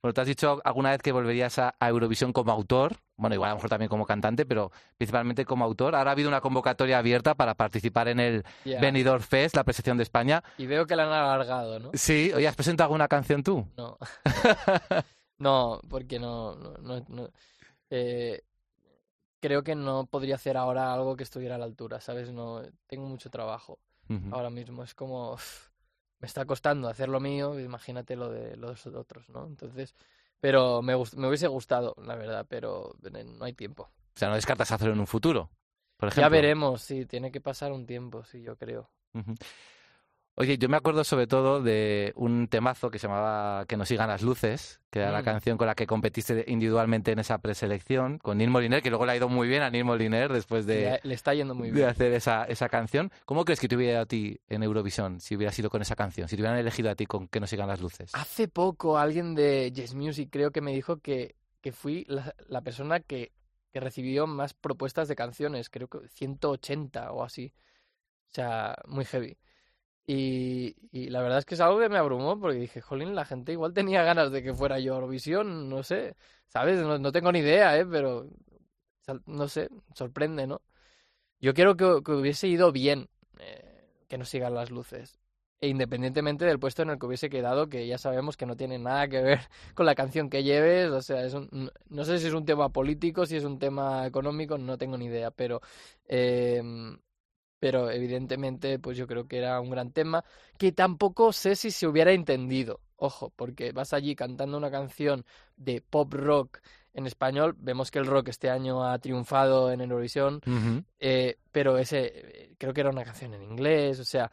[0.00, 3.50] Bueno, te has dicho alguna vez que volverías a, a Eurovisión como autor, bueno, igual
[3.50, 5.96] a lo mejor también como cantante, pero principalmente como autor.
[5.96, 8.80] Ahora ha habido una convocatoria abierta para participar en el Ya.
[8.80, 10.42] Benidorm Fest, la presentación de España.
[10.56, 11.90] Y veo que la han alargado, ¿no?
[11.94, 13.66] Sí, oye, ¿has presentado alguna canción tú?
[13.76, 13.98] No.
[15.38, 17.28] no, porque no, no, no, no.
[17.90, 18.42] Eh,
[19.40, 22.30] creo que no podría hacer ahora algo que estuviera a la altura, ¿sabes?
[22.30, 23.80] No, tengo mucho trabajo
[24.30, 24.84] ahora mismo.
[24.84, 25.36] Es como,
[26.20, 29.46] me está costando hacer lo mío, imagínate lo de los otros, ¿no?
[29.46, 29.94] Entonces,
[30.40, 33.84] pero me, gust- me hubiese gustado, la verdad, pero no hay tiempo.
[33.84, 35.50] O sea, no descartas hacerlo en un futuro,
[35.96, 36.22] por ejemplo.
[36.24, 38.90] Ya veremos, sí, tiene que pasar un tiempo, sí, yo creo.
[39.14, 39.34] Ujú.
[40.40, 44.06] Oye, yo me acuerdo sobre todo de un temazo que se llamaba Que nos sigan
[44.08, 45.24] las luces, que era la Mm.
[45.24, 49.10] canción con la que competiste individualmente en esa preselección, con Neil Moliner, que luego le
[49.12, 51.88] ha ido muy bien a Neil Moliner después de, Le, está yendo muy de bien.
[51.88, 53.10] hacer esa, esa canción.
[53.24, 55.96] ¿Cómo crees que te hubiera ido a ti en Eurovisión si hubieras ido con esa
[55.96, 56.28] canción?
[56.28, 58.12] Si te hubieran elegido a ti con Que nos sigan las luces.
[58.14, 62.60] Hace poco alguien de Yes Music creo que me dijo que, que fui la, la
[62.60, 63.32] persona que,
[63.72, 67.52] que recibió más propuestas de canciones, creo que 180 o así.
[68.30, 69.36] O sea, muy heavy.
[70.10, 70.74] Y,
[71.10, 73.74] la verdad es que es algo que me abrumó porque dije, jolín, la gente igual
[73.74, 76.16] tenía ganas de que fuera yo a Eurovisión, no sé,
[76.46, 76.80] ¿sabes?
[76.80, 77.84] No, no tengo ni idea, ¿eh?
[77.84, 78.26] Pero,
[79.26, 80.62] no sé, sorprende, ¿no?
[81.40, 85.18] Yo quiero que, hubiese ido bien, eh, que nos sigan las luces.
[85.60, 88.78] E independientemente del puesto en el que hubiese quedado, que ya sabemos que no tiene
[88.78, 89.40] nada que ver
[89.74, 93.26] con la canción que lleves, o sea, es no sé si es un tema político,
[93.26, 95.60] si es un tema económico, no tengo ni idea, pero,
[96.06, 96.98] em,
[97.58, 100.24] pero evidentemente, pues yo creo que era un gran tema,
[100.56, 105.24] que tampoco sé si se hubiera entendido, ojo, porque vas allí cantando una canción
[105.56, 106.58] de pop rock
[106.94, 110.40] en español, vemos que el rock este año ha triunfado en Eurovisión,
[110.98, 114.30] eh, pero ese creo que era una canción en inglés, o sea,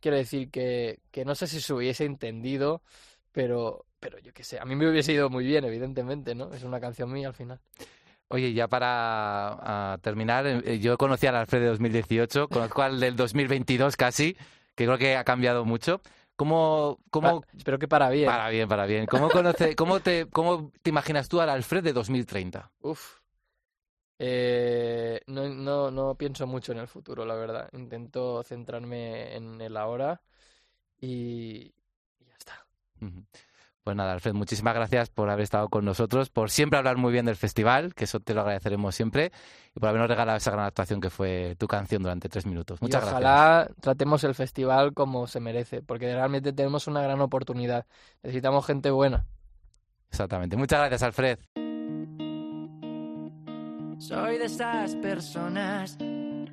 [0.00, 2.82] quiero decir que, que no sé si se hubiese entendido,
[3.32, 6.52] pero, pero yo qué sé, a mí me hubiese ido muy bien, evidentemente, ¿no?
[6.52, 7.60] Es una canción mía al final.
[8.28, 13.14] Oye, ya para ah, terminar, eh, yo conocí al Alfred de 2018, conozco al del
[13.14, 14.34] 2022 casi,
[14.74, 16.00] que creo que ha cambiado mucho.
[16.34, 18.26] ¿Cómo, cómo, Pa- espero que para bien.
[18.26, 19.06] Para bien, para bien.
[19.06, 22.70] ¿Cómo, conoce, cómo, te, ¿Cómo te imaginas tú al Alfred de 2030?
[22.80, 23.20] Uf.
[24.18, 27.68] Eh, no, no, no pienso mucho en el futuro, la verdad.
[27.72, 30.20] Intento centrarme en el ahora
[31.00, 31.72] y,
[33.00, 33.24] Ujú.
[33.86, 37.24] Pues nada, Alfred, muchísimas gracias por haber estado con nosotros, por siempre hablar muy bien
[37.24, 39.30] del festival, que eso te lo agradeceremos siempre,
[39.76, 42.82] y por habernos regalado esa gran actuación que fue tu canción durante tres minutos.
[42.82, 43.22] Muchas y gracias.
[43.22, 47.86] ojalá tratemos el festival como se merece, porque realmente tenemos una gran oportunidad.
[48.24, 49.24] Necesitamos gente buena.
[50.10, 50.56] Exactamente.
[50.56, 51.38] Muchas gracias, Alfred.
[54.00, 55.96] Soy de esas personas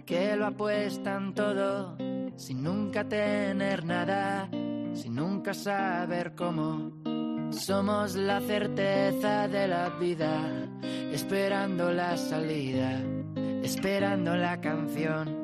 [0.06, 1.98] que lo apuestan todo
[2.36, 4.48] sin nunca tener nada,
[4.94, 6.92] sin nunca saber cómo.
[7.54, 10.42] Somos la certeza de la vida,
[11.12, 13.00] esperando la salida,
[13.64, 15.44] esperando la canción.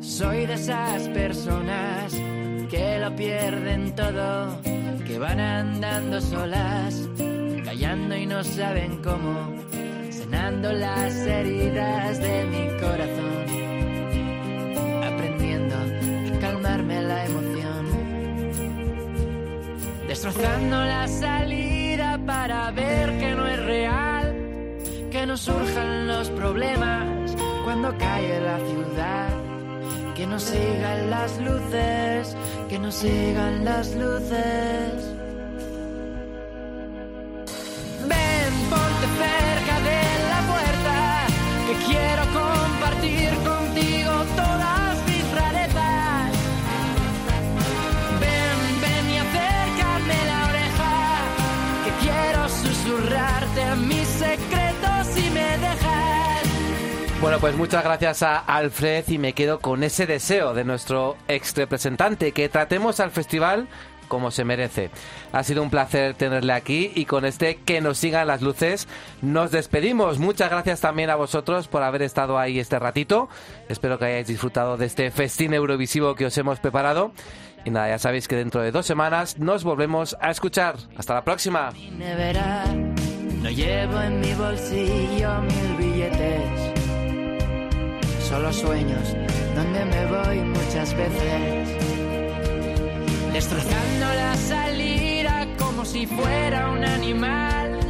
[0.00, 2.14] Soy de esas personas
[2.70, 4.62] que lo pierden todo,
[5.06, 7.08] que van andando solas,
[7.64, 9.52] callando y no saben cómo,
[10.10, 13.44] sanando las heridas de mi corazón,
[15.02, 17.47] aprendiendo a calmarme la emoción,
[20.20, 24.34] destrozando la salida para ver que no es real,
[25.12, 29.28] que no surjan los problemas cuando cae la ciudad.
[30.16, 32.36] Que no sigan las luces,
[32.68, 35.17] que no sigan las luces.
[57.20, 61.54] Bueno, pues muchas gracias a Alfred y me quedo con ese deseo de nuestro ex
[61.56, 63.66] representante, que tratemos al festival
[64.06, 64.90] como se merece.
[65.32, 68.86] Ha sido un placer tenerle aquí y con este que nos sigan las luces
[69.20, 70.18] nos despedimos.
[70.18, 73.28] Muchas gracias también a vosotros por haber estado ahí este ratito.
[73.68, 77.12] Espero que hayáis disfrutado de este festín eurovisivo que os hemos preparado.
[77.64, 80.76] Y nada, ya sabéis que dentro de dos semanas nos volvemos a escuchar.
[80.96, 81.72] Hasta la próxima.
[83.42, 86.77] No llevo en mi bolsillo mil billetes.
[88.28, 89.16] Solo sueños
[89.54, 91.68] donde me voy muchas veces.
[93.32, 97.80] Destrozando la salida como si fuera un animal.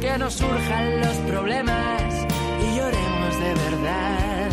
[0.00, 2.26] Que no surjan los problemas
[2.62, 4.48] y lloremos de verdad.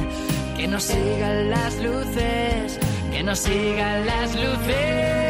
[0.58, 2.78] Que nos sigan las luces,
[3.10, 5.29] que nos sigan las luces.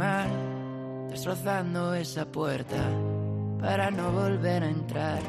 [0.00, 2.76] Animal, destrozando esa puerta
[3.60, 5.20] para no volver a entrar.